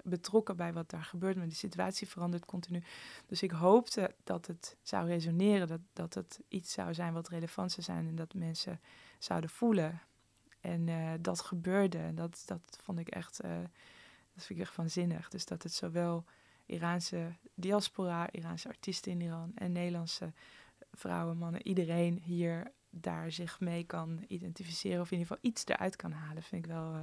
betrokken 0.04 0.56
bij 0.56 0.72
wat 0.72 0.90
daar 0.90 1.04
gebeurt, 1.04 1.36
maar 1.36 1.48
de 1.48 1.54
situatie 1.54 2.08
verandert 2.08 2.44
continu. 2.44 2.82
Dus 3.26 3.42
ik 3.42 3.50
hoopte 3.50 4.14
dat 4.24 4.46
het 4.46 4.76
zou 4.82 5.06
resoneren, 5.06 5.68
dat, 5.68 5.80
dat 5.92 6.14
het 6.14 6.40
iets 6.48 6.72
zou 6.72 6.94
zijn 6.94 7.12
wat 7.12 7.28
relevant 7.28 7.72
zou 7.72 7.82
zijn 7.82 8.06
en 8.06 8.14
dat 8.14 8.34
mensen 8.34 8.80
zouden 9.18 9.50
voelen. 9.50 10.00
En 10.60 10.88
eh, 10.88 11.12
dat 11.20 11.40
gebeurde 11.40 11.98
en 11.98 12.14
dat, 12.14 12.42
dat 12.46 12.78
vond 12.82 12.98
ik 12.98 13.08
echt, 13.08 13.40
eh, 13.40 13.50
dat 14.34 14.44
vind 14.44 14.58
ik 14.58 14.64
echt 14.64 14.76
waanzinnig. 14.76 15.28
Dus 15.28 15.44
dat 15.44 15.62
het 15.62 15.72
zowel 15.72 16.24
Iraanse 16.66 17.32
diaspora, 17.54 18.32
Iraanse 18.32 18.68
artiesten 18.68 19.12
in 19.12 19.20
Iran 19.20 19.52
en 19.54 19.72
Nederlandse 19.72 20.32
vrouwen, 20.92 21.36
mannen, 21.36 21.66
iedereen 21.66 22.18
hier 22.18 22.72
daar 22.90 23.32
zich 23.32 23.60
mee 23.60 23.84
kan 23.84 24.24
identificeren 24.28 25.00
of 25.00 25.10
in 25.10 25.18
ieder 25.18 25.34
geval 25.34 25.50
iets 25.50 25.66
eruit 25.66 25.96
kan 25.96 26.12
halen, 26.12 26.42
vind 26.42 26.64
ik 26.64 26.70
wel, 26.70 26.94
uh, 26.94 27.02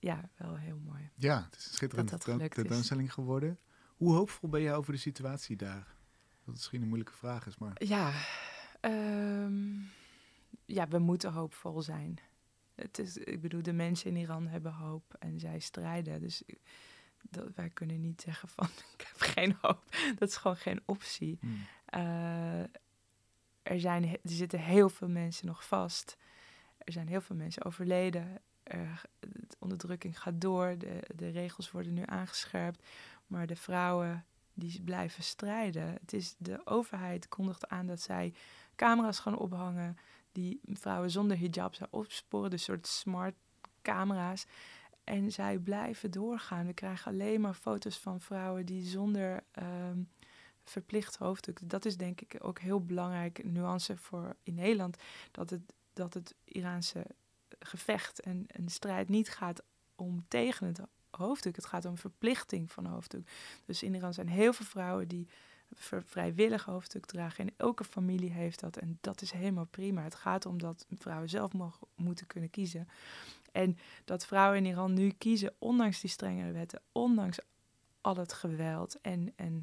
ja, 0.00 0.30
wel 0.36 0.56
heel 0.56 0.78
mooi. 0.84 1.10
ja, 1.14 1.42
het 1.44 1.56
is 1.56 1.66
een 1.66 1.72
schitterende 1.72 2.48
tentoonstelling 2.48 3.12
geworden. 3.12 3.58
Hoe 3.96 4.14
hoopvol 4.14 4.48
ben 4.48 4.62
jij 4.62 4.74
over 4.74 4.92
de 4.92 4.98
situatie 4.98 5.56
daar? 5.56 5.96
Dat 6.44 6.54
misschien 6.54 6.82
een 6.82 6.88
moeilijke 6.88 7.16
vraag 7.16 7.46
is, 7.46 7.58
maar... 7.58 7.84
Ja, 7.84 8.12
um, 8.80 9.90
ja, 10.64 10.88
we 10.88 10.98
moeten 10.98 11.32
hoopvol 11.32 11.82
zijn. 11.82 12.18
Het 12.74 12.98
is, 12.98 13.16
ik 13.16 13.40
bedoel, 13.40 13.62
de 13.62 13.72
mensen 13.72 14.10
in 14.10 14.16
Iran 14.16 14.46
hebben 14.46 14.72
hoop 14.72 15.14
en 15.18 15.40
zij 15.40 15.58
strijden. 15.58 16.20
Dus 16.20 16.42
dat, 17.22 17.54
wij 17.54 17.70
kunnen 17.70 18.00
niet 18.00 18.20
zeggen 18.20 18.48
van 18.48 18.68
ik 18.96 19.06
heb 19.06 19.20
geen 19.20 19.56
hoop. 19.60 19.84
Dat 20.18 20.28
is 20.28 20.36
gewoon 20.36 20.56
geen 20.56 20.82
optie. 20.84 21.38
Hmm. 21.40 21.66
Uh, 21.94 22.60
er, 23.62 23.80
zijn, 23.80 24.04
er 24.04 24.18
zitten 24.22 24.60
heel 24.60 24.88
veel 24.88 25.08
mensen 25.08 25.46
nog 25.46 25.66
vast. 25.66 26.16
Er 26.78 26.92
zijn 26.92 27.08
heel 27.08 27.20
veel 27.20 27.36
mensen 27.36 27.64
overleden. 27.64 28.40
De 29.18 29.56
onderdrukking 29.58 30.20
gaat 30.20 30.40
door. 30.40 30.78
De, 30.78 31.00
de 31.14 31.28
regels 31.28 31.70
worden 31.70 31.92
nu 31.92 32.02
aangescherpt. 32.06 32.84
Maar 33.26 33.46
de 33.46 33.56
vrouwen 33.56 34.24
die 34.54 34.82
blijven 34.82 35.22
strijden. 35.22 35.96
Het 36.00 36.12
is, 36.12 36.34
de 36.38 36.60
overheid 36.64 37.28
kondigt 37.28 37.68
aan 37.68 37.86
dat 37.86 38.00
zij 38.00 38.34
camera's 38.76 39.18
gaan 39.18 39.38
ophangen. 39.38 39.96
Die 40.32 40.60
vrouwen 40.64 41.10
zonder 41.10 41.38
hijab 41.38 41.74
zou 41.74 41.88
opsporen. 41.90 42.50
Dus 42.50 42.62
soort 42.62 42.86
smart 42.86 43.34
camera's. 43.82 44.46
En 45.04 45.32
zij 45.32 45.58
blijven 45.58 46.10
doorgaan. 46.10 46.66
We 46.66 46.72
krijgen 46.72 47.12
alleen 47.12 47.40
maar 47.40 47.54
foto's 47.54 47.98
van 47.98 48.20
vrouwen 48.20 48.66
die 48.66 48.86
zonder 48.86 49.42
um, 49.62 50.08
verplicht 50.64 51.16
hoofddoek. 51.16 51.58
Dat 51.62 51.84
is 51.84 51.96
denk 51.96 52.20
ik 52.20 52.36
ook 52.40 52.58
heel 52.58 52.84
belangrijk 52.84 53.44
nuance 53.44 53.96
voor 53.96 54.36
in 54.42 54.54
Nederland. 54.54 54.96
Dat 55.30 55.50
het, 55.50 55.74
dat 55.92 56.14
het 56.14 56.34
Iraanse 56.44 57.06
gevecht 57.58 58.20
en 58.20 58.44
een 58.46 58.68
strijd 58.68 59.08
niet 59.08 59.28
gaat 59.28 59.62
om 59.96 60.24
tegen 60.28 60.66
het 60.66 60.80
hoofdstuk. 61.10 61.56
Het 61.56 61.66
gaat 61.66 61.84
om 61.84 61.98
verplichting 61.98 62.72
van 62.72 62.86
hoofdstuk. 62.86 63.30
Dus 63.64 63.82
in 63.82 63.94
Iran 63.94 64.14
zijn 64.14 64.28
heel 64.28 64.52
veel 64.52 64.66
vrouwen 64.66 65.08
die 65.08 65.28
vrijwillig 66.04 66.64
hoofdstuk 66.64 67.06
dragen. 67.06 67.46
En 67.46 67.54
elke 67.56 67.84
familie 67.84 68.30
heeft 68.30 68.60
dat. 68.60 68.76
En 68.76 68.98
dat 69.00 69.22
is 69.22 69.30
helemaal 69.30 69.66
prima. 69.70 70.02
Het 70.02 70.14
gaat 70.14 70.46
om 70.46 70.58
dat 70.58 70.86
vrouwen 70.90 71.28
zelf 71.28 71.52
mogen, 71.52 71.86
moeten 71.94 72.26
kunnen 72.26 72.50
kiezen. 72.50 72.88
En 73.52 73.78
dat 74.04 74.26
vrouwen 74.26 74.58
in 74.58 74.64
Iran 74.64 74.94
nu 74.94 75.10
kiezen, 75.10 75.54
ondanks 75.58 76.00
die 76.00 76.10
strengere 76.10 76.52
wetten, 76.52 76.82
ondanks 76.92 77.38
al 78.00 78.16
het 78.16 78.32
geweld 78.32 79.00
en, 79.00 79.32
en 79.36 79.62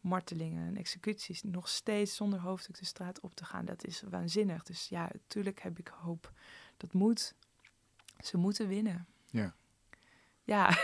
martelingen 0.00 0.66
en 0.66 0.76
executies, 0.76 1.42
nog 1.42 1.68
steeds 1.68 2.16
zonder 2.16 2.40
hoofdstuk 2.40 2.78
de 2.78 2.84
straat 2.84 3.20
op 3.20 3.34
te 3.34 3.44
gaan, 3.44 3.64
dat 3.64 3.84
is 3.84 4.02
waanzinnig. 4.10 4.62
Dus 4.62 4.88
ja, 4.88 5.10
natuurlijk 5.12 5.62
heb 5.62 5.78
ik 5.78 5.88
hoop. 5.88 6.32
Dat 6.82 6.92
moet. 6.92 7.34
Ze 8.18 8.36
moeten 8.36 8.68
winnen. 8.68 9.06
Ja. 9.26 9.54
Ja, 10.42 10.78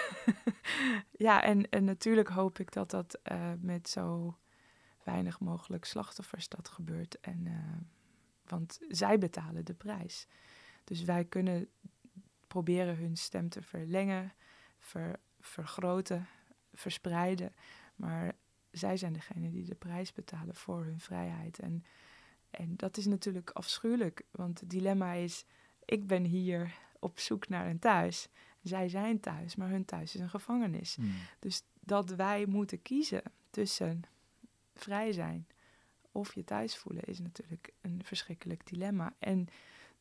ja 1.26 1.42
en, 1.42 1.70
en 1.70 1.84
natuurlijk 1.84 2.28
hoop 2.28 2.58
ik 2.58 2.72
dat 2.72 2.90
dat 2.90 3.18
uh, 3.32 3.52
met 3.60 3.88
zo 3.88 4.38
weinig 5.04 5.40
mogelijk 5.40 5.84
slachtoffers 5.84 6.48
dat 6.48 6.68
gebeurt. 6.68 7.20
En, 7.20 7.46
uh, 7.46 7.76
want 8.44 8.78
zij 8.88 9.18
betalen 9.18 9.64
de 9.64 9.74
prijs. 9.74 10.26
Dus 10.84 11.02
wij 11.02 11.24
kunnen 11.24 11.68
proberen 12.46 12.96
hun 12.96 13.16
stem 13.16 13.48
te 13.48 13.62
verlengen, 13.62 14.32
ver, 14.78 15.20
vergroten, 15.40 16.26
verspreiden. 16.72 17.54
Maar 17.96 18.32
zij 18.70 18.96
zijn 18.96 19.12
degene 19.12 19.50
die 19.50 19.64
de 19.64 19.74
prijs 19.74 20.12
betalen 20.12 20.54
voor 20.54 20.84
hun 20.84 21.00
vrijheid. 21.00 21.58
En, 21.58 21.84
en 22.50 22.76
dat 22.76 22.96
is 22.96 23.06
natuurlijk 23.06 23.50
afschuwelijk, 23.50 24.22
want 24.30 24.60
het 24.60 24.70
dilemma 24.70 25.12
is: 25.12 25.44
ik 25.88 26.06
ben 26.06 26.24
hier 26.24 26.74
op 26.98 27.18
zoek 27.18 27.48
naar 27.48 27.66
een 27.66 27.78
thuis. 27.78 28.28
Zij 28.62 28.88
zijn 28.88 29.20
thuis, 29.20 29.56
maar 29.56 29.68
hun 29.68 29.84
thuis 29.84 30.14
is 30.14 30.20
een 30.20 30.30
gevangenis. 30.30 30.94
Hmm. 30.94 31.14
Dus 31.38 31.62
dat 31.80 32.10
wij 32.10 32.46
moeten 32.46 32.82
kiezen 32.82 33.22
tussen 33.50 34.02
vrij 34.74 35.12
zijn 35.12 35.46
of 36.12 36.34
je 36.34 36.44
thuis 36.44 36.76
voelen 36.76 37.04
is 37.04 37.18
natuurlijk 37.18 37.72
een 37.80 38.00
verschrikkelijk 38.04 38.66
dilemma. 38.66 39.14
En 39.18 39.46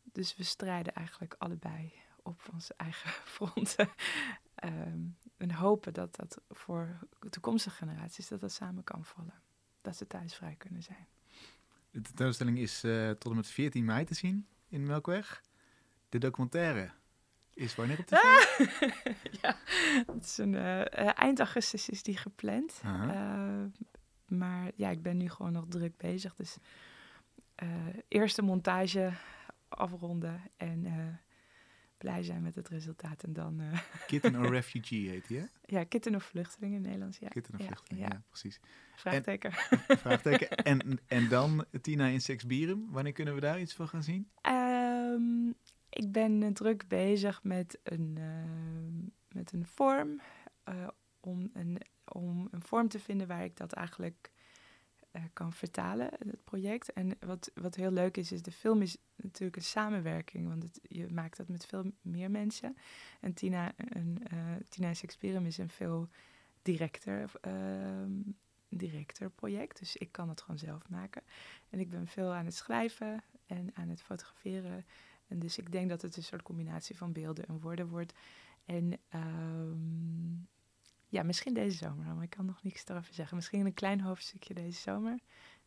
dus 0.03 0.35
we 0.35 0.43
strijden 0.43 0.93
eigenlijk 0.93 1.35
allebei 1.38 1.93
op 2.23 2.49
onze 2.53 2.73
eigen 2.77 3.09
fronten. 3.35 3.89
um, 4.63 5.17
en 5.38 5.51
hopen 5.51 5.93
dat 5.93 6.15
dat 6.15 6.41
voor 6.49 6.99
toekomstige 7.29 7.75
generaties 7.75 8.27
dat 8.27 8.39
dat 8.39 8.51
samen 8.51 8.83
kan 8.83 9.05
vallen. 9.05 9.41
Dat 9.81 9.95
ze 9.95 10.07
thuis 10.07 10.35
vrij 10.35 10.55
kunnen 10.55 10.83
zijn. 10.83 11.07
De 11.91 12.01
tentoonstelling 12.01 12.57
is 12.57 12.83
uh, 12.83 13.09
tot 13.09 13.31
en 13.31 13.35
met 13.35 13.47
14 13.47 13.85
mei 13.85 14.05
te 14.05 14.13
zien 14.13 14.47
in 14.67 14.85
Melkweg. 14.85 15.41
De 16.10 16.18
documentaire 16.18 16.91
is 17.53 17.76
wanneer 17.76 17.99
op 17.99 18.05
tv? 18.05 18.14
Ah! 18.14 18.68
ja, 19.41 19.58
het 20.14 20.24
is 20.24 20.38
een, 20.38 20.53
uh, 20.53 21.20
eind 21.20 21.39
augustus 21.39 21.89
is 21.89 22.03
die 22.03 22.18
gepland. 22.18 22.82
Uh, 22.86 23.64
maar 24.28 24.72
ja, 24.76 24.89
ik 24.89 25.01
ben 25.01 25.18
nu 25.18 25.30
gewoon 25.30 25.51
nog 25.51 25.66
druk 25.68 25.97
bezig. 25.97 26.36
Dus 26.36 26.58
eerste 28.08 28.41
montage 28.41 29.12
afronden 29.68 30.41
en 30.58 30.86
blij 31.97 32.24
zijn 32.24 32.41
met 32.41 32.55
het 32.55 32.70
resultaat. 32.70 33.24
En 33.24 33.34
dan. 33.34 33.62
Kitten 34.08 34.36
or 34.36 34.49
Refugee 34.49 35.10
heet 35.10 35.28
die, 35.28 35.39
hè? 35.39 35.45
Ja, 35.66 35.84
Kitten 35.84 36.16
of 36.16 36.24
Vluchteling 36.24 36.74
in 36.74 36.82
Nederlands, 36.82 37.18
ja. 37.20 37.28
Kitten 37.28 37.53
of 37.60 37.66
Vluchteling, 37.66 38.08
ja, 38.08 38.24
precies. 38.30 38.60
Vraagteken. 38.95 39.51
En, 39.88 39.97
vraagteken. 39.97 40.49
en, 40.49 40.99
en 41.08 41.28
dan 41.30 41.66
Tina 41.82 42.08
in 42.08 42.22
Sexbierum. 42.22 42.86
Wanneer 42.89 43.14
kunnen 43.14 43.36
we 43.36 43.39
daar 43.39 43.60
iets 43.60 43.74
van 43.74 43.88
gaan 43.88 44.03
zien? 44.03 44.30
Ik 45.98 46.12
ben 46.12 46.41
uh, 46.41 46.50
druk 46.50 46.88
bezig 46.88 47.43
met 47.43 47.80
een, 47.84 48.16
uh, 48.20 49.08
met 49.32 49.52
een 49.52 49.66
vorm. 49.66 50.22
om, 51.20 51.50
een, 51.54 51.82
om 52.06 52.48
een 52.52 52.62
vorm 52.62 52.88
te 52.88 53.00
vinden 53.00 53.28
waar 53.28 53.43
ik 53.43 53.58
dat 53.58 53.74
eigenlijk 53.74 54.32
kan 55.34 55.54
vertalen, 55.54 56.10
het 56.18 56.43
project. 56.43 56.93
En 56.93 57.18
wat, 57.20 57.52
wat 57.54 57.76
heel 57.76 57.91
leuk 57.91 58.18
is, 58.18 58.32
is 58.32 58.41
de 58.41 58.52
film 58.52 58.82
is 58.82 58.98
natuurlijk 59.16 59.56
een 59.58 59.64
samenwerking, 59.64 60.48
want 60.48 60.80
je 60.82 61.08
maakt 61.12 61.38
dat 61.38 61.48
met 61.48 61.66
veel 61.66 61.91
meer 62.02 62.32
mensen. 62.32 62.78
En 63.20 63.34
Tina, 63.34 63.74
een, 63.78 64.24
uh, 64.34 64.39
Tina 64.70 64.93
Sexperum 64.93 65.45
is 65.45 65.58
een 65.58 65.70
veel 65.70 66.10
directer, 66.62 67.32
uh, 67.48 67.54
directer 68.70 69.30
project, 69.30 69.80
dus 69.80 69.98
ik 69.98 70.12
kan 70.12 70.30
het 70.30 70.41
gewoon 70.41 70.60
zelf 70.60 70.89
maken. 70.89 71.22
En 71.70 71.80
ik 71.80 71.89
ben 71.89 72.08
veel 72.08 72.34
aan 72.34 72.45
het 72.45 72.56
schrijven 72.56 73.24
en 73.45 73.70
aan 73.74 73.89
het 73.89 74.02
fotograferen. 74.02 74.86
En 75.28 75.39
dus 75.39 75.57
ik 75.57 75.71
denk 75.71 75.89
dat 75.89 76.01
het 76.01 76.17
een 76.17 76.23
soort 76.23 76.41
combinatie 76.41 76.97
van 76.97 77.11
beelden 77.11 77.45
en 77.47 77.59
woorden 77.59 77.88
wordt. 77.88 78.13
En 78.65 78.99
um, 79.15 80.47
ja, 81.07 81.23
misschien 81.23 81.53
deze 81.53 81.78
zomer, 81.78 82.15
maar 82.15 82.23
ik 82.23 82.30
kan 82.30 82.45
nog 82.45 82.63
niks 82.63 82.88
erover 82.88 83.13
zeggen. 83.13 83.36
Misschien 83.36 83.65
een 83.65 83.73
klein 83.73 84.01
hoofdstukje 84.01 84.53
deze 84.53 84.80
zomer 84.80 85.19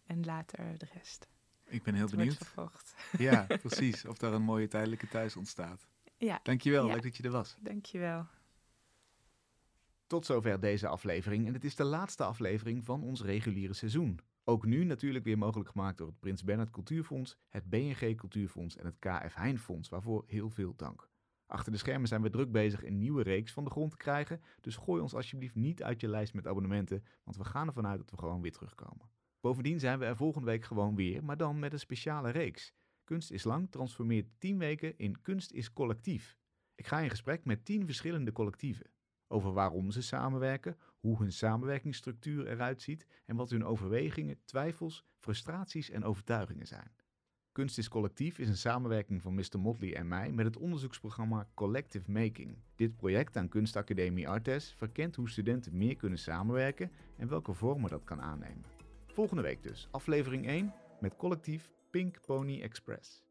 en 0.06 0.24
later 0.24 0.78
de 0.78 0.86
rest. 0.92 1.28
Ik 1.64 1.82
ben 1.82 1.94
heel 1.94 2.08
benieuwd. 2.08 2.38
Ja, 3.18 3.46
precies. 3.62 4.04
Of 4.04 4.18
daar 4.18 4.32
een 4.32 4.42
mooie 4.42 4.68
tijdelijke 4.68 5.08
thuis 5.08 5.36
ontstaat. 5.36 5.86
Ja. 6.16 6.40
Dankjewel, 6.42 6.86
leuk 6.86 7.02
dat 7.02 7.16
je 7.16 7.22
er 7.22 7.30
was. 7.30 7.56
Dankjewel. 7.60 8.26
Tot 10.06 10.26
zover 10.26 10.60
deze 10.60 10.88
aflevering 10.88 11.46
en 11.46 11.52
het 11.52 11.64
is 11.64 11.74
de 11.74 11.84
laatste 11.84 12.24
aflevering 12.24 12.84
van 12.84 13.02
ons 13.02 13.22
reguliere 13.22 13.74
seizoen. 13.74 14.20
Ook 14.44 14.66
nu 14.66 14.84
natuurlijk 14.84 15.24
weer 15.24 15.38
mogelijk 15.38 15.70
gemaakt 15.70 15.98
door 15.98 16.06
het 16.06 16.20
Prins 16.20 16.44
Bernhard 16.44 16.70
Cultuurfonds, 16.70 17.36
het 17.48 17.70
BNG 17.70 18.14
Cultuurfonds 18.14 18.76
en 18.76 18.84
het 18.84 18.98
KF 18.98 19.34
Heijn 19.34 19.58
Fonds, 19.58 19.88
waarvoor 19.88 20.24
heel 20.26 20.50
veel 20.50 20.74
dank. 20.76 21.08
Achter 21.46 21.72
de 21.72 21.78
schermen 21.78 22.08
zijn 22.08 22.22
we 22.22 22.30
druk 22.30 22.52
bezig 22.52 22.84
een 22.84 22.98
nieuwe 22.98 23.22
reeks 23.22 23.52
van 23.52 23.64
de 23.64 23.70
grond 23.70 23.90
te 23.90 23.96
krijgen, 23.96 24.40
dus 24.60 24.76
gooi 24.76 25.02
ons 25.02 25.14
alsjeblieft 25.14 25.54
niet 25.54 25.82
uit 25.82 26.00
je 26.00 26.08
lijst 26.08 26.34
met 26.34 26.46
abonnementen, 26.46 27.04
want 27.24 27.36
we 27.36 27.44
gaan 27.44 27.66
ervan 27.66 27.86
uit 27.86 27.98
dat 27.98 28.10
we 28.10 28.16
gewoon 28.16 28.40
weer 28.40 28.52
terugkomen. 28.52 29.10
Bovendien 29.40 29.80
zijn 29.80 29.98
we 29.98 30.04
er 30.04 30.16
volgende 30.16 30.46
week 30.46 30.64
gewoon 30.64 30.94
weer, 30.94 31.24
maar 31.24 31.36
dan 31.36 31.58
met 31.58 31.72
een 31.72 31.78
speciale 31.78 32.30
reeks. 32.30 32.74
Kunst 33.04 33.30
is 33.30 33.44
Lang 33.44 33.70
transformeert 33.70 34.28
10 34.38 34.58
weken 34.58 34.98
in 34.98 35.20
Kunst 35.20 35.52
is 35.52 35.72
Collectief. 35.72 36.38
Ik 36.74 36.86
ga 36.86 37.00
in 37.00 37.10
gesprek 37.10 37.44
met 37.44 37.64
10 37.64 37.84
verschillende 37.84 38.32
collectieven. 38.32 38.90
Over 39.28 39.52
waarom 39.52 39.90
ze 39.90 40.02
samenwerken, 40.02 40.76
hoe 41.00 41.18
hun 41.18 41.32
samenwerkingsstructuur 41.32 42.46
eruit 42.46 42.82
ziet 42.82 43.06
en 43.26 43.36
wat 43.36 43.50
hun 43.50 43.64
overwegingen, 43.64 44.38
twijfels, 44.44 45.04
frustraties 45.18 45.90
en 45.90 46.04
overtuigingen 46.04 46.66
zijn. 46.66 46.90
Kunst 47.52 47.78
is 47.78 47.88
Collectief 47.88 48.38
is 48.38 48.48
een 48.48 48.56
samenwerking 48.56 49.22
van 49.22 49.34
Mr. 49.34 49.58
Motley 49.58 49.96
en 49.96 50.08
mij 50.08 50.32
met 50.32 50.46
het 50.46 50.56
onderzoeksprogramma 50.56 51.48
Collective 51.54 52.10
Making. 52.10 52.58
Dit 52.74 52.96
project 52.96 53.36
aan 53.36 53.48
Kunstacademie 53.48 54.28
Artes 54.28 54.74
verkent 54.76 55.16
hoe 55.16 55.30
studenten 55.30 55.76
meer 55.76 55.96
kunnen 55.96 56.18
samenwerken 56.18 56.90
en 57.16 57.28
welke 57.28 57.52
vormen 57.52 57.90
dat 57.90 58.04
kan 58.04 58.20
aannemen. 58.20 58.64
Volgende 59.06 59.42
week 59.42 59.62
dus, 59.62 59.88
aflevering 59.90 60.46
1 60.46 60.74
met 61.00 61.16
collectief 61.16 61.70
Pink 61.90 62.20
Pony 62.26 62.60
Express. 62.60 63.24